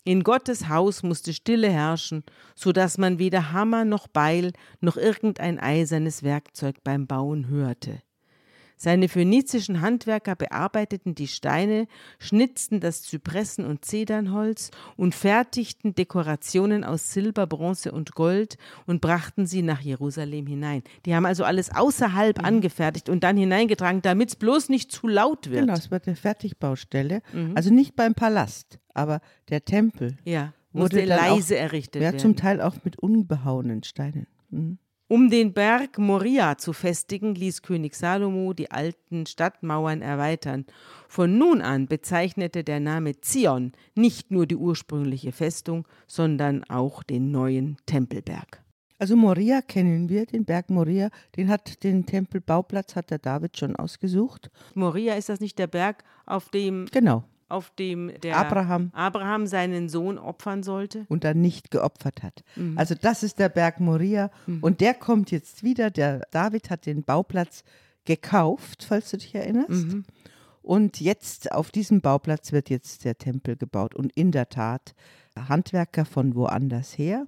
In 0.04 0.22
Gottes 0.22 0.68
Haus 0.68 1.02
musste 1.02 1.34
Stille 1.34 1.70
herrschen, 1.70 2.24
so 2.54 2.72
dass 2.72 2.96
man 2.96 3.18
weder 3.18 3.52
Hammer 3.52 3.84
noch 3.84 4.08
Beil 4.08 4.52
noch 4.80 4.96
irgendein 4.96 5.58
eisernes 5.58 6.22
Werkzeug 6.22 6.76
beim 6.82 7.06
Bauen 7.06 7.48
hörte. 7.48 8.00
Seine 8.82 9.10
phönizischen 9.10 9.82
Handwerker 9.82 10.34
bearbeiteten 10.34 11.14
die 11.14 11.28
Steine, 11.28 11.86
schnitzten 12.18 12.80
das 12.80 13.02
Zypressen- 13.02 13.66
und 13.66 13.84
Zedernholz 13.84 14.70
und 14.96 15.14
fertigten 15.14 15.94
Dekorationen 15.94 16.82
aus 16.82 17.12
Silber, 17.12 17.46
Bronze 17.46 17.92
und 17.92 18.14
Gold 18.14 18.56
und 18.86 19.02
brachten 19.02 19.46
sie 19.46 19.60
nach 19.60 19.82
Jerusalem 19.82 20.46
hinein. 20.46 20.82
Die 21.04 21.14
haben 21.14 21.26
also 21.26 21.44
alles 21.44 21.70
außerhalb 21.76 22.38
mhm. 22.38 22.44
angefertigt 22.46 23.10
und 23.10 23.22
dann 23.22 23.36
hineingetragen, 23.36 24.00
damit 24.00 24.30
es 24.30 24.36
bloß 24.36 24.70
nicht 24.70 24.90
zu 24.90 25.08
laut 25.08 25.50
wird. 25.50 25.66
Genau, 25.66 25.74
es 25.74 25.90
wird 25.90 26.06
eine 26.06 26.16
Fertigbaustelle. 26.16 27.20
Mhm. 27.34 27.52
Also 27.56 27.70
nicht 27.70 27.96
beim 27.96 28.14
Palast, 28.14 28.79
aber 28.94 29.20
der 29.48 29.64
Tempel. 29.64 30.16
Ja, 30.24 30.52
wurde 30.72 31.04
leise 31.04 31.56
auch, 31.56 31.60
errichtet 31.60 32.02
ja, 32.02 32.08
werden. 32.08 32.18
Zum 32.18 32.36
Teil 32.36 32.60
auch 32.60 32.76
mit 32.84 32.98
unbehauenen 32.98 33.82
Steinen. 33.82 34.26
Mhm. 34.50 34.78
Um 35.08 35.28
den 35.28 35.52
Berg 35.52 35.98
Moria 35.98 36.56
zu 36.56 36.72
festigen, 36.72 37.34
ließ 37.34 37.62
König 37.62 37.96
Salomo 37.96 38.52
die 38.52 38.70
alten 38.70 39.26
Stadtmauern 39.26 40.02
erweitern. 40.02 40.66
Von 41.08 41.36
nun 41.36 41.62
an 41.62 41.88
bezeichnete 41.88 42.62
der 42.62 42.78
Name 42.78 43.20
Zion 43.20 43.72
nicht 43.96 44.30
nur 44.30 44.46
die 44.46 44.54
ursprüngliche 44.54 45.32
Festung, 45.32 45.84
sondern 46.06 46.62
auch 46.70 47.02
den 47.02 47.32
neuen 47.32 47.76
Tempelberg. 47.86 48.62
Also 49.00 49.16
Moria 49.16 49.62
kennen 49.62 50.08
wir, 50.08 50.26
den 50.26 50.44
Berg 50.44 50.70
Moria, 50.70 51.10
den 51.36 51.48
hat 51.48 51.82
den 51.82 52.06
Tempelbauplatz 52.06 52.94
hat 52.94 53.10
der 53.10 53.18
David 53.18 53.58
schon 53.58 53.74
ausgesucht. 53.74 54.48
Moria 54.74 55.14
ist 55.14 55.28
das 55.28 55.40
nicht 55.40 55.58
der 55.58 55.66
Berg, 55.66 56.04
auf 56.24 56.50
dem 56.50 56.86
Genau 56.92 57.24
auf 57.50 57.70
dem 57.70 58.12
der 58.22 58.36
Abraham. 58.36 58.90
Abraham 58.92 59.46
seinen 59.46 59.88
Sohn 59.88 60.18
opfern 60.18 60.62
sollte. 60.62 61.04
Und 61.08 61.24
dann 61.24 61.40
nicht 61.40 61.70
geopfert 61.70 62.22
hat. 62.22 62.42
Mhm. 62.56 62.78
Also 62.78 62.94
das 62.94 63.22
ist 63.22 63.38
der 63.38 63.48
Berg 63.48 63.80
Moria 63.80 64.30
mhm. 64.46 64.62
und 64.62 64.80
der 64.80 64.94
kommt 64.94 65.30
jetzt 65.30 65.62
wieder. 65.62 65.90
Der 65.90 66.26
David 66.30 66.70
hat 66.70 66.86
den 66.86 67.02
Bauplatz 67.02 67.64
gekauft, 68.04 68.84
falls 68.88 69.10
du 69.10 69.18
dich 69.18 69.34
erinnerst. 69.34 69.86
Mhm. 69.86 70.04
Und 70.62 71.00
jetzt 71.00 71.52
auf 71.52 71.70
diesem 71.70 72.00
Bauplatz 72.00 72.52
wird 72.52 72.70
jetzt 72.70 73.04
der 73.04 73.16
Tempel 73.18 73.56
gebaut. 73.56 73.94
Und 73.94 74.12
in 74.12 74.30
der 74.30 74.48
Tat, 74.48 74.94
Handwerker 75.36 76.04
von 76.04 76.34
woanders 76.34 76.98
her 76.98 77.24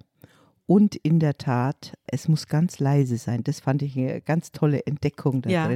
und 0.65 0.95
in 0.95 1.19
der 1.19 1.37
Tat, 1.37 1.93
es 2.07 2.29
muss 2.29 2.47
ganz 2.47 2.79
leise 2.79 3.17
sein. 3.17 3.43
Das 3.43 3.59
fand 3.59 3.81
ich 3.81 3.97
eine 3.97 4.21
ganz 4.21 4.53
tolle 4.53 4.85
Entdeckung 4.85 5.41
da 5.41 5.49
ja. 5.49 5.69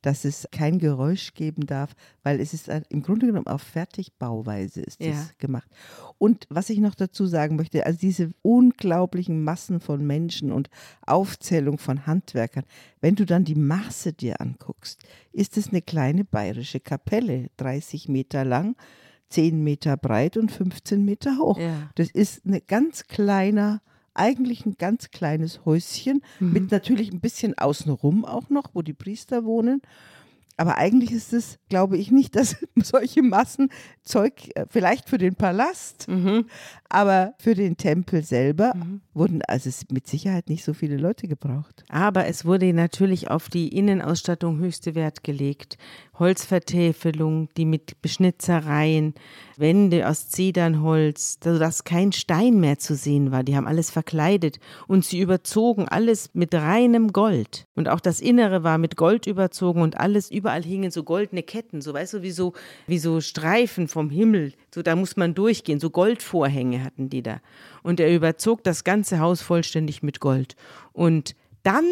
dass 0.00 0.24
es 0.24 0.48
kein 0.50 0.78
Geräusch 0.78 1.34
geben 1.34 1.66
darf, 1.66 1.94
weil 2.22 2.40
es 2.40 2.54
ist 2.54 2.68
im 2.88 3.02
Grunde 3.02 3.26
genommen 3.26 3.48
auf 3.48 3.60
Fertigbauweise 3.60 4.80
ist 4.80 4.98
ja. 5.00 5.10
das 5.10 5.36
gemacht. 5.36 5.68
Und 6.16 6.46
was 6.48 6.70
ich 6.70 6.78
noch 6.78 6.94
dazu 6.94 7.26
sagen 7.26 7.56
möchte, 7.56 7.84
also 7.84 7.98
diese 7.98 8.32
unglaublichen 8.40 9.44
Massen 9.44 9.78
von 9.78 10.06
Menschen 10.06 10.52
und 10.52 10.70
Aufzählung 11.06 11.76
von 11.76 12.06
Handwerkern, 12.06 12.64
wenn 13.02 13.16
du 13.16 13.26
dann 13.26 13.44
die 13.44 13.56
Maße 13.56 14.14
dir 14.14 14.40
anguckst, 14.40 15.02
ist 15.32 15.58
es 15.58 15.68
eine 15.68 15.82
kleine 15.82 16.24
bayerische 16.24 16.80
Kapelle, 16.80 17.50
30 17.58 18.08
Meter 18.08 18.44
lang. 18.44 18.74
10 19.28 19.62
Meter 19.62 19.96
breit 19.96 20.36
und 20.36 20.50
15 20.50 21.04
Meter 21.04 21.38
hoch. 21.38 21.56
Ja. 21.56 21.88
Das 21.94 22.10
ist 22.10 22.44
ein 22.44 22.60
ganz 22.66 23.04
kleiner 23.04 23.80
eigentlich 24.20 24.66
ein 24.66 24.76
ganz 24.78 25.10
kleines 25.10 25.64
Häuschen 25.64 26.22
mhm. 26.38 26.52
mit 26.52 26.70
natürlich 26.70 27.10
ein 27.10 27.20
bisschen 27.20 27.56
außenrum 27.56 28.24
auch 28.24 28.50
noch, 28.50 28.70
wo 28.74 28.82
die 28.82 28.92
Priester 28.92 29.44
wohnen. 29.44 29.80
Aber 30.60 30.76
eigentlich 30.76 31.10
ist 31.10 31.32
es, 31.32 31.58
glaube 31.70 31.96
ich, 31.96 32.10
nicht, 32.10 32.36
dass 32.36 32.56
solche 32.76 33.22
Massen 33.22 33.70
Zeug, 34.02 34.50
äh, 34.54 34.66
vielleicht 34.68 35.08
für 35.08 35.16
den 35.16 35.34
Palast, 35.34 36.06
mhm. 36.06 36.44
aber 36.90 37.32
für 37.38 37.54
den 37.54 37.78
Tempel 37.78 38.22
selber 38.22 38.74
mhm. 38.74 39.00
wurden 39.14 39.40
also 39.40 39.70
mit 39.90 40.06
Sicherheit 40.06 40.50
nicht 40.50 40.62
so 40.62 40.74
viele 40.74 40.98
Leute 40.98 41.28
gebraucht. 41.28 41.86
Aber 41.88 42.26
es 42.26 42.44
wurde 42.44 42.70
natürlich 42.74 43.30
auf 43.30 43.48
die 43.48 43.68
Innenausstattung 43.68 44.58
höchste 44.58 44.94
Wert 44.94 45.24
gelegt. 45.24 45.78
Holzvertäfelung, 46.20 47.48
die 47.56 47.64
mit 47.64 48.00
Beschnitzereien, 48.02 49.14
Wände 49.56 50.08
aus 50.08 50.28
Zedernholz, 50.28 51.38
sodass 51.42 51.84
kein 51.84 52.12
Stein 52.12 52.60
mehr 52.60 52.78
zu 52.78 52.94
sehen 52.94 53.32
war. 53.32 53.42
Die 53.42 53.56
haben 53.56 53.66
alles 53.66 53.90
verkleidet 53.90 54.60
und 54.86 55.04
sie 55.04 55.20
überzogen 55.20 55.88
alles 55.88 56.30
mit 56.32 56.54
reinem 56.54 57.12
Gold. 57.12 57.66
Und 57.74 57.88
auch 57.88 58.00
das 58.00 58.20
Innere 58.20 58.62
war 58.62 58.78
mit 58.78 58.96
Gold 58.96 59.26
überzogen 59.26 59.82
und 59.82 59.98
alles, 59.98 60.30
überall 60.30 60.62
hingen 60.62 60.90
so 60.90 61.02
goldene 61.02 61.42
Ketten, 61.42 61.80
so 61.80 61.92
weißt 61.92 62.14
du, 62.14 62.22
wie 62.22 62.30
so, 62.30 62.52
wie 62.86 62.98
so 62.98 63.20
Streifen 63.20 63.88
vom 63.88 64.10
Himmel. 64.10 64.52
So, 64.74 64.82
da 64.82 64.94
muss 64.96 65.16
man 65.16 65.34
durchgehen. 65.34 65.80
So 65.80 65.90
Goldvorhänge 65.90 66.84
hatten 66.84 67.10
die 67.10 67.22
da. 67.22 67.40
Und 67.82 67.98
er 67.98 68.14
überzog 68.14 68.62
das 68.62 68.84
ganze 68.84 69.18
Haus 69.18 69.42
vollständig 69.42 70.02
mit 70.02 70.20
Gold. 70.20 70.54
Und 70.92 71.34
dann 71.62 71.84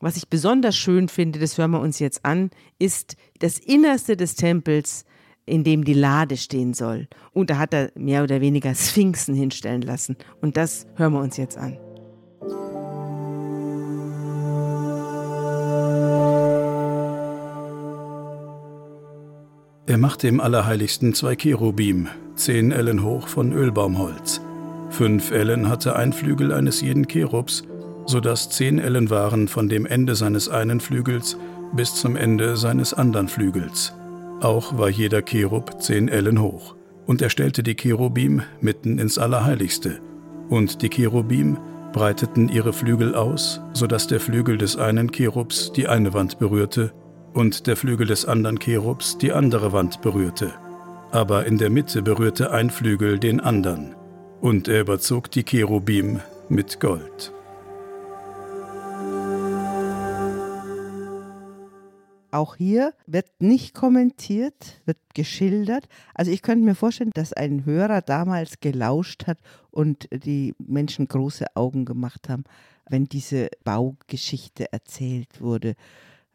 was 0.00 0.16
ich 0.16 0.28
besonders 0.28 0.76
schön 0.76 1.08
finde, 1.08 1.38
das 1.38 1.56
hören 1.56 1.70
wir 1.70 1.80
uns 1.80 1.98
jetzt 1.98 2.24
an, 2.24 2.50
ist 2.78 3.16
das 3.38 3.58
Innerste 3.58 4.16
des 4.16 4.34
Tempels, 4.34 5.04
in 5.46 5.64
dem 5.64 5.84
die 5.84 5.94
Lade 5.94 6.36
stehen 6.36 6.74
soll. 6.74 7.08
Und 7.32 7.50
da 7.50 7.58
hat 7.58 7.74
er 7.74 7.90
mehr 7.94 8.22
oder 8.22 8.40
weniger 8.40 8.74
Sphinxen 8.74 9.34
hinstellen 9.34 9.82
lassen. 9.82 10.16
Und 10.40 10.56
das 10.56 10.86
hören 10.96 11.12
wir 11.12 11.20
uns 11.20 11.36
jetzt 11.36 11.56
an. 11.56 11.78
Er 19.86 19.98
machte 19.98 20.28
im 20.28 20.40
Allerheiligsten 20.40 21.12
zwei 21.14 21.36
Cherubim, 21.36 22.08
zehn 22.36 22.72
Ellen 22.72 23.04
hoch 23.04 23.28
von 23.28 23.52
Ölbaumholz. 23.52 24.40
Fünf 24.88 25.30
Ellen 25.30 25.68
hatte 25.68 25.94
ein 25.94 26.12
Flügel 26.12 26.52
eines 26.52 26.80
jeden 26.80 27.06
Cherubs 27.06 27.64
so 28.06 28.20
dass 28.20 28.50
zehn 28.50 28.78
Ellen 28.78 29.10
waren 29.10 29.48
von 29.48 29.68
dem 29.68 29.86
Ende 29.86 30.14
seines 30.14 30.48
einen 30.48 30.80
Flügels 30.80 31.36
bis 31.74 31.94
zum 31.94 32.16
Ende 32.16 32.56
seines 32.56 32.94
anderen 32.94 33.28
Flügels. 33.28 33.92
Auch 34.40 34.78
war 34.78 34.88
jeder 34.88 35.22
Cherub 35.22 35.82
zehn 35.82 36.08
Ellen 36.08 36.40
hoch. 36.40 36.76
Und 37.06 37.20
er 37.20 37.30
stellte 37.30 37.62
die 37.62 37.74
Cherubim 37.74 38.42
mitten 38.60 38.98
ins 38.98 39.18
Allerheiligste. 39.18 40.00
Und 40.48 40.82
die 40.82 40.88
Cherubim 40.88 41.58
breiteten 41.92 42.48
ihre 42.48 42.72
Flügel 42.72 43.14
aus, 43.14 43.60
so 43.72 43.86
dass 43.86 44.06
der 44.06 44.20
Flügel 44.20 44.58
des 44.58 44.76
einen 44.76 45.12
Cherubs 45.12 45.72
die 45.72 45.86
eine 45.86 46.14
Wand 46.14 46.38
berührte 46.38 46.92
und 47.34 47.66
der 47.66 47.76
Flügel 47.76 48.06
des 48.06 48.24
anderen 48.24 48.58
Cherubs 48.58 49.18
die 49.18 49.32
andere 49.32 49.72
Wand 49.72 50.00
berührte. 50.00 50.52
Aber 51.10 51.46
in 51.46 51.58
der 51.58 51.70
Mitte 51.70 52.02
berührte 52.02 52.50
ein 52.52 52.70
Flügel 52.70 53.18
den 53.18 53.40
anderen. 53.40 53.94
Und 54.40 54.68
er 54.68 54.80
überzog 54.80 55.30
die 55.30 55.44
Cherubim 55.44 56.20
mit 56.48 56.80
Gold. 56.80 57.33
Auch 62.34 62.56
hier 62.56 62.94
wird 63.06 63.30
nicht 63.38 63.74
kommentiert, 63.74 64.80
wird 64.86 64.98
geschildert. 65.14 65.86
Also 66.14 66.32
ich 66.32 66.42
könnte 66.42 66.64
mir 66.64 66.74
vorstellen, 66.74 67.12
dass 67.14 67.32
ein 67.32 67.64
Hörer 67.64 68.02
damals 68.02 68.58
gelauscht 68.58 69.28
hat 69.28 69.38
und 69.70 70.08
die 70.10 70.52
Menschen 70.58 71.06
große 71.06 71.46
Augen 71.54 71.84
gemacht 71.84 72.28
haben, 72.28 72.42
wenn 72.90 73.04
diese 73.04 73.50
Baugeschichte 73.62 74.72
erzählt 74.72 75.40
wurde. 75.40 75.76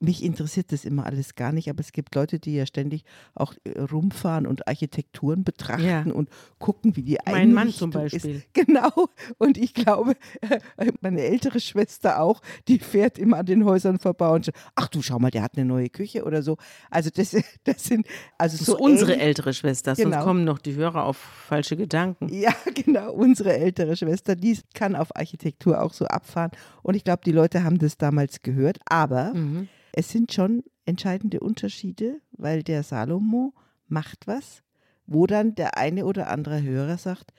Mich 0.01 0.23
interessiert 0.23 0.71
das 0.71 0.85
immer 0.85 1.05
alles 1.05 1.35
gar 1.35 1.51
nicht, 1.51 1.69
aber 1.69 1.81
es 1.81 1.91
gibt 1.91 2.15
Leute, 2.15 2.39
die 2.39 2.55
ja 2.55 2.65
ständig 2.65 3.03
auch 3.35 3.53
äh, 3.65 3.79
rumfahren 3.81 4.47
und 4.47 4.67
Architekturen 4.67 5.43
betrachten 5.43 5.83
Ja. 5.83 6.01
und 6.13 6.29
gucken, 6.57 6.95
wie 6.95 7.03
die 7.03 7.17
Mein 7.25 7.51
Mann 7.53 7.69
zum 7.69 7.89
Beispiel. 7.91 8.37
Ist. 8.37 8.53
Genau. 8.53 9.09
Und 9.37 9.57
ich 9.57 9.73
glaube, 9.73 10.13
meine 11.01 11.21
ältere 11.21 11.59
Schwester 11.59 12.21
auch, 12.21 12.41
die 12.67 12.79
fährt 12.79 13.17
immer 13.19 13.37
an 13.37 13.45
den 13.45 13.65
Häusern 13.65 13.99
vorbei 13.99 14.29
und 14.29 14.45
sagt, 14.45 14.57
ach 14.75 14.87
du, 14.87 15.01
schau 15.01 15.19
mal, 15.19 15.31
der 15.31 15.41
hat 15.41 15.57
eine 15.57 15.65
neue 15.65 15.89
Küche 15.89 16.23
oder 16.23 16.43
so. 16.43 16.57
Also 16.89 17.09
das, 17.13 17.35
das 17.65 17.83
sind 17.83 18.05
also 18.37 18.57
Das 18.57 18.65
so 18.67 18.75
ist 18.75 18.81
unsere 18.81 19.11
ähnlich- 19.13 19.25
ältere 19.27 19.53
Schwester, 19.53 19.95
Genau. 19.95 20.11
sonst 20.11 20.23
kommen 20.23 20.43
noch 20.45 20.59
die 20.59 20.75
Hörer 20.75 21.03
auf 21.03 21.17
falsche 21.17 21.75
Gedanken. 21.75 22.29
Ja, 22.33 22.53
genau, 22.73 23.11
unsere 23.13 23.57
ältere 23.57 23.97
Schwester, 23.97 24.35
die 24.35 24.57
kann 24.73 24.95
auf 24.95 25.15
Architektur 25.15 25.81
auch 25.81 25.93
so 25.93 26.05
abfahren. 26.05 26.51
Und 26.83 26.95
ich 26.95 27.03
glaube, 27.03 27.21
die 27.25 27.31
Leute 27.33 27.63
haben 27.63 27.79
das 27.79 27.97
damals 27.97 28.41
gehört. 28.41 28.79
Aber 28.85 29.33
Mhm. 29.33 29.67
Es 29.93 30.09
sind 30.09 30.33
schon 30.33 30.63
entscheidende 30.85 31.39
Unterschiede, 31.39 32.21
weil 32.31 32.63
der 32.63 32.83
Salomo 32.83 33.53
macht 33.87 34.27
was, 34.27 34.61
wo 35.07 35.25
dann 35.27 35.55
der 35.55 35.77
eine 35.77 36.05
oder 36.05 36.29
andere 36.29 36.61
Hörer 36.61 36.97
sagt, 36.97 37.31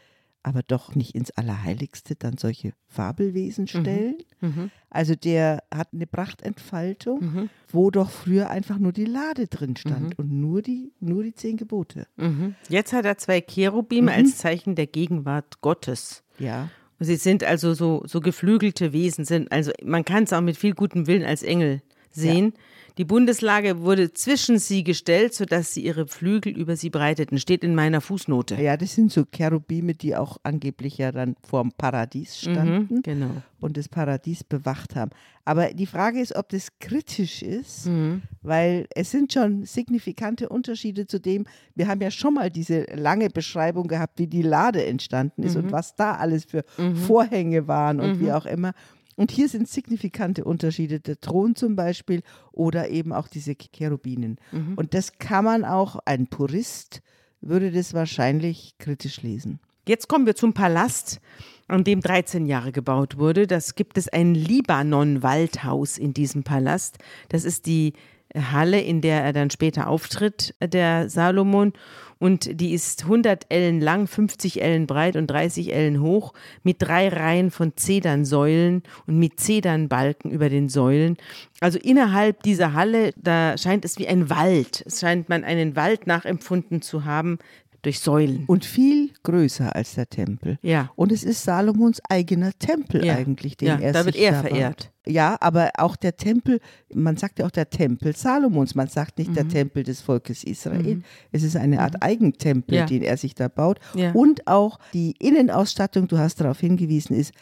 aber 0.43 0.63
doch 0.63 0.95
nicht 0.95 1.15
ins 1.15 1.31
Allerheiligste 1.33 2.17
dann 2.17 2.39
solche 2.39 2.73
Fabelwesen 2.87 3.67
stellen. 3.67 4.17
Mhm. 4.41 4.71
Also 4.89 5.15
der 5.15 5.63
hat 5.73 5.89
eine 5.93 6.07
Prachtentfaltung, 6.07 7.21
Mhm. 7.21 7.51
wo 7.69 7.91
doch 7.91 8.11
früher 8.11 8.49
einfach 8.51 8.79
nur 8.79 8.93
die 8.93 9.05
Lade 9.05 9.47
drin 9.49 9.77
stand 9.77 10.19
und 10.19 10.33
nur 10.33 10.63
die, 10.63 10.93
nur 11.01 11.23
die 11.23 11.35
zehn 11.35 11.57
Gebote. 11.57 12.07
Mhm. 12.17 12.55
Jetzt 12.69 12.93
hat 12.93 13.05
er 13.05 13.19
zwei 13.19 13.41
Cherubime 13.41 14.13
als 14.13 14.39
Zeichen 14.39 14.75
der 14.75 14.87
Gegenwart 14.87 15.61
Gottes. 15.61 16.23
Ja. 16.39 16.71
Sie 16.99 17.17
sind 17.17 17.45
also 17.45 17.73
so, 17.75 18.03
so 18.07 18.21
geflügelte 18.21 18.93
Wesen, 18.93 19.25
sind, 19.25 19.51
also 19.53 19.73
man 19.83 20.05
kann 20.05 20.25
es 20.25 20.33
auch 20.33 20.41
mit 20.43 20.57
viel 20.57 20.75
gutem 20.75 21.07
Willen 21.07 21.25
als 21.25 21.43
Engel 21.43 21.83
sehen. 22.11 22.53
Die 22.99 23.05
Bundeslage 23.05 23.81
wurde 23.81 24.13
zwischen 24.13 24.59
sie 24.59 24.85
gestellt, 24.85 25.33
sodass 25.33 25.73
sie 25.73 25.83
ihre 25.83 26.07
Flügel 26.07 26.53
über 26.55 26.77
sie 26.77 26.91
breiteten. 26.91 27.39
Steht 27.39 27.65
in 27.65 27.75
meiner 27.75 28.01
Fußnote. 28.03 28.57
Ja, 28.61 28.77
das 28.77 28.95
sind 28.95 29.11
so 29.11 29.25
Cherubime, 29.25 29.95
die 29.95 30.17
auch 30.17 30.37
angeblich 30.43 30.99
ja 30.99 31.11
dann 31.13 31.37
vorm 31.49 31.73
Paradies 31.73 32.39
standen 32.39 32.89
Mhm, 32.97 33.03
genau. 33.03 33.31
und 33.61 33.77
das 33.79 33.89
Paradies 33.89 34.45
bewacht 34.45 34.97
haben. 34.97 35.13
Aber 35.47 35.73
die 35.73 35.87
Frage 35.87 36.21
ist, 36.21 36.37
ob 36.37 36.51
das 36.51 36.79
kritisch 36.79 37.43
ist, 37.43 37.87
Mhm. 37.87 38.23
weil 38.43 38.87
es 38.95 39.11
sind 39.13 39.33
schon 39.33 39.65
signifikante 39.65 40.49
Unterschiede 40.51 41.07
zu 41.07 41.21
dem, 41.21 41.47
wir 41.75 41.89
haben 41.89 42.03
ja 42.03 42.11
schon 42.11 42.35
mal 42.35 42.51
diese 42.51 42.83
lange 42.95 43.31
Beschreibung 43.31 43.87
gehabt, 43.89 44.19
wie 44.19 44.27
die 44.27 44.43
Lade 44.43 44.85
entstanden 44.85 45.45
ist 45.45 45.57
Mhm. 45.57 45.65
und 45.65 45.73
was 45.73 45.95
da 45.95 46.17
alles 46.17 46.45
für 46.45 46.65
Vorhänge 47.07 47.67
waren 47.67 48.01
und 48.01 48.21
wie 48.21 48.33
auch 48.33 48.47
immer. 48.47 48.73
Und 49.21 49.31
hier 49.31 49.51
sind 49.51 49.69
signifikante 49.69 50.45
Unterschiede, 50.45 50.99
der 50.99 51.21
Thron 51.21 51.55
zum 51.55 51.77
Beispiel 51.77 52.23
oder 52.53 52.89
eben 52.89 53.13
auch 53.13 53.29
diese 53.29 53.55
Cherubinen. 53.55 54.39
Mhm. 54.51 54.77
Und 54.77 54.95
das 54.95 55.19
kann 55.19 55.45
man 55.45 55.67
auch, 55.67 55.99
ein 56.07 56.29
Purist 56.29 57.03
würde 57.43 57.71
das 57.71 57.93
wahrscheinlich 57.93 58.77
kritisch 58.79 59.21
lesen. 59.21 59.61
Jetzt 59.87 60.09
kommen 60.09 60.25
wir 60.25 60.37
zum 60.37 60.55
Palast, 60.55 61.21
an 61.69 61.85
dem 61.85 62.01
13 62.01 62.47
Jahre 62.47 62.73
gebaut 62.73 63.19
wurde. 63.19 63.47
Das 63.47 63.75
gibt 63.75 63.99
es 63.99 64.09
ein 64.09 64.35
Libanon-Waldhaus 64.35 65.99
in 65.99 66.15
diesem 66.15 66.43
Palast. 66.43 66.97
Das 67.29 67.45
ist 67.45 67.67
die 67.67 67.93
Halle, 68.35 68.81
in 68.81 69.03
der 69.03 69.23
er 69.23 69.35
dann 69.35 69.51
später 69.51 69.89
auftritt, 69.89 70.55
der 70.63 71.11
Salomon. 71.11 71.75
Und 72.21 72.61
die 72.61 72.75
ist 72.75 73.05
100 73.05 73.47
Ellen 73.49 73.81
lang, 73.81 74.07
50 74.07 74.63
Ellen 74.63 74.87
breit 74.87 75.17
und 75.17 75.27
30 75.27 75.73
Ellen 75.73 76.03
hoch, 76.03 76.35
mit 76.63 76.77
drei 76.81 77.09
Reihen 77.09 77.51
von 77.51 77.73
Zedernsäulen 77.77 78.83
und 79.07 79.19
mit 79.19 79.41
Zedernbalken 79.41 80.31
über 80.31 80.51
den 80.51 80.69
Säulen. 80.69 81.17
Also 81.61 81.79
innerhalb 81.79 82.43
dieser 82.43 82.75
Halle, 82.75 83.13
da 83.17 83.57
scheint 83.57 83.87
es 83.87 83.99
wie 83.99 84.07
ein 84.07 84.29
Wald. 84.29 84.85
Es 84.87 85.01
scheint 85.01 85.31
man 85.31 85.45
einen 85.45 85.77
Wald 85.77 86.07
nachempfunden 86.07 86.83
zu 86.83 87.07
haben 87.07 87.39
durch 87.83 88.01
Säulen. 88.01 88.45
Und 88.47 88.65
viel 88.65 89.11
größer 89.23 89.75
als 89.75 89.95
der 89.95 90.09
Tempel. 90.09 90.59
Ja. 90.63 90.91
Und 90.97 91.13
es 91.13 91.25
ist 91.25 91.43
Salomons 91.45 92.01
eigener 92.09 92.53
Tempel 92.59 93.05
Ja. 93.05 93.15
eigentlich, 93.17 93.57
den 93.57 93.69
Ja, 93.69 93.79
er 93.79 93.93
da 93.93 94.05
wird 94.05 94.15
sich 94.17 94.25
er 94.25 94.33
da 94.33 94.41
verehrt. 94.43 94.93
Ja, 95.07 95.37
aber 95.41 95.71
auch 95.79 95.97
der 95.97 96.17
Tempel, 96.17 96.61
man 96.95 97.17
sagt 97.17 97.39
ja 97.39 97.47
auch 97.47 97.51
der 97.51 97.71
Tempel 97.71 98.15
Salomons, 98.15 98.75
man 98.75 98.89
sagt 98.89 99.19
nicht 99.19 99.31
Mhm. 99.31 99.35
der 99.35 99.49
Tempel 99.49 99.83
des 99.83 100.01
Volkes 100.03 100.45
Israel. 100.45 101.03
Es 101.33 101.43
ist 101.43 101.57
eine 101.57 101.81
Art 101.81 102.03
Eigentempel, 102.03 102.77
Ja. 102.77 102.87
den 102.87 103.03
er 103.03 103.17
sich 103.17 103.35
da 103.35 103.49
baut. 103.49 103.81
Ja. 103.95 104.13
Und 104.13 104.47
auch 104.47 104.79
die 104.93 105.15
Innenausstattung, 105.19 106.07
du 106.07 106.19
hast 106.19 106.41
darauf 106.41 106.61
hingewiesen, 106.61 107.17
ist 107.17 107.33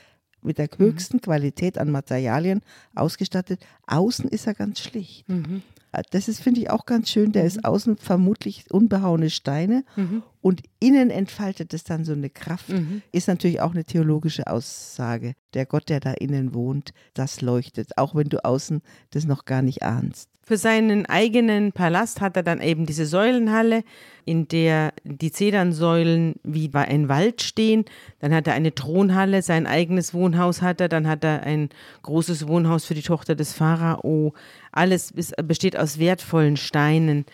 mit 0.41 0.59
der 0.59 0.69
höchsten 0.79 1.21
Qualität 1.21 1.79
an 1.79 1.91
Materialien 1.91 2.61
ausgestattet. 2.95 3.61
Außen 3.89 4.29
ist 4.31 4.47
er 4.47 4.55
ganz 4.55 4.79
schlicht. 4.81 5.29
Mhm. 5.29 5.63
Das 6.11 6.29
ist, 6.29 6.41
finde 6.41 6.61
ich, 6.61 6.71
auch 6.71 6.85
ganz 6.87 7.09
schön. 7.11 7.33
Der 7.33 7.45
ist 7.45 7.65
außen 7.65 7.97
vermutlich 7.97 8.65
unbehauene 8.71 9.31
Steine 9.31 9.85
Mhm. 9.97 10.23
und 10.41 10.63
innen 10.81 11.11
entfaltet 11.11 11.73
es 11.75 11.85
dann 11.85 12.05
so 12.05 12.13
eine 12.13 12.31
Kraft. 12.31 12.67
Ist 13.13 13.29
natürlich 13.29 13.61
auch 13.61 13.73
eine 13.73 13.85
theologische 13.85 14.47
Aussage. 14.47 15.35
Der 15.55 15.67
Gott, 15.67 15.89
der 15.89 16.01
da 16.01 16.13
innen 16.13 16.55
wohnt, 16.55 16.93
das 17.15 17.41
leuchtet, 17.41 17.97
auch 17.97 18.15
wenn 18.15 18.29
du 18.29 18.45
außen 18.45 18.83
das 19.11 19.25
noch 19.25 19.45
gar 19.45 19.63
nicht 19.63 19.83
ahnst. 19.83 20.29
Für 20.49 20.57
seinen 20.57 21.05
eigenen 21.05 21.73
Palast 21.73 22.23
hat 22.23 22.35
er 22.39 22.43
dann 22.43 22.63
eben 22.63 22.87
diese 22.87 23.05
Säulenhalle, 23.05 23.85
in 24.25 24.49
der 24.49 24.95
die 25.05 25.31
Zedernsäulen 25.31 26.37
wie 26.43 26.69
bei 26.69 26.89
ein 26.89 27.11
Wald 27.11 27.43
stehen. 27.43 27.85
Dann 28.21 28.33
hat 28.33 28.47
er 28.47 28.55
eine 28.55 28.75
Thronhalle, 28.75 29.43
sein 29.43 29.67
eigenes 29.67 30.15
Wohnhaus 30.15 30.63
hat 30.63 30.81
er. 30.81 30.89
Dann 30.89 31.07
hat 31.07 31.23
er 31.23 31.43
ein 31.43 31.69
großes 32.01 32.49
Wohnhaus 32.49 32.87
für 32.87 32.95
die 32.95 33.03
Tochter 33.03 33.35
des 33.35 33.53
Pharao. 33.53 34.33
Alles 34.73 35.11
ist, 35.11 35.35
besteht 35.47 35.77
aus 35.77 35.99
wertvollen 35.99 36.57
Steinen 36.57 37.27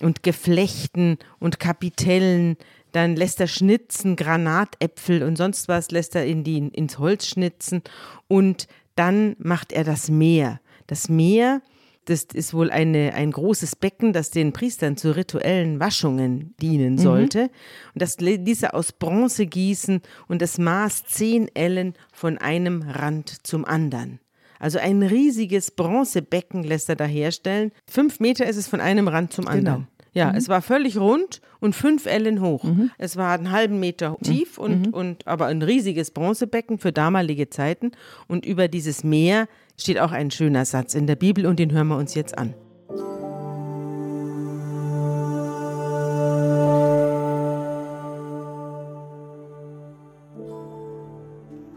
und 0.00 0.24
Geflechten 0.24 1.18
und 1.38 1.60
Kapitellen. 1.60 2.56
Dann 2.90 3.14
lässt 3.14 3.38
er 3.38 3.46
schnitzen, 3.46 4.16
Granatäpfel 4.16 5.22
und 5.22 5.36
sonst 5.36 5.68
was 5.68 5.92
lässt 5.92 6.16
er 6.16 6.26
in 6.26 6.42
die, 6.42 6.58
ins 6.58 6.98
Holz 6.98 7.28
schnitzen. 7.28 7.82
Und 8.26 8.66
dann 8.96 9.36
macht 9.38 9.70
er 9.70 9.84
das 9.84 10.10
Meer. 10.10 10.58
Das 10.88 11.08
Meer, 11.08 11.62
das 12.06 12.24
ist 12.24 12.54
wohl 12.54 12.70
eine, 12.70 13.14
ein 13.14 13.30
großes 13.30 13.76
Becken, 13.76 14.12
das 14.12 14.30
den 14.30 14.52
Priestern 14.52 14.96
zu 14.96 15.14
rituellen 15.14 15.80
Waschungen 15.80 16.54
dienen 16.60 16.98
sollte. 16.98 17.50
Und 17.94 18.02
das 18.02 18.18
ließ 18.18 18.62
er 18.62 18.74
aus 18.74 18.92
Bronze 18.92 19.46
gießen 19.46 20.00
und 20.26 20.42
es 20.42 20.58
maß 20.58 21.04
zehn 21.04 21.54
Ellen 21.54 21.94
von 22.12 22.38
einem 22.38 22.82
Rand 22.82 23.46
zum 23.46 23.64
anderen. 23.64 24.18
Also 24.58 24.78
ein 24.78 25.02
riesiges 25.02 25.70
Bronzebecken 25.70 26.64
lässt 26.64 26.88
er 26.88 26.96
da 26.96 27.06
herstellen. 27.06 27.72
Fünf 27.88 28.20
Meter 28.20 28.46
ist 28.46 28.56
es 28.56 28.68
von 28.68 28.80
einem 28.80 29.08
Rand 29.08 29.32
zum 29.32 29.48
anderen. 29.48 29.88
Ja, 30.12 30.32
es 30.36 30.48
war 30.48 30.60
völlig 30.60 30.98
rund 30.98 31.40
und 31.60 31.74
fünf 31.74 32.06
Ellen 32.06 32.40
hoch. 32.40 32.64
Es 32.98 33.16
war 33.16 33.32
einen 33.32 33.52
halben 33.52 33.78
Meter 33.78 34.16
tief 34.22 34.58
und, 34.58 34.92
und 34.92 35.26
aber 35.26 35.46
ein 35.46 35.62
riesiges 35.62 36.10
Bronzebecken 36.10 36.78
für 36.78 36.92
damalige 36.92 37.48
Zeiten. 37.48 37.92
Und 38.26 38.44
über 38.44 38.66
dieses 38.66 39.04
Meer 39.04 39.46
steht 39.80 39.98
auch 39.98 40.12
ein 40.12 40.30
schöner 40.30 40.64
Satz 40.64 40.94
in 40.94 41.06
der 41.06 41.16
Bibel 41.16 41.46
und 41.46 41.58
den 41.58 41.72
hören 41.72 41.88
wir 41.88 41.96
uns 41.96 42.14
jetzt 42.14 42.36
an. 42.36 42.54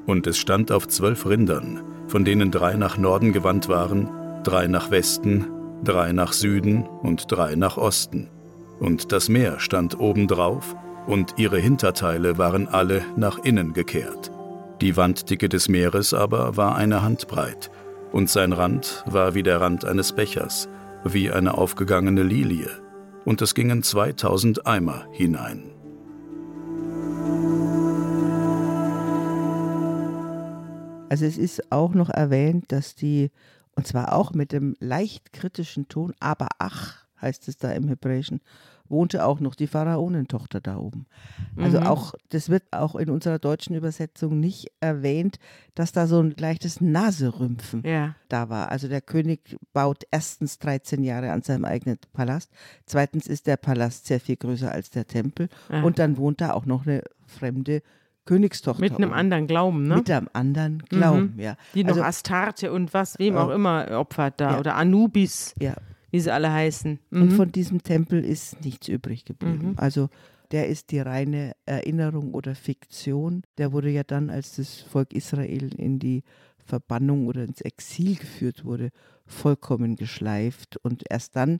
Und 0.06 0.28
es 0.28 0.38
stand 0.38 0.72
auf 0.72 0.88
zwölf 0.88 1.26
Rindern, 1.26 1.82
von 2.08 2.26
denen 2.26 2.52
drei 2.52 2.76
nach 2.76 2.98
Norden 2.98 3.32
gewandt 3.32 3.70
waren, 3.70 4.10
drei 4.44 4.68
nach 4.68 4.92
Westen, 4.92 5.48
drei 5.84 6.12
nach 6.12 6.34
Süden 6.34 6.84
und 6.84 7.32
drei 7.32 7.56
nach 7.56 7.78
Osten. 7.78 8.30
Und 8.80 9.12
das 9.12 9.30
Meer 9.30 9.60
stand 9.60 10.00
obendrauf, 10.00 10.76
und 11.08 11.36
ihre 11.38 11.60
Hinterteile 11.60 12.38
waren 12.38 12.68
alle 12.68 13.02
nach 13.18 13.40
innen 13.44 13.74
gekehrt. 13.74 14.32
Die 14.82 14.96
Wanddicke 14.96 15.50
des 15.50 15.68
Meeres 15.68 16.14
aber 16.14 16.58
war 16.58 16.76
eine 16.76 17.02
Handbreit, 17.02 17.72
und 18.14 18.30
sein 18.30 18.54
Rand 18.54 19.04
war 19.06 19.34
wie 19.34 19.44
der 19.44 19.60
Rand 19.60 19.84
eines 19.84 20.14
Bechers, 20.14 20.70
wie 21.04 21.32
eine 21.32 21.58
aufgegangene 21.58 22.24
Lilie, 22.24 22.70
und 23.26 23.42
es 23.42 23.56
gingen 23.56 23.84
zweitausend 23.84 24.66
Eimer 24.66 25.08
hinein. 25.12 25.72
Also 31.10 31.26
es 31.26 31.38
ist 31.38 31.72
auch 31.72 31.94
noch 31.94 32.10
erwähnt, 32.10 32.72
dass 32.72 32.96
die, 32.96 33.32
und 33.76 33.88
zwar 33.88 34.14
auch 34.14 34.34
mit 34.34 34.52
dem 34.52 34.76
leicht 34.80 35.34
kritischen 35.34 35.88
Ton, 35.88 36.14
aber 36.20 36.48
ach, 36.60 37.06
heißt 37.22 37.48
es 37.48 37.58
da 37.58 37.72
im 37.72 37.88
Hebräischen, 37.88 38.42
wohnte 38.94 39.26
auch 39.26 39.42
noch 39.42 39.56
die 39.56 39.68
Pharaonentochter 39.68 40.62
da 40.62 40.78
oben. 40.78 41.06
Also 41.58 41.82
Mhm. 41.82 41.88
auch, 41.88 42.14
das 42.30 42.48
wird 42.48 42.64
auch 42.72 42.96
in 42.96 43.10
unserer 43.10 43.40
deutschen 43.40 43.76
Übersetzung 43.76 44.40
nicht 44.40 44.72
erwähnt, 44.80 45.40
dass 45.76 45.92
da 45.92 46.08
so 46.08 46.22
ein 46.22 46.34
leichtes 46.38 46.80
Naserümpfen 46.80 47.84
Ja. 47.86 48.16
da 48.30 48.48
war. 48.50 48.70
Also 48.72 48.88
der 48.88 49.02
König 49.02 49.58
baut 49.74 50.04
erstens 50.12 50.60
13 50.60 51.04
Jahre 51.04 51.32
an 51.32 51.42
seinem 51.42 51.66
eigenen 51.66 51.98
Palast, 52.14 52.50
zweitens 52.86 53.28
ist 53.28 53.48
der 53.48 53.58
Palast 53.58 54.06
sehr 54.08 54.22
viel 54.22 54.38
größer 54.38 54.72
als 54.72 54.90
der 54.92 55.06
Tempel 55.08 55.50
Ja. 55.70 55.84
und 55.84 56.00
dann 56.00 56.16
wohnt 56.18 56.40
da 56.40 56.54
auch 56.54 56.66
noch 56.66 56.86
eine 56.88 57.04
fremde 57.28 57.82
Königstochter. 58.26 58.80
Mit 58.80 58.94
einem 58.96 59.10
oben. 59.10 59.20
anderen 59.20 59.48
Glauben, 59.48 59.84
ne? 59.88 59.98
Mit 59.98 60.10
einem 60.10 60.30
anderen 60.32 60.80
Glauben, 60.88 61.34
Mhm. 61.36 61.40
ja. 61.42 61.56
Die 61.74 61.84
noch 61.84 61.90
also, 61.92 62.04
Astarte 62.04 62.72
und 62.72 62.94
was, 62.94 63.20
wem 63.20 63.36
Ja. 63.36 63.44
auch 63.44 63.50
immer 63.50 63.92
opfert 64.00 64.36
da. 64.40 64.60
Oder 64.60 64.76
Anubis, 64.76 65.54
ja. 65.60 65.74
Wie 66.14 66.20
sie 66.20 66.32
alle 66.32 66.54
heißen. 66.54 67.00
Und 67.10 67.32
Mhm. 67.32 67.32
von 67.32 67.52
diesem 67.52 67.82
Tempel 67.82 68.24
ist 68.24 68.64
nichts 68.64 68.88
übrig 68.88 69.26
geblieben. 69.26 69.70
Mhm. 69.72 69.74
Also 69.78 70.10
der 70.52 70.68
ist 70.68 70.92
die 70.92 71.00
reine 71.00 71.54
Erinnerung 71.66 72.36
oder 72.36 72.54
Fiktion. 72.54 73.42
Der 73.58 73.72
wurde 73.74 73.90
ja 73.90 74.04
dann, 74.04 74.30
als 74.30 74.56
das 74.58 74.80
Volk 74.80 75.12
Israel 75.12 75.74
in 75.74 75.98
die 75.98 76.22
Verbannung 76.60 77.26
oder 77.26 77.44
ins 77.44 77.62
Exil 77.62 78.16
geführt 78.16 78.64
wurde, 78.64 78.92
vollkommen 79.26 79.96
geschleift 79.96 80.78
und 80.78 81.04
erst 81.10 81.36
dann, 81.36 81.60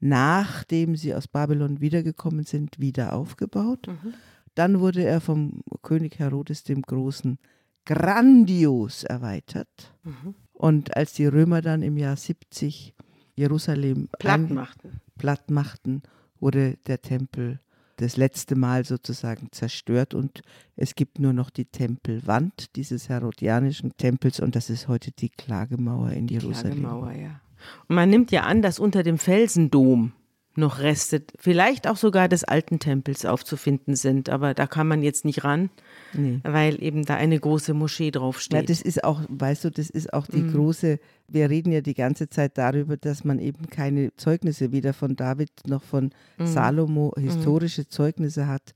nachdem 0.00 0.96
sie 0.96 1.14
aus 1.14 1.28
Babylon 1.28 1.82
wiedergekommen 1.82 2.44
sind, 2.44 2.80
wieder 2.80 3.12
aufgebaut. 3.12 3.86
Mhm. 3.86 4.14
Dann 4.54 4.80
wurde 4.80 5.04
er 5.04 5.20
vom 5.20 5.60
König 5.82 6.18
Herodes 6.18 6.64
dem 6.64 6.80
Großen 6.80 7.38
grandios 7.84 9.04
erweitert. 9.04 9.94
Mhm. 10.04 10.34
Und 10.54 10.96
als 10.96 11.12
die 11.12 11.26
Römer 11.26 11.60
dann 11.60 11.82
im 11.82 11.96
Jahr 11.98 12.16
70 12.16 12.94
Jerusalem 13.40 14.08
Platt 14.18 14.50
machten. 14.50 15.00
platt 15.16 15.50
machten, 15.50 16.02
wurde 16.40 16.76
der 16.86 17.00
Tempel 17.00 17.58
das 17.96 18.16
letzte 18.16 18.54
Mal 18.54 18.84
sozusagen 18.84 19.48
zerstört 19.50 20.14
und 20.14 20.42
es 20.76 20.94
gibt 20.94 21.18
nur 21.18 21.32
noch 21.32 21.50
die 21.50 21.64
Tempelwand 21.64 22.76
dieses 22.76 23.08
herodianischen 23.08 23.96
Tempels 23.96 24.40
und 24.40 24.56
das 24.56 24.70
ist 24.70 24.88
heute 24.88 25.10
die 25.10 25.30
Klagemauer 25.30 26.10
in 26.10 26.28
Jerusalem. 26.28 26.80
Klagemauer, 26.80 27.12
ja. 27.12 27.40
Und 27.88 27.96
man 27.96 28.08
nimmt 28.08 28.30
ja 28.30 28.42
an, 28.42 28.62
dass 28.62 28.78
unter 28.78 29.02
dem 29.02 29.18
Felsendom 29.18 30.12
noch 30.60 30.78
Reste, 30.78 31.24
vielleicht 31.38 31.88
auch 31.88 31.96
sogar 31.96 32.28
des 32.28 32.44
alten 32.44 32.78
Tempels 32.78 33.26
aufzufinden 33.26 33.96
sind, 33.96 34.28
aber 34.28 34.54
da 34.54 34.66
kann 34.68 34.86
man 34.86 35.02
jetzt 35.02 35.24
nicht 35.24 35.42
ran, 35.42 35.70
Nee. 36.14 36.40
weil 36.44 36.80
eben 36.82 37.04
da 37.04 37.16
eine 37.16 37.38
große 37.40 37.74
Moschee 37.74 38.06
Ja, 38.06 38.10
draufsteht. 38.12 38.70
das 38.70 38.80
ist 38.80 39.02
auch, 39.02 39.22
weißt 39.28 39.64
du, 39.64 39.70
das 39.70 39.90
ist 39.90 40.12
auch 40.12 40.26
die 40.28 40.42
Mhm. 40.44 40.52
große, 40.52 40.98
wir 41.26 41.50
reden 41.50 41.72
ja 41.72 41.80
die 41.80 41.94
ganze 41.94 42.28
Zeit 42.28 42.56
darüber, 42.56 42.96
dass 42.96 43.24
man 43.24 43.38
eben 43.40 43.68
keine 43.68 44.14
Zeugnisse 44.16 44.70
weder 44.70 44.92
von 44.92 45.16
David 45.16 45.50
noch 45.66 45.82
von 45.82 46.10
Mhm. 46.38 46.46
Salomo 46.46 47.12
historische 47.18 47.88
Zeugnisse 47.88 48.46
hat. 48.46 48.74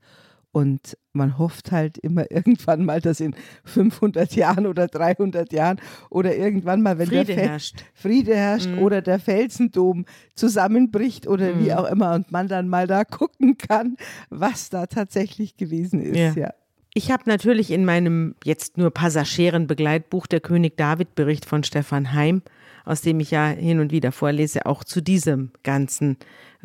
Und 0.55 0.97
man 1.11 1.37
hofft 1.37 1.73
halt 1.73 1.97
immer 1.97 2.31
irgendwann 2.31 2.85
mal, 2.85 3.01
dass 3.01 3.19
in 3.19 3.35
500 3.65 4.33
Jahren 4.37 4.65
oder 4.67 4.87
300 4.87 5.51
Jahren 5.51 5.81
oder 6.09 6.33
irgendwann 6.33 6.81
mal, 6.81 6.97
wenn 6.97 7.07
Friede 7.07 7.25
der 7.25 7.35
Fel- 7.35 7.49
herrscht. 7.49 7.83
Friede 7.93 8.35
herrscht 8.37 8.69
Mhm. 8.69 8.79
oder 8.79 9.01
der 9.01 9.19
Felsendom 9.19 10.05
zusammenbricht 10.33 11.27
oder 11.27 11.59
wie 11.59 11.71
Mhm. 11.71 11.71
auch 11.71 11.91
immer 11.91 12.13
und 12.15 12.31
man 12.31 12.47
dann 12.47 12.69
mal 12.69 12.87
da 12.87 13.03
gucken 13.19 13.57
kann, 13.57 13.97
was 14.29 14.69
da 14.69 14.85
tatsächlich 14.85 15.57
gewesen 15.57 16.01
ist. 16.01 16.15
Ja. 16.17 16.31
Ja. 16.45 16.53
Ich 16.93 17.11
habe 17.11 17.23
natürlich 17.25 17.71
in 17.71 17.83
meinem 17.83 18.35
jetzt 18.45 18.77
nur 18.77 18.91
passagieren 18.91 19.67
Begleitbuch 19.67 20.25
der 20.27 20.39
König 20.39 20.77
David 20.77 21.15
Bericht 21.15 21.43
von 21.43 21.63
Stefan 21.65 22.13
Heim, 22.13 22.41
aus 22.85 23.01
dem 23.01 23.19
ich 23.19 23.31
ja 23.31 23.47
hin 23.47 23.79
und 23.79 23.91
wieder 23.91 24.11
vorlese, 24.11 24.65
auch 24.65 24.83
zu 24.83 25.01
diesem 25.01 25.51
ganzen 25.63 26.17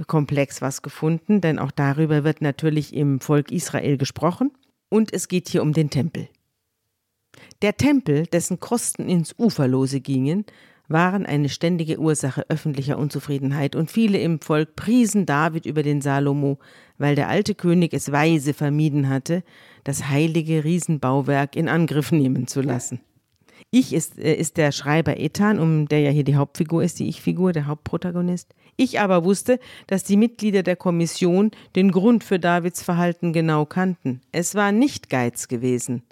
Komplex 0.06 0.62
was 0.62 0.82
gefunden, 0.82 1.40
denn 1.40 1.58
auch 1.58 1.70
darüber 1.70 2.24
wird 2.24 2.42
natürlich 2.42 2.94
im 2.94 3.20
Volk 3.20 3.50
Israel 3.50 3.96
gesprochen 3.96 4.52
und 4.88 5.12
es 5.12 5.28
geht 5.28 5.48
hier 5.48 5.62
um 5.62 5.72
den 5.72 5.90
Tempel. 5.90 6.28
Der 7.62 7.76
Tempel, 7.76 8.26
dessen 8.26 8.60
Kosten 8.60 9.08
ins 9.08 9.34
Uferlose 9.38 10.00
gingen, 10.00 10.44
waren 10.88 11.24
eine 11.24 11.48
ständige 11.48 12.00
Ursache 12.00 12.44
öffentlicher 12.48 12.98
Unzufriedenheit 12.98 13.76
und 13.76 13.90
viele 13.90 14.18
im 14.18 14.40
Volk 14.40 14.74
priesen 14.74 15.24
David 15.24 15.64
über 15.64 15.84
den 15.84 16.00
Salomo, 16.00 16.58
weil 16.98 17.14
der 17.14 17.28
alte 17.28 17.54
König 17.54 17.94
es 17.94 18.10
weise 18.10 18.54
vermieden 18.54 19.08
hatte, 19.08 19.44
das 19.84 20.08
heilige 20.08 20.64
Riesenbauwerk 20.64 21.54
in 21.54 21.68
Angriff 21.68 22.10
nehmen 22.10 22.48
zu 22.48 22.60
lassen. 22.60 23.00
Ich 23.72 23.92
ist, 23.92 24.18
äh, 24.18 24.34
ist 24.34 24.56
der 24.56 24.72
Schreiber 24.72 25.18
Ethan, 25.18 25.60
um 25.60 25.86
der 25.86 26.00
ja 26.00 26.10
hier 26.10 26.24
die 26.24 26.34
Hauptfigur 26.34 26.82
ist, 26.82 26.98
die 26.98 27.08
Ich-Figur, 27.08 27.52
der 27.52 27.66
Hauptprotagonist. 27.66 28.54
Ich 28.76 28.98
aber 28.98 29.24
wusste, 29.24 29.60
dass 29.86 30.02
die 30.02 30.16
Mitglieder 30.16 30.62
der 30.62 30.76
Kommission 30.76 31.52
den 31.76 31.92
Grund 31.92 32.24
für 32.24 32.40
Davids 32.40 32.82
Verhalten 32.82 33.32
genau 33.32 33.66
kannten. 33.66 34.22
Es 34.32 34.54
war 34.54 34.72
nicht 34.72 35.08
Geiz 35.08 35.46
gewesen. 35.46 36.02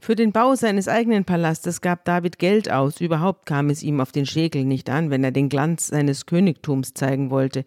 Für 0.00 0.16
den 0.16 0.32
Bau 0.32 0.54
seines 0.54 0.86
eigenen 0.86 1.24
Palastes 1.24 1.80
gab 1.80 2.04
David 2.04 2.38
Geld 2.38 2.70
aus, 2.70 3.00
überhaupt 3.00 3.46
kam 3.46 3.70
es 3.70 3.82
ihm 3.82 4.02
auf 4.02 4.12
den 4.12 4.26
Schäkel 4.26 4.64
nicht 4.64 4.90
an, 4.90 5.10
wenn 5.10 5.24
er 5.24 5.30
den 5.30 5.48
Glanz 5.48 5.86
seines 5.86 6.26
Königtums 6.26 6.92
zeigen 6.92 7.30
wollte. 7.30 7.64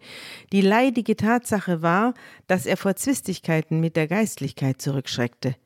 Die 0.52 0.60
leidige 0.60 1.16
Tatsache 1.16 1.82
war, 1.82 2.14
dass 2.46 2.66
er 2.66 2.76
vor 2.76 2.94
Zwistigkeiten 2.94 3.80
mit 3.80 3.96
der 3.96 4.06
Geistlichkeit 4.06 4.80
zurückschreckte. 4.80 5.56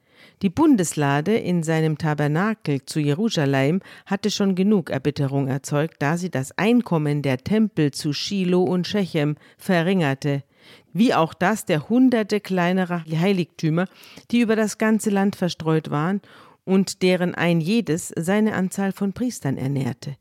Die 0.43 0.51
Bundeslade 0.51 1.37
in 1.37 1.63
seinem 1.63 1.99
Tabernakel 1.99 2.85
zu 2.85 2.99
Jerusalem 2.99 3.81
hatte 4.07 4.29
schon 4.29 4.57
genug 4.57 4.91
Erbitterung 4.91 5.47
erzeugt, 5.47 5.97
da 6.01 6.17
sie 6.17 6.31
das 6.31 6.59
Einkommen 6.59 7.23
der 7.23 7.39
Tempel 7.39 7.93
zu 7.93 8.13
Shiloh 8.13 8.65
und 8.65 8.89
Shechem 8.89 9.37
verringerte, 9.57 10.43
wie 10.93 11.15
auch 11.15 11.33
das 11.33 11.65
der 11.65 11.89
hunderte 11.89 12.41
kleinerer 12.41 13.05
Heiligtümer, 13.09 13.87
die 14.33 14.41
über 14.41 14.57
das 14.57 14.79
ganze 14.79 15.11
Land 15.11 15.37
verstreut 15.37 15.91
waren 15.91 16.21
und 16.65 17.03
deren 17.03 17.37
ein 17.37 17.61
jedes 17.61 18.13
seine 18.17 18.55
Anzahl 18.55 18.91
von 18.91 19.13
Priestern 19.13 19.57
ernährte. 19.57 20.17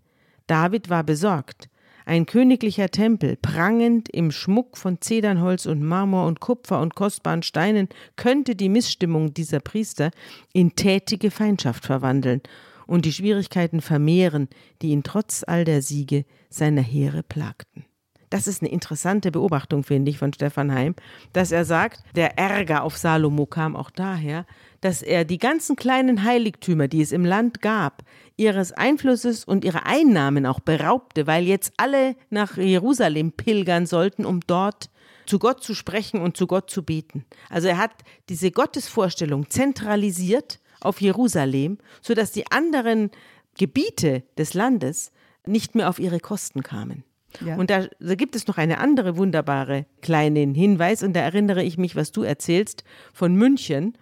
David 0.45 0.91
war 0.91 1.03
besorgt. 1.03 1.70
Ein 2.05 2.25
königlicher 2.25 2.89
Tempel, 2.89 3.37
prangend 3.37 4.09
im 4.09 4.31
Schmuck 4.31 4.77
von 4.77 5.01
Zedernholz 5.01 5.65
und 5.65 5.83
Marmor 5.83 6.27
und 6.27 6.39
Kupfer 6.39 6.81
und 6.81 6.95
kostbaren 6.95 7.43
Steinen, 7.43 7.89
könnte 8.15 8.55
die 8.55 8.69
Missstimmung 8.69 9.33
dieser 9.33 9.59
Priester 9.59 10.11
in 10.53 10.75
tätige 10.75 11.31
Feindschaft 11.31 11.85
verwandeln 11.85 12.41
und 12.87 13.05
die 13.05 13.13
Schwierigkeiten 13.13 13.81
vermehren, 13.81 14.49
die 14.81 14.89
ihn 14.89 15.03
trotz 15.03 15.43
all 15.45 15.63
der 15.63 15.81
Siege 15.81 16.25
seiner 16.49 16.81
Heere 16.81 17.23
plagten. 17.23 17.85
Das 18.31 18.47
ist 18.47 18.61
eine 18.61 18.71
interessante 18.71 19.29
Beobachtung, 19.29 19.83
finde 19.83 20.09
ich, 20.09 20.17
von 20.17 20.31
Stefan 20.31 20.73
Heim, 20.73 20.95
dass 21.33 21.51
er 21.51 21.65
sagt, 21.65 22.01
der 22.15 22.37
Ärger 22.37 22.83
auf 22.83 22.97
Salomo 22.97 23.45
kam 23.45 23.75
auch 23.75 23.89
daher, 23.89 24.45
dass 24.81 25.01
er 25.01 25.25
die 25.25 25.37
ganzen 25.37 25.75
kleinen 25.75 26.23
Heiligtümer, 26.23 26.87
die 26.87 27.01
es 27.01 27.11
im 27.11 27.23
Land 27.23 27.61
gab, 27.61 28.03
ihres 28.35 28.71
Einflusses 28.71 29.45
und 29.45 29.63
ihrer 29.63 29.85
Einnahmen 29.85 30.45
auch 30.45 30.59
beraubte, 30.59 31.27
weil 31.27 31.45
jetzt 31.45 31.73
alle 31.77 32.15
nach 32.29 32.57
Jerusalem 32.57 33.31
pilgern 33.31 33.85
sollten, 33.85 34.25
um 34.25 34.41
dort 34.41 34.89
zu 35.27 35.37
Gott 35.39 35.63
zu 35.63 35.75
sprechen 35.75 36.19
und 36.19 36.35
zu 36.35 36.47
Gott 36.47 36.69
zu 36.69 36.83
beten. 36.83 37.25
Also 37.49 37.67
er 37.67 37.77
hat 37.77 37.91
diese 38.27 38.51
Gottesvorstellung 38.51 39.49
zentralisiert 39.49 40.59
auf 40.81 40.99
Jerusalem, 40.99 41.77
sodass 42.01 42.31
die 42.31 42.51
anderen 42.51 43.11
Gebiete 43.57 44.23
des 44.37 44.55
Landes 44.55 45.11
nicht 45.45 45.75
mehr 45.75 45.89
auf 45.89 45.99
ihre 45.99 46.19
Kosten 46.19 46.63
kamen. 46.63 47.03
Ja. 47.45 47.55
Und 47.55 47.69
da, 47.69 47.87
da 47.99 48.15
gibt 48.15 48.35
es 48.35 48.47
noch 48.47 48.57
eine 48.57 48.79
andere 48.79 49.15
wunderbare 49.15 49.85
kleinen 50.01 50.53
Hinweis 50.53 51.01
und 51.01 51.13
da 51.13 51.21
erinnere 51.21 51.63
ich 51.63 51.77
mich, 51.77 51.95
was 51.95 52.11
du 52.11 52.23
erzählst 52.23 52.83
von 53.13 53.35
München, 53.35 53.97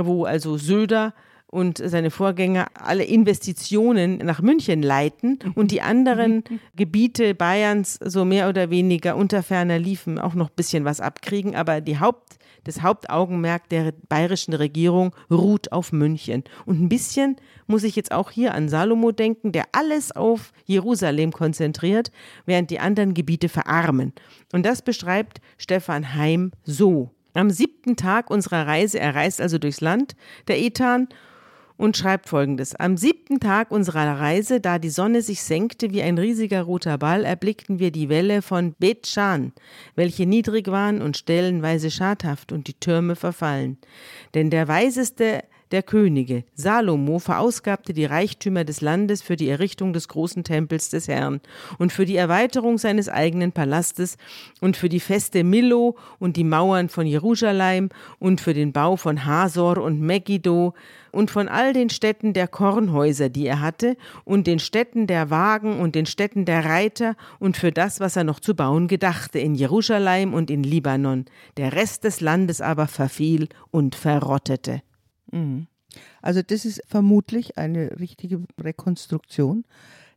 wo 0.00 0.24
also 0.24 0.56
Söder 0.56 1.14
und 1.52 1.78
seine 1.84 2.10
Vorgänger 2.10 2.68
alle 2.74 3.04
Investitionen 3.04 4.16
nach 4.18 4.40
München 4.40 4.82
leiten 4.82 5.38
und 5.54 5.70
die 5.70 5.82
anderen 5.82 6.42
Gebiete 6.76 7.34
Bayerns 7.34 7.98
so 8.02 8.24
mehr 8.24 8.48
oder 8.48 8.70
weniger 8.70 9.16
unter 9.16 9.42
ferner 9.42 9.78
liefen 9.78 10.18
auch 10.18 10.34
noch 10.34 10.48
ein 10.48 10.56
bisschen 10.56 10.86
was 10.86 11.00
abkriegen, 11.00 11.54
aber 11.54 11.82
die 11.82 12.00
Haupt, 12.00 12.38
das 12.64 12.80
Hauptaugenmerk 12.80 13.68
der 13.68 13.92
bayerischen 14.08 14.54
Regierung 14.54 15.14
ruht 15.30 15.72
auf 15.72 15.92
München. 15.92 16.44
Und 16.64 16.80
ein 16.80 16.88
bisschen 16.88 17.36
muss 17.66 17.82
ich 17.82 17.96
jetzt 17.96 18.12
auch 18.12 18.30
hier 18.30 18.54
an 18.54 18.70
Salomo 18.70 19.12
denken, 19.12 19.52
der 19.52 19.64
alles 19.72 20.14
auf 20.14 20.52
Jerusalem 20.64 21.32
konzentriert, 21.32 22.12
während 22.46 22.70
die 22.70 22.80
anderen 22.80 23.12
Gebiete 23.12 23.50
verarmen. 23.50 24.14
Und 24.52 24.64
das 24.64 24.80
beschreibt 24.80 25.40
Stefan 25.58 26.14
Heim 26.14 26.52
so. 26.64 27.10
Am 27.34 27.50
siebten 27.50 27.96
Tag 27.96 28.30
unserer 28.30 28.66
Reise, 28.66 28.98
er 28.98 29.14
reist 29.14 29.40
also 29.40 29.58
durchs 29.58 29.80
Land, 29.80 30.14
der 30.48 30.60
Ethan, 30.60 31.08
und 31.78 31.96
schreibt 31.96 32.28
folgendes. 32.28 32.76
Am 32.76 32.96
siebten 32.96 33.40
Tag 33.40 33.70
unserer 33.70 34.20
Reise, 34.20 34.60
da 34.60 34.78
die 34.78 34.90
Sonne 34.90 35.20
sich 35.20 35.42
senkte 35.42 35.90
wie 35.90 36.02
ein 36.02 36.16
riesiger 36.16 36.62
roter 36.62 36.96
Ball, 36.96 37.24
erblickten 37.24 37.78
wir 37.80 37.90
die 37.90 38.08
Wälle 38.08 38.42
von 38.42 38.74
Bet-Shan, 38.78 39.52
welche 39.96 40.26
niedrig 40.26 40.68
waren 40.68 41.02
und 41.02 41.16
stellenweise 41.16 41.90
schadhaft 41.90 42.52
und 42.52 42.68
die 42.68 42.78
Türme 42.78 43.16
verfallen. 43.16 43.78
Denn 44.34 44.50
der 44.50 44.68
Weiseste 44.68 45.42
der 45.72 45.82
Könige. 45.82 46.44
Salomo 46.54 47.18
verausgabte 47.18 47.92
die 47.92 48.04
Reichtümer 48.04 48.64
des 48.64 48.80
Landes 48.80 49.22
für 49.22 49.36
die 49.36 49.48
Errichtung 49.48 49.92
des 49.92 50.08
großen 50.08 50.44
Tempels 50.44 50.90
des 50.90 51.08
Herrn 51.08 51.40
und 51.78 51.92
für 51.92 52.04
die 52.04 52.16
Erweiterung 52.16 52.78
seines 52.78 53.08
eigenen 53.08 53.52
Palastes 53.52 54.16
und 54.60 54.76
für 54.76 54.88
die 54.88 55.00
Feste 55.00 55.44
Millo 55.44 55.96
und 56.18 56.36
die 56.36 56.44
Mauern 56.44 56.88
von 56.88 57.06
Jerusalem 57.06 57.88
und 58.18 58.40
für 58.40 58.54
den 58.54 58.72
Bau 58.72 58.96
von 58.96 59.24
Hasor 59.24 59.78
und 59.78 60.00
Megiddo 60.00 60.74
und 61.12 61.30
von 61.30 61.48
all 61.48 61.72
den 61.72 61.90
Städten 61.90 62.32
der 62.32 62.48
Kornhäuser, 62.48 63.28
die 63.28 63.46
er 63.46 63.60
hatte, 63.60 63.96
und 64.24 64.46
den 64.46 64.58
Städten 64.58 65.06
der 65.06 65.30
Wagen 65.30 65.78
und 65.78 65.94
den 65.94 66.06
Städten 66.06 66.44
der 66.44 66.64
Reiter 66.64 67.14
und 67.38 67.56
für 67.56 67.70
das, 67.70 68.00
was 68.00 68.16
er 68.16 68.24
noch 68.24 68.40
zu 68.40 68.54
bauen 68.54 68.88
gedachte 68.88 69.38
in 69.38 69.54
Jerusalem 69.54 70.34
und 70.34 70.50
in 70.50 70.62
Libanon. 70.62 71.26
Der 71.56 71.72
Rest 71.74 72.04
des 72.04 72.20
Landes 72.20 72.60
aber 72.60 72.86
verfiel 72.86 73.48
und 73.70 73.94
verrottete. 73.94 74.82
Mhm. 75.32 75.66
Also 76.22 76.40
das 76.42 76.64
ist 76.64 76.82
vermutlich 76.86 77.58
eine 77.58 77.98
richtige 77.98 78.42
Rekonstruktion, 78.58 79.64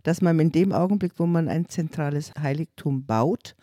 dass 0.04 0.22
man 0.22 0.40
in 0.40 0.52
dem 0.52 0.72
Augenblick, 0.72 1.14
wo 1.18 1.26
man 1.26 1.50
ein 1.50 1.68
zentrales 1.68 2.32
Heiligtum 2.40 3.06
baut, 3.06 3.56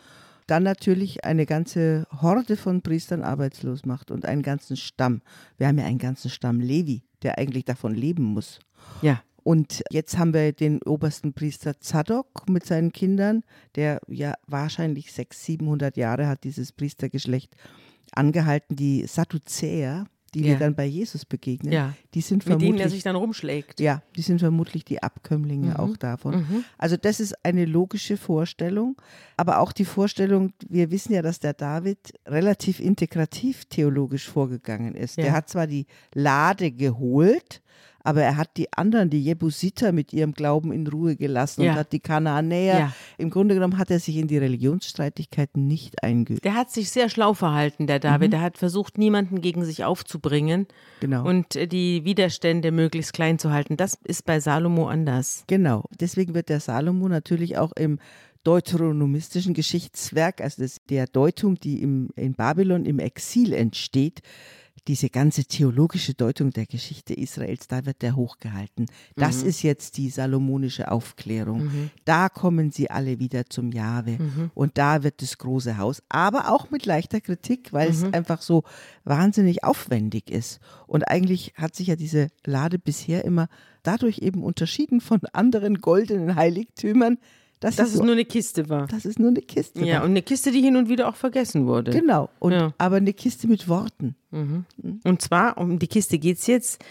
dann 0.46 0.64
natürlich 0.64 1.24
eine 1.24 1.46
ganze 1.46 2.07
Horde 2.20 2.57
von 2.57 2.82
Priestern 2.82 3.22
arbeitslos 3.22 3.86
macht 3.86 4.11
und 4.11 4.26
einen 4.26 4.42
ganzen 4.42 4.76
Stamm. 4.76 5.22
Wir 5.57 5.68
haben 5.68 5.78
ja 5.78 5.86
einen 5.86 5.98
ganzen 5.98 6.30
Stamm 6.30 6.61
Levi, 6.61 7.05
der 7.22 7.38
eigentlich 7.38 7.64
davon 7.64 7.94
leben 7.94 8.24
muss. 8.24 8.59
Ja. 9.00 9.22
Und 9.44 9.82
jetzt 9.90 10.18
haben 10.18 10.34
wir 10.34 10.53
den 10.53 10.82
obersten 10.82 11.32
Priester 11.32 11.80
Zadok 11.80 12.48
mit 12.48 12.64
seinen 12.64 12.92
Kindern, 12.92 13.42
der 13.74 14.00
ja 14.07 14.34
wahrscheinlich 14.46 15.12
600, 15.12 15.32
700 15.34 15.96
Jahre 15.96 16.28
hat 16.28 16.44
dieses 16.44 16.72
Priestergeschlecht 16.72 17.57
angehalten. 18.12 18.76
Die 18.76 19.07
Sadduzäer, 19.07 20.05
die 20.35 20.41
Ja. 20.41 20.47
wir 20.47 20.57
dann 20.59 20.74
bei 20.74 20.85
Jesus 20.87 21.24
begegnen, 21.24 21.72
Ja. 21.72 21.93
die 22.14 22.20
sind 22.20 22.39
Mit 22.39 22.47
denen 22.49 22.61
er 22.61 22.66
vermutlich 22.66 22.93
sich 22.93 23.03
dann 23.03 23.16
rumschlägt. 23.16 23.80
ja, 23.80 24.03
die 24.16 24.22
sind 24.22 24.39
vermutlich 24.41 24.85
die 24.85 25.03
Abkömmlinge 25.03 25.68
Mhm. 25.70 25.76
auch 25.76 25.97
davon. 25.97 26.64
Also 26.78 26.97
das 26.97 27.20
ist 27.20 27.35
eine 27.45 27.64
logische 27.66 28.16
Vorstellung, 28.16 28.97
aber 29.37 29.59
auch 29.61 29.72
die 29.72 29.85
Vorstellung, 29.85 30.53
wir 30.68 30.91
wissen 30.91 31.12
ja, 31.12 31.22
dass 31.22 31.39
der 31.41 31.53
David 31.53 31.99
relativ 32.26 32.80
integrativ 32.80 33.64
theologisch 33.66 34.28
vorgegangen 34.28 34.95
ist. 34.95 35.16
Ja. 35.16 35.24
Der 35.24 35.33
hat 35.33 35.49
zwar 35.49 35.66
die 35.66 35.87
Lade 36.14 36.70
geholt, 36.70 37.61
aber 38.05 38.22
er 38.22 38.36
hat 38.36 38.57
die 38.57 38.72
anderen, 38.72 39.11
die 39.11 39.22
Jebusiter, 39.22 39.92
mit 39.92 40.12
ihrem 40.12 40.32
Glauben 40.32 40.72
in 40.72 40.86
Ruhe 40.86 41.16
gelassen 41.16 41.62
Ja. 41.62 41.72
und 41.72 41.78
hat 41.78 41.92
die 41.92 42.00
Kanaanäer. 42.00 42.78
Ja. 42.78 42.92
Im 43.18 43.30
Grunde 43.30 43.55
genommen 43.55 43.78
hat 43.78 43.90
er 43.90 44.00
sich 44.00 44.16
in 44.16 44.28
die 44.28 44.38
Religionsstreitigkeiten 44.38 45.66
nicht 45.66 46.03
eingeübt. 46.03 46.44
Der 46.44 46.55
hat 46.55 46.70
sich 46.70 46.90
sehr 46.90 47.09
schlau 47.09 47.34
verhalten, 47.34 47.86
der 47.86 47.98
David. 47.98 48.32
Der 48.32 48.40
hat 48.40 48.59
versucht, 48.59 48.98
niemanden 48.98 49.40
gegen 49.40 49.64
sich 49.64 49.84
aufzubringen 49.84 50.66
Genau. 51.00 51.26
und 51.28 51.57
äh, 51.57 51.66
die 51.66 52.05
Widerstände 52.05 52.72
möglichst 52.72 53.12
klein 53.12 53.38
zu 53.38 53.50
halten. 53.53 53.76
Das 53.76 53.98
ist 54.05 54.24
bei 54.24 54.40
Salomo 54.40 54.88
anders. 54.88 55.44
Genau. 55.46 55.84
Deswegen 56.00 56.34
wird 56.34 56.48
der 56.48 56.61
Salomo 56.61 57.09
natürlich 57.09 57.59
auch 57.59 57.72
im 57.72 57.98
deuteronomistischen 58.44 59.55
Geschichtswerk, 59.55 60.40
also 60.40 60.62
das, 60.62 60.78
der 60.88 61.07
Deutung, 61.07 61.57
die 61.57 61.82
im, 61.82 62.11
in 62.16 62.34
Babylon 62.34 62.84
im 62.84 62.98
Exil 62.98 63.53
entsteht, 63.53 64.20
diese 64.89 65.11
ganze 65.11 65.45
theologische 65.45 66.14
Deutung 66.14 66.51
der 66.51 66.66
Geschichte 66.66 67.14
Israels, 67.14 67.68
da 67.68 67.87
wird 67.87 68.03
der 68.03 68.16
hochgehalten. 68.16 68.87
Das 69.16 69.43
ist 69.43 69.62
jetzt 69.62 69.97
die 69.97 70.11
salomonische 70.11 70.91
Aufklärung. 70.91 71.70
Da 72.05 72.28
kommen 72.28 72.72
sie 72.72 72.91
alle 72.91 73.18
wieder 73.18 73.47
zum 73.47 73.70
Jahwe 73.70 74.18
und 74.55 74.78
da 74.78 75.03
wird 75.03 75.22
das 75.22 75.39
große 75.39 75.78
Haus, 75.78 76.03
aber 76.09 76.51
auch 76.51 76.70
mit 76.70 76.87
leichter 76.87 77.20
Kritik, 77.20 77.72
weil 77.72 77.91
es 77.91 78.05
einfach 78.12 78.43
so 78.43 78.64
wahnsinnig 79.05 79.64
aufwendig 79.64 80.30
ist. 80.30 80.61
Und 80.87 81.05
eigentlich 81.09 81.53
hat 81.57 81.76
sich 81.76 81.89
ja 81.89 81.97
diese 81.97 82.28
Lade 82.45 82.78
bisher 82.78 83.24
immer 83.24 83.49
dadurch 83.83 84.18
eben 84.18 84.43
unterschieden 84.43 85.01
von 85.01 85.20
anderen 85.33 85.80
goldenen 85.80 86.35
Heiligtümern, 86.35 87.18
dass, 87.62 87.76
Dass 87.76 87.88
es, 87.90 87.94
so, 87.94 88.02
nur 88.04 88.12
eine 88.12 88.24
Kiste 88.24 88.68
war. 88.68 88.86
dass 88.88 89.04
es 89.04 89.18
nur 89.18 89.28
eine 89.30 89.40
Kiste 89.40 89.84
Ja, 89.84 89.96
war. 89.98 90.04
und 90.04 90.10
eine 90.10 90.22
Kiste, 90.22 90.50
die 90.50 90.60
hin 90.60 90.76
und 90.76 90.88
wieder 90.88 91.08
auch 91.08 91.16
vergessen 91.16 91.66
wurde. 91.66 91.92
Genau, 91.92 92.28
und, 92.40 92.52
Ja. 92.52 92.74
aber 92.78 92.96
eine 92.96 93.12
Kiste 93.12 93.46
mit 93.48 93.68
Worten. 93.68 94.16
Und 95.04 95.22
zwar, 95.22 95.58
um 95.58 95.78
die 95.78 95.86
Kiste 95.86 96.18
geht 96.18 96.38
es 96.38 96.46
jetzt. 96.46 96.82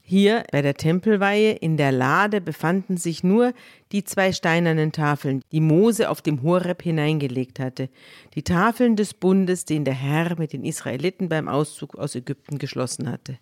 Hier 0.00 0.44
bei 0.52 0.62
der 0.62 0.72
Tempelweihe 0.74 1.52
in 1.52 1.76
der 1.76 1.92
Lade 1.92 2.40
befanden 2.40 2.96
sich 2.96 3.22
nur 3.22 3.52
die 3.92 4.04
zwei 4.04 4.32
steinernen 4.32 4.90
Tafeln, 4.90 5.42
die 5.52 5.60
Mose 5.60 6.08
auf 6.08 6.22
dem 6.22 6.42
Horeb 6.42 6.82
hineingelegt 6.82 7.60
hatte. 7.60 7.90
Die 8.34 8.42
Tafeln 8.42 8.96
des 8.96 9.12
Bundes, 9.12 9.66
den 9.66 9.84
der 9.84 9.92
Herr 9.92 10.38
mit 10.38 10.54
den 10.54 10.64
Israeliten 10.64 11.28
beim 11.28 11.46
Auszug 11.46 11.94
aus 11.96 12.14
Ägypten 12.14 12.56
geschlossen 12.56 13.10
hatte. 13.10 13.38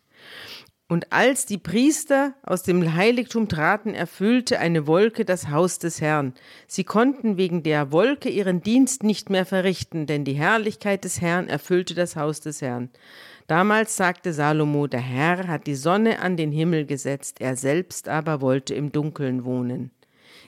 Und 0.89 1.13
als 1.13 1.47
die 1.47 1.59
Priester 1.59 2.35
aus 2.45 2.63
dem 2.63 2.95
Heiligtum 2.95 3.49
traten, 3.49 3.93
erfüllte 3.93 4.61
eine 4.61 4.87
Wolke 4.87 5.25
das 5.25 5.51
Haus 5.51 5.81
des 5.81 6.01
Herrn. 6.01 6.33
Sie 6.69 6.85
konnten 6.85 7.37
wegen 7.37 7.65
der 7.65 7.91
Wolke 7.91 8.29
ihren 8.29 8.63
Dienst 8.63 9.03
nicht 9.03 9.29
mehr 9.29 9.45
verrichten, 9.45 10.07
denn 10.07 10.25
die 10.25 10.35
Herrlichkeit 10.35 11.03
des 11.03 11.21
Herrn 11.21 11.49
erfüllte 11.49 11.95
das 11.95 12.15
Haus 12.15 12.41
des 12.41 12.63
Herrn. 12.63 12.91
Damals 13.49 13.97
sagte 13.97 14.33
Salomo, 14.33 14.87
der 14.87 15.01
Herr 15.01 15.49
hat 15.49 15.67
die 15.67 15.75
Sonne 15.75 16.21
an 16.21 16.37
den 16.37 16.53
Himmel 16.53 16.87
gesetzt, 16.87 17.41
er 17.41 17.57
selbst 17.57 18.09
aber 18.09 18.41
wollte 18.41 18.75
im 18.75 18.93
Dunkeln 18.93 19.45
wohnen. 19.45 19.91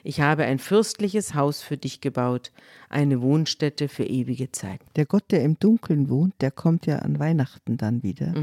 Ich 0.03 0.21
habe 0.21 0.43
ein 0.45 0.59
fürstliches 0.59 1.33
Haus 1.33 1.61
für 1.61 1.75
dich 1.75 1.99
gebaut, 1.99 2.51
eine 2.89 3.21
Wohnstätte 3.21 3.89
für 3.89 4.05
ewige 4.05 4.51
Zeit. 4.51 4.79
Der 4.95 5.05
Gott, 5.05 5.25
der 5.31 5.43
im 5.43 5.59
Dunkeln 5.59 6.09
wohnt, 6.09 6.35
der 6.39 6.51
kommt 6.51 6.85
ja 6.85 6.99
an 6.99 7.19
Weihnachten 7.19 7.75
dann 7.75 8.03
wieder. 8.03 8.33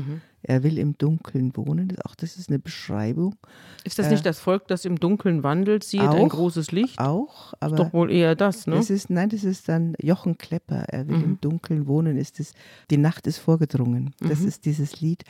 Er 0.48 0.62
will 0.62 0.78
im 0.78 0.96
Dunkeln 0.96 1.56
wohnen. 1.56 1.96
Auch 2.04 2.14
das 2.14 2.36
ist 2.36 2.48
eine 2.50 2.60
Beschreibung. 2.60 3.34
Ist 3.82 3.98
das 3.98 4.10
nicht 4.10 4.24
das 4.24 4.38
Volk, 4.38 4.68
das 4.68 4.84
im 4.84 4.98
Dunkeln 5.00 5.42
wandelt, 5.42 5.82
sieht 5.82 6.00
ein 6.02 6.08
auch, 6.08 6.28
großes 6.28 6.70
Licht? 6.70 7.00
Auch, 7.00 7.52
aber 7.58 7.74
Doch 7.76 7.92
wohl 7.92 8.12
eher 8.12 8.36
das, 8.36 8.68
ne? 8.68 8.76
Das 8.76 8.88
ist, 8.90 9.10
nein, 9.10 9.28
das 9.28 9.42
ist 9.42 9.68
dann 9.68 9.94
Jochen 10.00 10.38
Klepper. 10.38 10.84
Er 10.88 11.08
will 11.08 11.16
im 11.16 11.40
Dunkeln 11.40 11.88
wohnen. 11.88 12.16
Ist 12.16 12.38
es, 12.38 12.52
die 12.90 12.96
Nacht 12.96 13.26
ist 13.26 13.38
vorgedrungen. 13.38 14.14
Das 14.20 14.40
ist 14.40 14.66
dieses 14.66 15.00
Lied. 15.00 15.24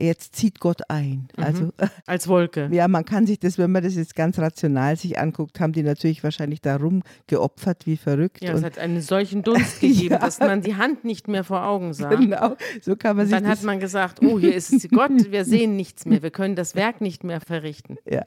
Jetzt 0.00 0.36
zieht 0.36 0.58
Gott 0.58 0.88
ein. 0.88 1.28
Also, 1.36 1.72
Als 2.06 2.26
Wolke. 2.28 2.68
ja, 2.72 2.88
man 2.88 3.04
kann 3.04 3.26
sich 3.26 3.38
das, 3.38 3.58
wenn 3.58 3.70
man 3.72 3.82
das 3.82 3.94
jetzt 3.94 4.16
ganz 4.16 4.38
rational 4.38 4.96
sich 4.96 5.18
anguckt, 5.18 5.60
haben 5.60 5.72
die 5.74 5.82
natürlich 5.82 6.24
wahrscheinlich 6.24 6.62
darum 6.62 7.02
geopfert 7.26 7.84
wie 7.86 7.98
verrückt. 7.98 8.42
Ja, 8.42 8.52
es 8.54 8.62
hat 8.62 8.78
einen 8.78 9.02
solchen 9.02 9.42
Dunst 9.42 9.80
gegeben, 9.80 10.12
Ja. 10.14 10.18
dass 10.18 10.38
man 10.40 10.62
die 10.62 10.76
Hand 10.76 11.04
nicht 11.04 11.28
mehr 11.28 11.44
vor 11.44 11.62
Augen 11.66 11.92
sah. 11.92 12.08
genau, 12.14 12.56
so 12.80 12.96
kann 12.96 13.16
man 13.18 13.26
sich 13.26 13.34
Dann 13.34 13.44
das 13.44 13.58
hat 13.58 13.64
man 13.64 13.78
gesagt, 13.78 14.22
oh, 14.22 14.38
hier 14.38 14.54
ist 14.54 14.61
es 14.70 14.88
Gott, 14.90 15.10
wir 15.32 15.44
sehen 15.44 15.76
nichts 15.76 16.04
mehr, 16.04 16.22
wir 16.22 16.30
können 16.30 16.54
das 16.56 16.74
Werk 16.74 17.00
nicht 17.00 17.24
mehr 17.24 17.40
verrichten. 17.40 17.96
Ja. 18.08 18.26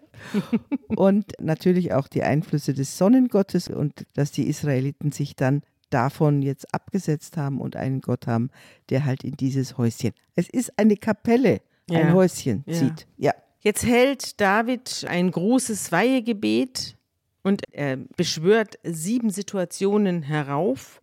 Und 0.87 1.33
natürlich 1.39 1.93
auch 1.93 2.07
die 2.07 2.23
Einflüsse 2.23 2.73
des 2.73 2.97
Sonnengottes 2.97 3.69
und 3.69 4.05
dass 4.15 4.31
die 4.31 4.47
Israeliten 4.47 5.11
sich 5.11 5.35
dann 5.35 5.61
davon 5.89 6.41
jetzt 6.41 6.73
abgesetzt 6.73 7.37
haben 7.37 7.61
und 7.61 7.75
einen 7.75 8.01
Gott 8.01 8.27
haben, 8.27 8.49
der 8.89 9.05
halt 9.05 9.23
in 9.23 9.37
dieses 9.37 9.77
Häuschen. 9.77 10.11
Es 10.35 10.49
ist 10.49 10.77
eine 10.79 10.97
Kapelle, 10.97 11.61
Ja. 11.89 11.99
ein 11.99 12.13
Häuschen 12.13 12.63
Ja. 12.65 12.73
zieht. 12.73 13.07
Ja. 13.17 13.31
Jetzt 13.59 13.85
hält 13.85 14.41
David 14.41 15.05
ein 15.07 15.31
großes 15.31 15.91
Weihegebet 15.91 16.97
und 17.43 17.61
er 17.71 17.97
beschwört 18.17 18.77
sieben 18.83 19.29
Situationen 19.29 20.23
herauf, 20.23 21.01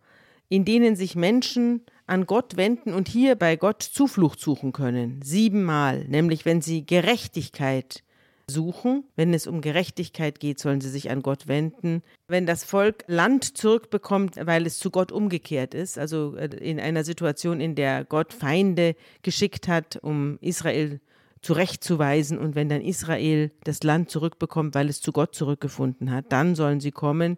in 0.49 0.65
denen 0.65 0.95
sich 0.95 1.15
Menschen 1.15 1.81
an 2.13 2.27
Gott 2.27 2.57
wenden 2.57 2.93
und 2.93 3.07
hier 3.07 3.35
bei 3.35 3.55
Gott 3.55 3.81
Zuflucht 3.81 4.39
suchen 4.39 4.71
können. 4.71 5.19
Siebenmal, 5.23 6.05
nämlich 6.05 6.45
wenn 6.45 6.61
sie 6.61 6.85
Gerechtigkeit 6.85 8.03
suchen. 8.47 9.03
Wenn 9.15 9.33
es 9.33 9.47
um 9.47 9.61
Gerechtigkeit 9.61 10.39
geht, 10.39 10.59
sollen 10.59 10.79
sie 10.79 10.89
sich 10.89 11.09
an 11.09 11.23
Gott 11.23 11.47
wenden. 11.47 12.03
Wenn 12.27 12.45
das 12.45 12.63
Volk 12.63 13.03
Land 13.07 13.57
zurückbekommt, 13.57 14.35
weil 14.45 14.67
es 14.67 14.77
zu 14.77 14.91
Gott 14.91 15.11
umgekehrt 15.11 15.73
ist, 15.73 15.97
also 15.97 16.35
äh, 16.35 16.55
in 16.57 16.79
einer 16.79 17.03
Situation, 17.03 17.59
in 17.59 17.73
der 17.73 18.05
Gott 18.05 18.31
Feinde 18.31 18.95
geschickt 19.23 19.67
hat, 19.67 19.97
um 20.03 20.37
Israel 20.39 20.99
zurechtzuweisen 21.41 22.37
und 22.37 22.53
wenn 22.53 22.69
dann 22.69 22.81
Israel 22.81 23.51
das 23.63 23.81
Land 23.81 24.11
zurückbekommt, 24.11 24.75
weil 24.75 24.87
es 24.87 25.01
zu 25.01 25.11
Gott 25.11 25.33
zurückgefunden 25.33 26.11
hat, 26.11 26.31
dann 26.31 26.53
sollen 26.55 26.79
sie 26.79 26.91
kommen. 26.91 27.37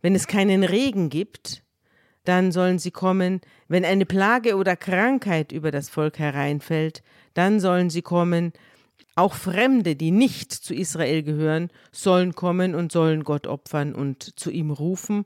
Wenn 0.00 0.14
es 0.14 0.26
keinen 0.26 0.64
Regen 0.64 1.10
gibt, 1.10 1.62
dann 2.24 2.52
sollen 2.52 2.78
sie 2.78 2.90
kommen. 2.90 3.40
Wenn 3.68 3.84
eine 3.84 4.06
Plage 4.06 4.56
oder 4.56 4.76
Krankheit 4.76 5.52
über 5.52 5.70
das 5.70 5.88
Volk 5.88 6.18
hereinfällt, 6.18 7.02
dann 7.34 7.60
sollen 7.60 7.90
sie 7.90 8.02
kommen. 8.02 8.52
Auch 9.16 9.34
Fremde, 9.34 9.96
die 9.96 10.10
nicht 10.10 10.52
zu 10.52 10.74
Israel 10.74 11.22
gehören, 11.22 11.70
sollen 11.92 12.34
kommen 12.34 12.74
und 12.74 12.92
sollen 12.92 13.24
Gott 13.24 13.46
opfern 13.46 13.94
und 13.94 14.38
zu 14.38 14.50
ihm 14.50 14.70
rufen. 14.70 15.24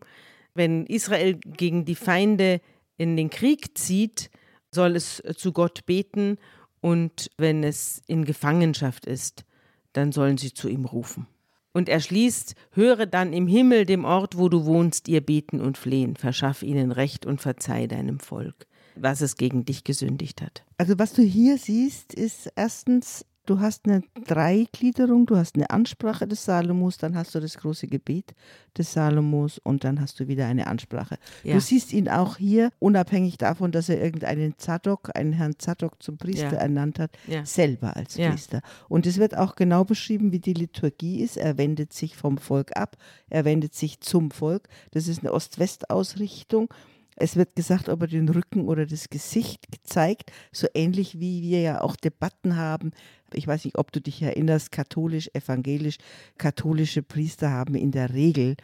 Wenn 0.55 0.87
Israel 0.87 1.35
gegen 1.35 1.85
die 1.85 1.95
Feinde 1.95 2.61
in 2.97 3.17
den 3.17 3.31
Krieg 3.31 3.77
zieht, 3.77 4.31
soll 4.71 4.97
es 4.97 5.23
zu 5.37 5.53
Gott 5.53 5.87
beten 5.87 6.39
und 6.81 7.31
wenn 7.39 7.65
es 7.65 8.03
in 8.07 8.25
Gefangenschaft 8.25 9.07
ist, 9.07 9.45
dann 9.93 10.13
sollen 10.13 10.37
sie 10.37 10.53
zu 10.53 10.69
ihm 10.69 10.85
rufen. 10.85 11.27
Und 11.75 11.89
er 11.89 11.99
schließt, 12.01 12.55
höre 12.71 13.05
dann 13.05 13.33
im 13.33 13.49
Himmel, 13.49 13.85
dem 13.85 14.05
Ort, 14.05 14.39
wo 14.39 14.49
du 14.49 14.65
wohnst, 14.65 15.09
ihr 15.09 15.21
beten 15.21 15.61
und 15.61 15.77
flehen, 15.77 16.15
verschaff 16.15 16.63
ihnen 16.63 16.93
Recht 16.93 17.27
und 17.27 17.41
verzeih 17.43 17.89
deinem 17.89 18.21
Volk, 18.21 18.69
was 18.95 19.21
es 19.21 19.37
gegen 19.37 19.65
dich 19.65 19.83
gesündigt 19.83 20.41
hat. 20.41 20.65
Also 20.79 20.99
was 21.01 21.13
du 21.13 21.23
hier 21.23 21.59
siehst, 21.59 22.15
ist 22.15 22.49
erstens 22.55 23.27
Du 23.47 23.61
hast 23.61 23.87
eine 23.87 24.03
Dreigliederung, 24.27 25.27
du 25.27 25.37
hast 25.37 25.57
eine 25.57 25.69
Ansprache 25.69 26.27
des 26.27 26.45
Salomos, 26.47 26.97
dann 26.97 27.15
hast 27.15 27.35
du 27.35 27.41
das 27.41 27.59
große 27.59 27.87
Gebet 27.89 28.35
des 28.77 28.93
Salomos 28.95 29.59
und 29.59 29.85
dann 29.85 30.01
hast 30.01 30.19
du 30.19 30.29
wieder 30.29 30.47
eine 30.47 30.67
Ansprache. 30.67 31.19
Ja. 31.43 31.55
Du 31.55 31.61
siehst 31.61 31.93
ihn 31.93 32.09
auch 32.09 32.39
hier, 32.39 32.71
unabhängig 32.79 33.37
davon, 33.37 33.71
dass 33.71 33.91
er 33.91 34.03
irgendeinen 34.03 34.55
Zadok, 34.57 35.11
einen 35.15 35.33
Herrn 35.35 35.59
Zadok 35.59 36.03
zum 36.03 36.17
Priester 36.17 36.53
Ja. 36.55 36.59
ernannt 36.59 36.99
hat, 36.99 37.11
Ja. 37.27 37.45
selber 37.45 37.97
als. 37.97 38.15
Priester. 38.15 38.63
Und 38.89 39.07
es 39.07 39.19
wird 39.19 39.37
auch 39.37 39.57
genau 39.57 39.85
beschrieben, 39.85 40.33
wie 40.33 40.41
die 40.41 40.55
Liturgie 40.55 41.21
ist. 41.21 41.37
Er 41.37 41.59
wendet 41.59 41.93
sich 41.93 42.17
vom 42.17 42.39
Volk 42.39 42.77
ab, 42.77 42.97
er 43.29 43.45
wendet 43.45 43.75
sich 43.75 44.01
zum 44.01 44.31
Volk. 44.31 44.69
Das 44.93 45.07
ist 45.09 45.21
eine 45.21 45.33
Ost-West-Ausrichtung. 45.33 46.69
Es 47.17 47.37
wird 47.37 47.55
gesagt, 47.55 47.89
ob 47.89 48.03
er 48.03 48.09
den 48.09 48.29
Rücken 48.29 48.67
oder 48.67 48.87
das 48.87 49.09
Gesicht 49.09 49.67
zeigt, 49.85 50.33
so 50.51 50.67
ähnlich 50.75 51.21
wie 51.21 51.43
wir 51.43 51.61
ja 51.61 51.81
auch 51.81 51.95
Debatten 51.95 52.57
haben. 52.57 52.91
Ich 53.35 53.47
weiß 53.47 53.65
nicht, 53.65 53.79
ob 53.79 53.93
du 53.93 54.01
dich 54.01 54.23
erinnerst, 54.23 54.73
katholisch, 54.73 55.31
evangelisch, 55.35 55.99
katholische 56.39 57.03
Priester 57.03 57.51
haben 57.51 57.75
in 57.75 57.91
der 57.91 58.13
Regel 58.15 58.57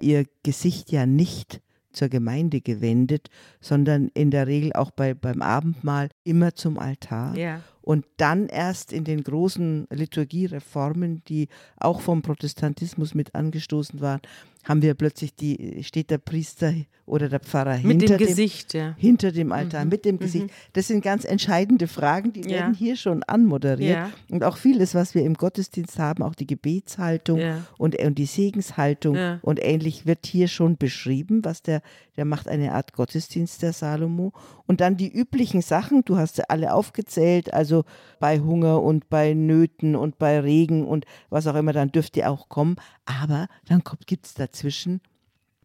ihr 0.00 0.26
Gesicht 0.42 0.92
ja 0.92 1.06
nicht 1.06 1.60
zur 1.92 2.08
Gemeinde 2.08 2.60
gewendet, 2.60 3.28
sondern 3.60 4.08
in 4.14 4.30
der 4.30 4.46
Regel 4.46 4.72
auch 4.74 4.90
bei, 4.90 5.14
beim 5.14 5.40
Abendmahl 5.40 6.10
immer 6.24 6.54
zum 6.54 6.78
Altar. 6.78 7.36
Ja. 7.36 7.62
Und 7.86 8.04
dann 8.16 8.48
erst 8.48 8.92
in 8.92 9.04
den 9.04 9.22
großen 9.22 9.86
Liturgiereformen, 9.90 11.22
die 11.28 11.46
auch 11.76 12.00
vom 12.00 12.20
Protestantismus 12.20 13.14
mit 13.14 13.36
angestoßen 13.36 14.00
waren, 14.00 14.20
haben 14.64 14.82
wir 14.82 14.94
plötzlich 14.94 15.32
die, 15.36 15.84
steht 15.84 16.10
der 16.10 16.18
Priester 16.18 16.72
oder 17.04 17.28
der 17.28 17.38
Pfarrer 17.38 17.78
Mit 17.78 18.00
hinter 18.02 18.16
dem 18.16 18.26
Gesicht, 18.26 18.74
ja. 18.74 18.96
hinter 18.98 19.30
dem 19.30 19.52
Altar, 19.52 19.84
mit 19.84 20.04
dem 20.04 20.18
Gesicht. 20.18 20.48
Das 20.72 20.88
sind 20.88 21.04
ganz 21.04 21.24
entscheidende 21.24 21.86
Fragen, 21.86 22.32
die 22.32 22.40
Ja. 22.40 22.48
werden 22.48 22.74
hier 22.74 22.96
schon 22.96 23.22
anmoderiert. 23.22 23.96
Ja. 23.96 24.10
Und 24.28 24.42
auch 24.42 24.56
vieles, 24.56 24.96
was 24.96 25.14
wir 25.14 25.22
im 25.22 25.34
Gottesdienst 25.34 26.00
haben, 26.00 26.24
auch 26.24 26.34
die 26.34 26.48
Gebetshaltung 26.48 27.40
und, 27.78 27.96
und 27.96 28.18
die 28.18 28.26
Segenshaltung 28.26 29.16
und 29.42 29.62
ähnlich 29.62 30.04
wird 30.04 30.26
hier 30.26 30.48
schon 30.48 30.76
beschrieben, 30.76 31.44
was 31.44 31.62
der, 31.62 31.80
der 32.16 32.24
macht 32.24 32.48
eine 32.48 32.72
Art 32.72 32.92
Gottesdienst, 32.92 33.62
der 33.62 33.72
Salomo. 33.72 34.32
Und 34.66 34.80
dann 34.80 34.96
die 34.96 35.12
üblichen 35.12 35.62
Sachen, 35.62 36.04
du 36.04 36.16
hast 36.16 36.36
sie 36.36 36.50
alle 36.50 36.74
aufgezählt, 36.74 37.54
also 37.54 37.75
bei 38.18 38.40
Hunger 38.40 38.82
und 38.82 39.08
bei 39.08 39.34
Nöten 39.34 39.96
und 39.96 40.18
bei 40.18 40.40
Regen 40.40 40.86
und 40.86 41.04
was 41.30 41.46
auch 41.46 41.54
immer, 41.54 41.72
dann 41.72 41.92
dürft 41.92 42.16
ihr 42.16 42.30
auch 42.30 42.48
kommen. 42.48 42.76
Aber 43.04 43.48
dann 43.66 43.82
gibt 44.06 44.26
es 44.26 44.34
dazwischen 44.34 45.00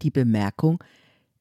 die 0.02 0.12
Bemerkung, 0.12 0.84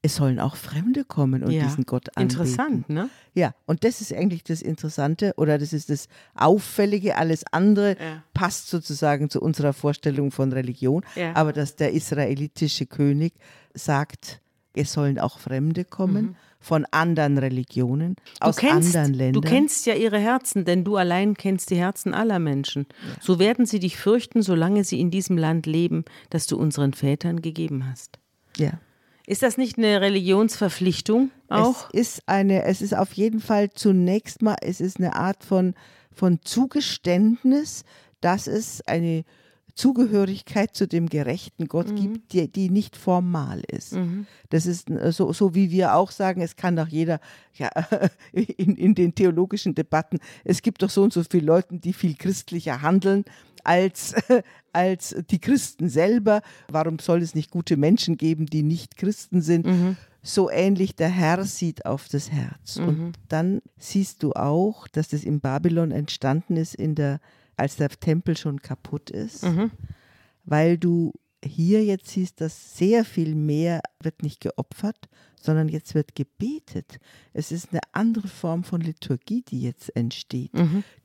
es 0.03 0.17
sollen 0.17 0.41
auch 0.41 0.57
Fremde 0.57 1.05
kommen 1.05 1.43
und 1.43 1.51
ja. 1.51 1.65
diesen 1.65 1.85
Gott 1.85 2.17
anbeten. 2.17 2.41
Interessant, 2.41 2.89
ne? 2.89 3.11
Ja, 3.35 3.55
und 3.67 3.85
das 3.85 4.01
ist 4.01 4.15
eigentlich 4.15 4.43
das 4.45 4.63
Interessante 4.63 5.35
oder 5.37 5.59
das 5.59 5.73
ist 5.75 5.91
das 5.91 6.09
Auffällige. 6.35 7.17
Alles 7.17 7.45
andere 7.53 7.97
Ja. 8.01 8.23
passt 8.33 8.69
sozusagen 8.69 9.29
zu 9.29 9.41
unserer 9.43 9.75
Vorstellung 9.75 10.31
von 10.31 10.53
Religion. 10.53 11.05
Ja. 11.17 11.37
Aber 11.37 11.53
dass 11.53 11.77
der 11.77 11.93
israelitische 11.93 12.87
König 12.87 13.35
sagt, 13.75 14.41
es 14.75 14.93
sollen 14.93 15.19
auch 15.19 15.39
Fremde 15.39 15.85
kommen 15.85 16.37
von 16.61 16.87
anderen 16.91 17.39
Religionen, 17.39 18.17
aus 18.39 18.57
du 18.57 18.61
kennst, 18.61 18.95
anderen 18.95 19.15
Ländern. 19.15 19.43
Du 19.43 19.49
kennst 19.49 19.87
ja 19.87 19.95
ihre 19.95 20.19
Herzen, 20.19 20.65
denn 20.67 20.85
du 20.85 20.97
allein 20.97 21.35
kennst 21.35 21.71
die 21.71 21.77
Herzen 21.77 22.13
aller 22.13 22.39
Menschen. 22.39 22.87
So 23.21 23.39
werden 23.39 23.65
sie 23.65 23.81
dich 23.81 23.97
fürchten, 23.97 24.43
solange 24.43 24.85
sie 24.85 25.01
in 25.01 25.11
diesem 25.11 25.39
Land 25.39 25.67
leben, 25.67 26.05
das 26.29 26.47
du 26.47 26.59
unseren 26.59 26.93
Vätern 26.93 27.41
gegeben 27.43 27.89
hast. 27.91 28.19
ja. 28.57 28.73
Ist 29.27 29.45
das 29.45 29.57
nicht 29.57 29.79
eine 29.79 30.01
Religionsverpflichtung 30.01 31.31
auch? 31.49 31.89
Es 31.93 32.01
ist 32.01 32.23
eine, 32.27 32.65
es 32.65 32.83
ist 32.83 32.97
auf 32.97 33.13
jeden 33.13 33.39
Fall 33.39 33.71
zunächst 33.71 34.43
mal, 34.43 34.57
es 34.61 34.81
ist 34.81 34.99
eine 34.99 35.15
Art 35.15 35.45
von, 35.45 35.75
von 36.13 36.41
Zugeständnis, 36.43 37.85
dass 38.21 38.49
es 38.49 38.85
eine 38.89 39.25
Zugehörigkeit 39.81 40.75
zu 40.77 40.87
dem 40.87 41.09
gerechten 41.09 41.67
Gott 41.67 41.91
Mhm. 41.91 41.97
gibt, 41.97 42.33
die, 42.33 42.49
die 42.53 42.71
nicht 42.71 42.97
formal 42.97 43.63
ist. 43.67 43.97
Das 44.51 44.67
ist 44.67 44.91
äh, 44.91 45.11
so, 45.11 45.33
so, 45.33 45.55
wie 45.55 45.71
wir 45.71 45.95
auch 45.95 46.11
sagen, 46.11 46.43
es 46.43 46.55
kann 46.57 46.77
doch 46.77 46.89
jeder, 46.89 47.19
ja, 47.55 47.71
in, 48.33 48.77
in 48.77 48.95
den 48.95 49.15
theologischen 49.15 49.75
Debatten, 49.75 50.19
es 50.45 50.63
gibt 50.63 50.83
doch 50.83 50.91
so 50.91 51.03
und 51.03 51.13
so 51.13 51.23
viele 51.29 51.47
Leute, 51.47 51.79
die 51.79 51.93
viel 51.93 52.15
christlicher 52.15 52.83
handeln 52.83 53.25
als, 53.65 54.15
als 54.73 55.17
die 55.31 55.39
Christen 55.41 55.89
selber. 55.89 56.43
Warum 56.69 56.99
soll 56.99 57.23
es 57.23 57.35
nicht 57.35 57.51
gute 57.51 57.77
Menschen 57.77 58.17
geben, 58.17 58.47
die 58.47 58.63
nicht 58.63 58.97
Christen 58.97 59.41
sind? 59.43 59.67
So 60.23 60.51
ähnlich 60.51 60.95
der 60.97 61.09
Herr 61.09 61.45
sieht 61.45 61.87
auf 61.87 62.07
das 62.09 62.31
Herz. 62.31 62.77
Und 62.89 63.15
dann 63.29 63.63
siehst 63.79 64.23
du 64.23 64.33
auch, 64.35 64.87
dass 64.89 65.09
das 65.09 65.25
in 65.25 65.41
Babylon 65.41 65.91
entstanden 65.93 66.57
ist, 66.59 66.75
in 66.75 66.95
der, 66.95 67.21
als 67.61 67.77
der 67.77 67.91
Tempel 67.91 68.37
schon 68.37 68.61
kaputt 68.61 69.11
ist, 69.11 69.45
weil 70.45 70.79
du 70.79 71.13
hier 71.43 71.85
jetzt 71.85 72.09
siehst, 72.09 72.41
dass 72.41 72.77
sehr 72.77 73.05
viel 73.05 73.35
mehr 73.35 73.81
wird 74.03 74.23
nicht 74.23 74.41
geopfert, 74.41 75.09
sondern 75.41 75.71
jetzt 75.71 75.95
wird 75.95 76.15
gebetet. 76.15 76.99
Es 77.33 77.51
ist 77.51 77.71
eine 77.71 77.81
andere 77.93 78.29
Form 78.29 78.63
von 78.63 78.83
Liturgie, 78.83 79.43
die 79.49 79.63
jetzt 79.63 79.97
entsteht. 79.97 80.51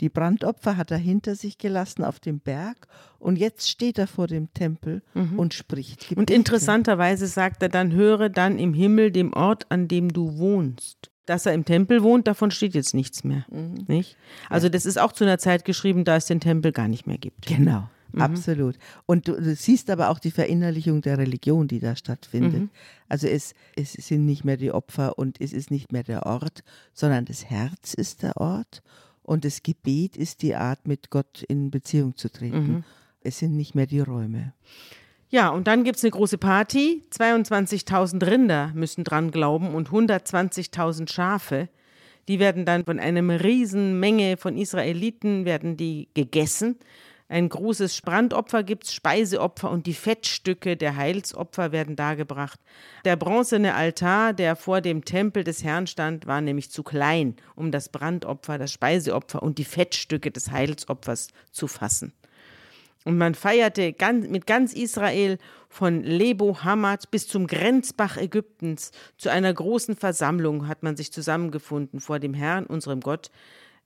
Die 0.01 0.09
Brandopfer 0.09 0.75
hat 0.75 0.91
er 0.91 0.97
hinter 0.97 1.35
sich 1.35 1.57
gelassen 1.57 2.03
auf 2.03 2.19
dem 2.19 2.41
Berg 2.41 2.87
und 3.17 3.37
jetzt 3.37 3.69
steht 3.69 3.97
er 3.97 4.07
vor 4.07 4.27
dem 4.27 4.53
Tempel 4.53 5.03
und 5.37 5.53
spricht 5.53 6.01
Gebete. 6.01 6.19
Und 6.19 6.31
interessanterweise 6.31 7.27
sagt 7.27 7.63
er 7.63 7.69
dann, 7.69 7.93
höre 7.93 8.27
dann 8.27 8.59
im 8.59 8.73
Himmel 8.73 9.11
dem 9.11 9.31
Ort, 9.31 9.71
an 9.71 9.87
dem 9.87 10.11
du 10.11 10.37
wohnst. 10.37 11.11
Dass 11.25 11.45
er 11.45 11.53
im 11.53 11.65
Tempel 11.65 12.03
wohnt, 12.03 12.27
davon 12.27 12.51
steht 12.51 12.75
jetzt 12.75 12.93
nichts 12.93 13.23
mehr. 13.23 13.45
Mhm. 13.49 13.85
Nicht? 13.87 14.15
Also 14.49 14.69
das 14.69 14.85
ist 14.85 14.97
auch 14.99 15.11
zu 15.11 15.23
einer 15.23 15.37
Zeit 15.39 15.65
geschrieben, 15.65 16.03
da 16.03 16.15
es 16.17 16.25
den 16.25 16.39
Tempel 16.39 16.71
gar 16.71 16.87
nicht 16.87 17.07
mehr 17.07 17.17
gibt. 17.17 17.45
Genau, 17.47 17.89
Mhm. 18.11 18.21
absolut. 18.21 18.77
Und 19.07 19.27
du, 19.27 19.33
du 19.33 19.55
siehst 19.55 19.89
aber 19.89 20.09
auch 20.09 20.19
die 20.19 20.31
Verinnerlichung 20.31 21.01
der 21.01 21.17
Religion, 21.17 21.67
die 21.67 21.79
da 21.79 21.95
stattfindet. 21.95 22.61
Mhm. 22.61 22.69
Also 23.09 23.27
es, 23.27 23.53
es 23.75 23.93
sind 23.93 24.25
nicht 24.25 24.45
mehr 24.45 24.57
die 24.57 24.71
Opfer 24.71 25.17
und 25.17 25.41
es 25.41 25.51
ist 25.51 25.71
nicht 25.71 25.91
mehr 25.91 26.03
der 26.03 26.25
Ort, 26.25 26.63
sondern 26.93 27.25
das 27.25 27.45
Herz 27.45 27.93
ist 27.95 28.21
der 28.23 28.37
Ort 28.37 28.81
und 29.23 29.43
das 29.43 29.63
Gebet 29.63 30.15
ist 30.17 30.43
die 30.43 30.55
Art, 30.55 30.87
mit 30.87 31.09
Gott 31.09 31.43
in 31.47 31.71
Beziehung 31.71 32.15
zu 32.15 32.29
treten. 32.31 32.67
Mhm. 32.67 32.83
Es 33.21 33.39
sind 33.39 33.55
nicht 33.55 33.73
mehr 33.73 33.87
die 33.87 33.99
Räume. 34.01 34.53
Ja, 35.35 35.49
und 35.49 35.67
dann 35.67 35.83
gibt 35.83 35.97
es 35.97 36.03
eine 36.05 36.11
große 36.11 36.37
Party. 36.37 37.03
22.000 37.11 38.25
Rinder 38.25 38.71
müssen 38.73 39.03
dran 39.03 39.31
glauben 39.31 39.75
und 39.75 39.89
120.000 39.89 41.11
Schafe. 41.11 41.67
Die 42.29 42.39
werden 42.39 42.63
dann 42.63 42.85
von 42.85 43.01
einer 43.01 43.43
riesen 43.43 43.99
Menge 43.99 44.37
von 44.37 44.55
Israeliten 44.55 45.43
werden 45.43 45.75
die 45.75 46.07
gegessen. 46.13 46.77
Ein 47.27 47.49
großes 47.49 48.01
Brandopfer 48.03 48.63
gibt 48.63 48.85
es, 48.85 48.93
Speiseopfer 48.93 49.69
und 49.69 49.87
die 49.87 49.93
Fettstücke 49.93 50.77
der 50.77 50.95
Heilsopfer 50.95 51.73
werden 51.73 51.97
dargebracht. 51.97 52.61
Der 53.03 53.17
bronzene 53.17 53.75
Altar, 53.75 54.31
der 54.31 54.55
vor 54.55 54.79
dem 54.79 55.03
Tempel 55.03 55.43
des 55.43 55.65
Herrn 55.65 55.85
stand, 55.85 56.27
war 56.27 56.39
nämlich 56.39 56.71
zu 56.71 56.81
klein, 56.81 57.35
um 57.55 57.71
das 57.71 57.89
Brandopfer, 57.89 58.57
das 58.57 58.71
Speiseopfer 58.71 59.43
und 59.43 59.57
die 59.57 59.65
Fettstücke 59.65 60.31
des 60.31 60.49
Heilsopfers 60.51 61.27
zu 61.51 61.67
fassen. 61.67 62.13
Und 63.05 63.19
man 63.19 63.35
feierte 63.35 63.93
ganz, 63.93 64.27
mit 64.27 64.47
ganz 64.47 64.73
Israel 64.73 65.37
von 65.69 66.03
Lebo 66.03 66.63
Hamad 66.63 67.11
bis 67.11 67.27
zum 67.27 67.45
Grenzbach 67.45 68.17
Ägyptens. 68.17 68.91
Zu 69.17 69.29
einer 69.29 69.53
großen 69.53 69.95
Versammlung 69.95 70.67
hat 70.67 70.81
man 70.81 70.97
sich 70.97 71.13
zusammengefunden 71.13 71.99
vor 71.99 72.19
dem 72.19 72.33
Herrn, 72.33 72.65
unserem 72.65 73.01
Gott. 73.01 73.29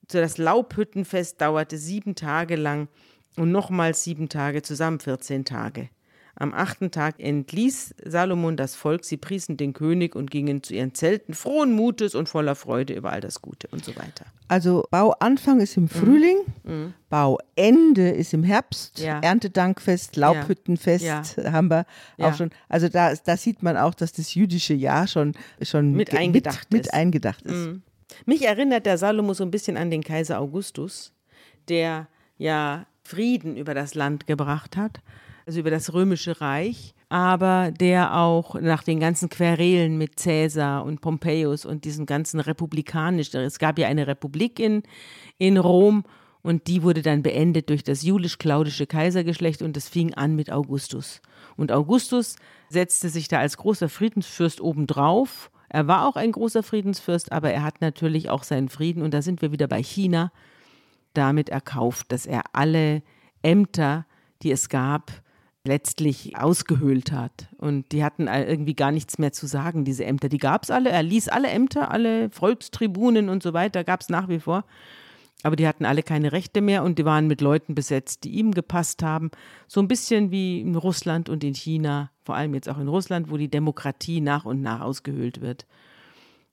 Das 0.07 0.37
Laubhüttenfest 0.37 1.39
dauerte 1.41 1.77
sieben 1.77 2.15
Tage 2.15 2.55
lang 2.55 2.87
und 3.35 3.51
nochmals 3.51 4.05
sieben 4.05 4.29
Tage, 4.29 4.61
zusammen 4.61 5.01
14 5.01 5.43
Tage. 5.43 5.89
Am 6.41 6.53
achten 6.53 6.89
Tag 6.89 7.15
entließ 7.19 7.95
Salomon 8.05 8.55
das 8.55 8.73
Volk, 8.73 9.03
sie 9.03 9.17
priesen 9.17 9.57
den 9.57 9.73
König 9.73 10.15
und 10.15 10.31
gingen 10.31 10.63
zu 10.63 10.73
ihren 10.73 10.93
Zelten, 10.93 11.33
frohen 11.33 11.73
Mutes 11.73 12.15
und 12.15 12.29
voller 12.29 12.55
Freude 12.55 12.93
über 12.93 13.11
all 13.11 13.19
das 13.19 13.41
Gute 13.41 13.67
und 13.71 13.83
so 13.83 13.93
weiter. 13.97 14.25
Also 14.47 14.85
Bauanfang 14.89 15.59
ist 15.59 15.75
im 15.75 15.89
Frühling, 15.89 16.37
Bauende 17.09 18.09
ist 18.09 18.33
im 18.33 18.43
Herbst, 18.43 18.99
Mhm. 18.99 19.05
Ja. 19.05 19.19
Erntedankfest, 19.19 20.15
Laubhüttenfest 20.15 21.03
Ja. 21.05 21.23
haben 21.51 21.69
wir 21.69 21.85
auch 22.19 22.33
schon. 22.35 22.51
Also 22.69 22.87
da, 22.87 23.13
da 23.15 23.35
sieht 23.37 23.61
man 23.63 23.77
auch, 23.77 23.93
dass 23.93 24.13
das 24.13 24.33
jüdische 24.33 24.73
Jahr 24.73 25.07
schon, 25.07 25.33
schon 25.61 25.93
Mit 25.93 26.11
ge- 26.11 26.19
eingedacht 26.19 26.71
mit, 26.71 26.79
mit 26.79 26.85
ist. 26.87 26.93
eingedacht 26.93 27.45
ist. 27.45 27.69
Mich 28.25 28.45
erinnert 28.45 28.85
der 28.85 28.97
Salomo 28.97 29.33
so 29.33 29.43
ein 29.43 29.51
bisschen 29.51 29.77
an 29.77 29.91
den 29.91 30.03
Kaiser 30.03 30.39
Augustus, 30.39 31.11
der 31.67 32.07
ja 32.37 32.85
Frieden 33.03 33.57
über 33.57 33.73
das 33.73 33.93
Land 33.95 34.25
gebracht 34.27 34.77
hat, 34.77 34.99
also 35.49 35.61
über 35.61 35.71
das 35.71 35.93
römische 35.93 36.41
Reich, 36.41 36.93
aber 37.09 37.71
der 37.71 38.15
auch 38.15 38.53
nach 38.61 38.83
den 38.83 38.99
ganzen 38.99 39.29
Querelen 39.29 39.97
mit 39.97 40.15
Caesar 40.15 40.85
und 40.85 41.01
Pompeius 41.01 41.65
und 41.65 41.85
diesen 41.85 42.05
ganzen 42.05 42.39
republikanischen, 42.39 43.41
es 43.41 43.57
gab 43.57 43.79
ja 43.79 43.87
eine 43.87 44.05
Republik 44.05 44.59
in, 44.59 44.83
in 45.39 45.57
Rom 45.57 46.03
und 46.43 46.67
die 46.67 46.83
wurde 46.83 47.01
dann 47.01 47.23
beendet 47.23 47.71
durch 47.71 47.83
das 47.83 48.03
julisch-klaudische 48.03 48.85
Kaisergeschlecht 48.85 49.63
und 49.63 49.75
es 49.75 49.89
fing 49.89 50.13
an 50.13 50.35
mit 50.35 50.51
Augustus. 50.51 51.19
Und 51.57 51.71
Augustus 51.71 52.35
setzte 52.69 53.09
sich 53.09 53.27
da 53.27 53.39
als 53.39 53.57
großer 53.57 53.89
Friedensfürst 53.89 54.61
obendrauf. 54.61 55.49
Er 55.67 55.87
war 55.87 56.07
auch 56.07 56.15
ein 56.15 56.31
großer 56.31 56.61
Friedensfürst, 56.61 57.31
aber 57.31 57.49
er 57.49 57.63
hat 57.63 57.81
natürlich 57.81 58.29
auch 58.29 58.43
seinen 58.43 58.69
Frieden 58.69 59.01
und 59.01 59.15
da 59.15 59.23
sind 59.23 59.41
wir 59.41 59.51
wieder 59.51 59.67
bei 59.67 59.81
China 59.81 60.31
damit 61.15 61.49
erkauft, 61.49 62.11
dass 62.11 62.27
er 62.27 62.43
alle 62.53 63.01
Ämter, 63.41 64.05
die 64.43 64.51
es 64.51 64.69
gab, 64.69 65.23
letztlich 65.65 66.37
ausgehöhlt 66.37 67.11
hat. 67.11 67.49
Und 67.57 67.91
die 67.91 68.03
hatten 68.03 68.27
irgendwie 68.27 68.75
gar 68.75 68.91
nichts 68.91 69.17
mehr 69.17 69.31
zu 69.31 69.45
sagen, 69.45 69.85
diese 69.85 70.05
Ämter. 70.05 70.29
Die 70.29 70.37
gab 70.37 70.63
es 70.63 70.71
alle. 70.71 70.89
Er 70.89 71.03
ließ 71.03 71.27
alle 71.29 71.49
Ämter, 71.49 71.91
alle 71.91 72.29
Volkstribunen 72.29 73.29
und 73.29 73.43
so 73.43 73.53
weiter, 73.53 73.83
gab 73.83 74.01
es 74.01 74.09
nach 74.09 74.29
wie 74.29 74.39
vor. 74.39 74.63
Aber 75.43 75.55
die 75.55 75.67
hatten 75.67 75.85
alle 75.85 76.03
keine 76.03 76.33
Rechte 76.33 76.59
mehr 76.59 76.83
und 76.83 76.99
die 76.99 77.05
waren 77.05 77.27
mit 77.27 77.39
Leuten 77.39 77.73
besetzt, 77.73 78.25
die 78.25 78.31
ihm 78.31 78.51
gepasst 78.53 79.03
haben. 79.03 79.31
So 79.67 79.79
ein 79.79 79.87
bisschen 79.87 80.31
wie 80.31 80.59
in 80.59 80.75
Russland 80.75 81.29
und 81.29 81.43
in 81.43 81.55
China, 81.55 82.11
vor 82.23 82.35
allem 82.35 82.53
jetzt 82.53 82.67
auch 82.67 82.77
in 82.77 82.89
Russland, 82.89 83.31
wo 83.31 83.37
die 83.37 83.49
Demokratie 83.49 84.19
nach 84.19 84.43
und 84.43 84.61
nach 84.61 84.81
ausgehöhlt 84.81 85.39
wird. 85.39 85.65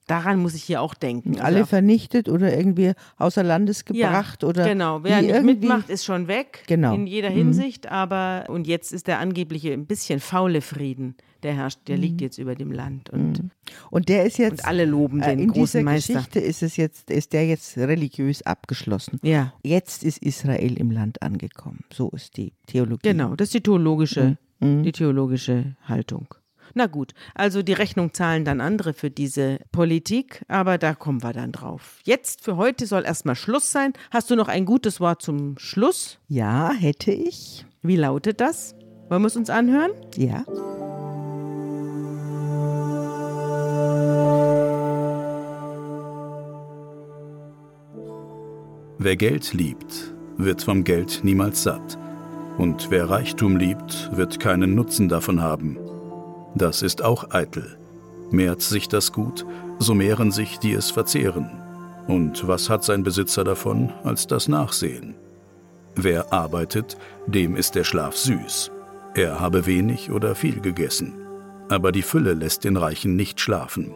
Daran 0.07 0.39
muss 0.39 0.55
ich 0.55 0.63
hier 0.63 0.81
auch 0.81 0.95
denken. 0.95 1.41
Alle 1.41 1.59
also 1.59 1.67
vernichtet 1.67 2.29
oder 2.29 2.57
irgendwie 2.57 2.93
außer 3.17 3.43
Landes 3.43 3.85
gebracht 3.85 4.43
ja, 4.43 4.49
oder 4.49 4.65
genau. 4.69 5.03
Wer 5.03 5.21
nicht 5.21 5.43
mitmacht, 5.43 5.91
ist 5.91 6.05
schon 6.05 6.29
weg. 6.29 6.63
Genau. 6.69 6.95
In 6.95 7.09
jeder 7.09 7.31
mhm. 7.31 7.37
Hinsicht. 7.37 7.91
Aber 7.91 8.45
und 8.49 8.69
jetzt 8.69 8.93
ist 8.93 9.09
der 9.09 9.19
angebliche 9.19 9.73
ein 9.73 9.87
bisschen 9.87 10.21
faule 10.21 10.61
Frieden, 10.61 11.17
der 11.43 11.55
herrscht, 11.55 11.81
der 11.89 11.97
mhm. 11.97 12.03
liegt 12.03 12.21
jetzt 12.21 12.39
über 12.39 12.55
dem 12.55 12.71
Land 12.71 13.11
und 13.11 13.43
mhm. 13.43 13.51
und 13.91 14.09
der 14.09 14.25
ist 14.25 14.39
jetzt 14.39 14.61
und 14.61 14.65
alle 14.65 14.85
loben 14.85 15.21
den 15.21 15.41
äh, 15.41 15.43
in 15.43 15.49
großen 15.49 15.81
dieser 15.81 15.83
Meister. 15.83 16.15
Geschichte 16.15 16.39
ist 16.39 16.63
es 16.63 16.77
jetzt 16.77 17.11
ist 17.11 17.33
der 17.33 17.47
jetzt 17.47 17.77
religiös 17.77 18.43
abgeschlossen. 18.43 19.19
Ja. 19.23 19.55
Jetzt 19.65 20.05
ist 20.05 20.19
Israel 20.19 20.79
im 20.79 20.93
Land 20.93 21.21
angekommen. 21.23 21.81
So 21.93 22.11
ist 22.11 22.37
die 22.37 22.53
Theologie. 22.69 23.09
Genau, 23.09 23.35
das 23.35 23.49
ist 23.49 23.55
die 23.55 23.61
theologische, 23.61 24.39
mhm. 24.61 24.85
die 24.85 24.93
theologische 24.93 25.75
Haltung. 25.83 26.29
Na 26.79 26.89
gut, 26.89 27.14
also 27.35 27.62
die 27.62 27.72
Rechnung 27.72 28.12
zahlen 28.12 28.45
dann 28.45 28.61
andere 28.61 28.93
für 28.93 29.11
diese 29.11 29.61
Politik, 29.72 30.45
aber 30.47 30.77
da 30.77 30.95
kommen 30.95 31.22
wir 31.22 31.33
dann 31.33 31.51
drauf. 31.51 32.01
Jetzt 32.05 32.45
für 32.45 32.59
heute 32.59 32.85
soll 32.87 33.07
erstmal 33.07 33.35
Schluss 33.35 33.72
sein. 33.72 33.95
Hast 34.11 34.31
du 34.31 34.37
noch 34.37 34.49
ein 34.49 34.66
gutes 34.66 35.01
Wort 35.01 35.22
zum 35.22 35.57
Schluss? 35.57 36.18
Ja, 36.29 36.70
hätte 36.72 37.12
ich. 37.12 37.64
Wie 37.81 37.97
lautet 37.97 38.43
das? 38.43 38.74
Wollen 39.09 39.22
wir 39.22 39.29
es 39.29 39.37
uns 39.37 39.49
anhören? 39.49 39.93
Ja. 40.16 40.45
Wer 48.99 49.16
Geld 49.16 49.55
liebt, 49.55 50.14
wird 50.37 50.62
vom 50.62 50.85
Geld 50.85 51.20
niemals 51.22 51.62
satt. 51.62 51.97
Und 52.59 52.91
wer 52.91 53.09
Reichtum 53.09 53.57
liebt, 53.57 54.14
wird 54.14 54.41
keinen 54.41 54.74
Nutzen 54.74 55.09
davon 55.09 55.41
haben. 55.41 55.86
Das 56.57 56.81
ist 56.81 57.05
auch 57.05 57.33
eitel. 57.33 57.77
Mehrt 58.31 58.63
sich 58.63 58.89
das 58.89 59.13
Gut, 59.13 59.45
so 59.79 59.93
mehren 59.95 60.33
sich, 60.33 60.59
die 60.59 60.73
es 60.73 60.91
verzehren. 60.91 61.51
Und 62.07 62.49
was 62.49 62.71
hat 62.71 62.83
sein 62.83 63.03
Besitzer 63.03 63.45
davon 63.45 63.93
als 64.05 64.27
das 64.27 64.49
Nachsehen? 64.49 65.17
Wer 65.97 66.33
arbeitet, 66.33 66.97
dem 67.27 67.57
ist 67.57 67.75
der 67.75 67.85
Schlaf 67.85 68.17
süß. 68.17 68.71
Er 69.15 69.39
habe 69.39 69.67
wenig 69.67 70.11
oder 70.11 70.35
viel 70.35 70.61
gegessen. 70.61 71.13
Aber 71.69 71.93
die 71.93 72.03
Fülle 72.03 72.33
lässt 72.33 72.65
den 72.65 72.79
Reichen 72.79 73.17
nicht 73.17 73.39
schlafen. 73.39 73.93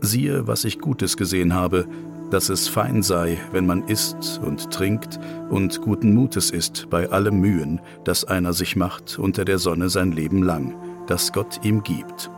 Siehe, 0.00 0.48
was 0.48 0.64
ich 0.64 0.80
Gutes 0.80 1.16
gesehen 1.16 1.54
habe, 1.54 1.86
dass 2.30 2.48
es 2.48 2.66
fein 2.66 3.04
sei, 3.04 3.38
wenn 3.52 3.66
man 3.66 3.86
isst 3.86 4.40
und 4.44 4.72
trinkt 4.72 5.20
und 5.48 5.80
guten 5.80 6.12
Mutes 6.12 6.50
ist 6.50 6.90
bei 6.90 7.08
allem 7.10 7.38
Mühen, 7.38 7.80
das 8.02 8.24
einer 8.24 8.52
sich 8.52 8.74
macht 8.74 9.16
unter 9.16 9.44
der 9.44 9.58
Sonne 9.58 9.90
sein 9.90 10.10
Leben 10.10 10.42
lang 10.42 10.74
das 11.06 11.32
Gott 11.32 11.60
ihm 11.62 11.82
gibt. 11.82 12.30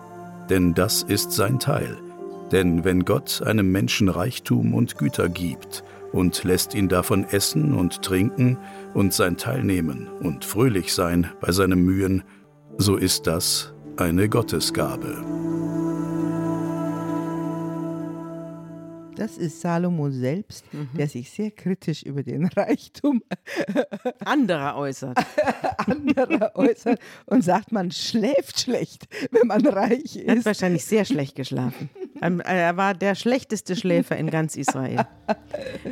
Denn 0.49 0.75
das 0.75 1.03
ist 1.03 1.33
sein 1.33 1.59
Teil. 1.59 1.97
Denn 2.53 2.85
wenn 2.85 3.05
Gott 3.05 3.43
einem 3.45 3.73
Menschen 3.73 4.09
Reichtum 4.09 4.75
und 4.75 4.99
Güter 4.99 5.29
gibt 5.29 5.83
und 6.13 6.45
lässt 6.45 6.75
ihn 6.75 6.89
davon 6.89 7.25
essen 7.25 7.75
und 7.75 8.03
trinken 8.03 8.57
und 8.95 9.13
sein 9.13 9.37
Teil 9.37 9.65
nehmen 9.65 10.09
und 10.21 10.45
fröhlich 10.45 10.93
sein 10.93 11.31
bei 11.41 11.51
seinen 11.51 11.85
Mühen, 11.85 12.23
so 12.79 12.97
ist 12.97 13.27
das 13.27 13.73
eine 13.97 14.29
Gottesgabe. 14.29 15.76
Das 19.17 19.39
ist 19.39 19.63
Salomo 19.63 20.11
selbst, 20.11 20.73
mhm. 20.73 20.91
der 20.97 21.09
sich 21.09 21.31
sehr 21.31 21.51
kritisch 21.51 22.03
über 22.03 22.23
den 22.23 22.47
Reichtum 22.57 23.23
anderer 24.25 24.77
äußert. 24.77 25.19
anderer 25.87 26.53
äußert 26.55 27.01
und 27.25 27.43
sagt, 27.43 27.73
man 27.73 27.91
schläft 27.91 28.61
schlecht, 28.61 29.07
wenn 29.31 29.49
man 29.49 29.67
reich 29.67 30.17
ist. 30.17 30.17
Er 30.17 30.37
hat 30.37 30.45
wahrscheinlich 30.45 30.85
sehr 30.85 31.05
schlecht 31.05 31.35
geschlafen. 31.35 31.89
Er 32.21 32.77
war 32.77 32.95
der 32.95 33.15
schlechteste 33.15 33.77
Schläfer 33.77 34.17
in 34.17 34.31
ganz 34.31 34.57
Israel. 34.57 35.07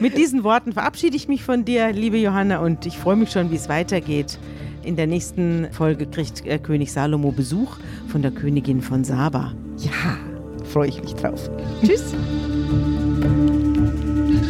Mit 0.01 0.16
diesen 0.16 0.43
Worten 0.43 0.72
verabschiede 0.72 1.16
ich 1.16 1.29
mich 1.29 1.43
von 1.43 1.64
dir, 1.64 1.93
liebe 1.93 2.16
Johanna, 2.16 2.59
und 2.59 2.87
ich 2.87 2.99
freue 2.99 3.16
mich 3.16 3.31
schon, 3.31 3.51
wie 3.51 3.57
es 3.57 3.68
weitergeht. 3.68 4.39
In 4.83 4.97
der 4.97 5.07
nächsten 5.07 5.72
Folge 5.72 6.07
kriegt 6.07 6.47
äh, 6.47 6.59
König 6.59 6.93
Salomo 6.93 7.33
Besuch 7.33 7.79
von 8.09 8.22
der 8.22 8.31
Königin 8.31 8.83
von 8.83 9.03
Saba. 9.03 9.55
Ja, 9.79 10.18
freue 10.64 10.89
ich 10.89 11.03
mich 11.03 11.14
drauf. 11.14 11.51
Tschüss. 11.83 12.14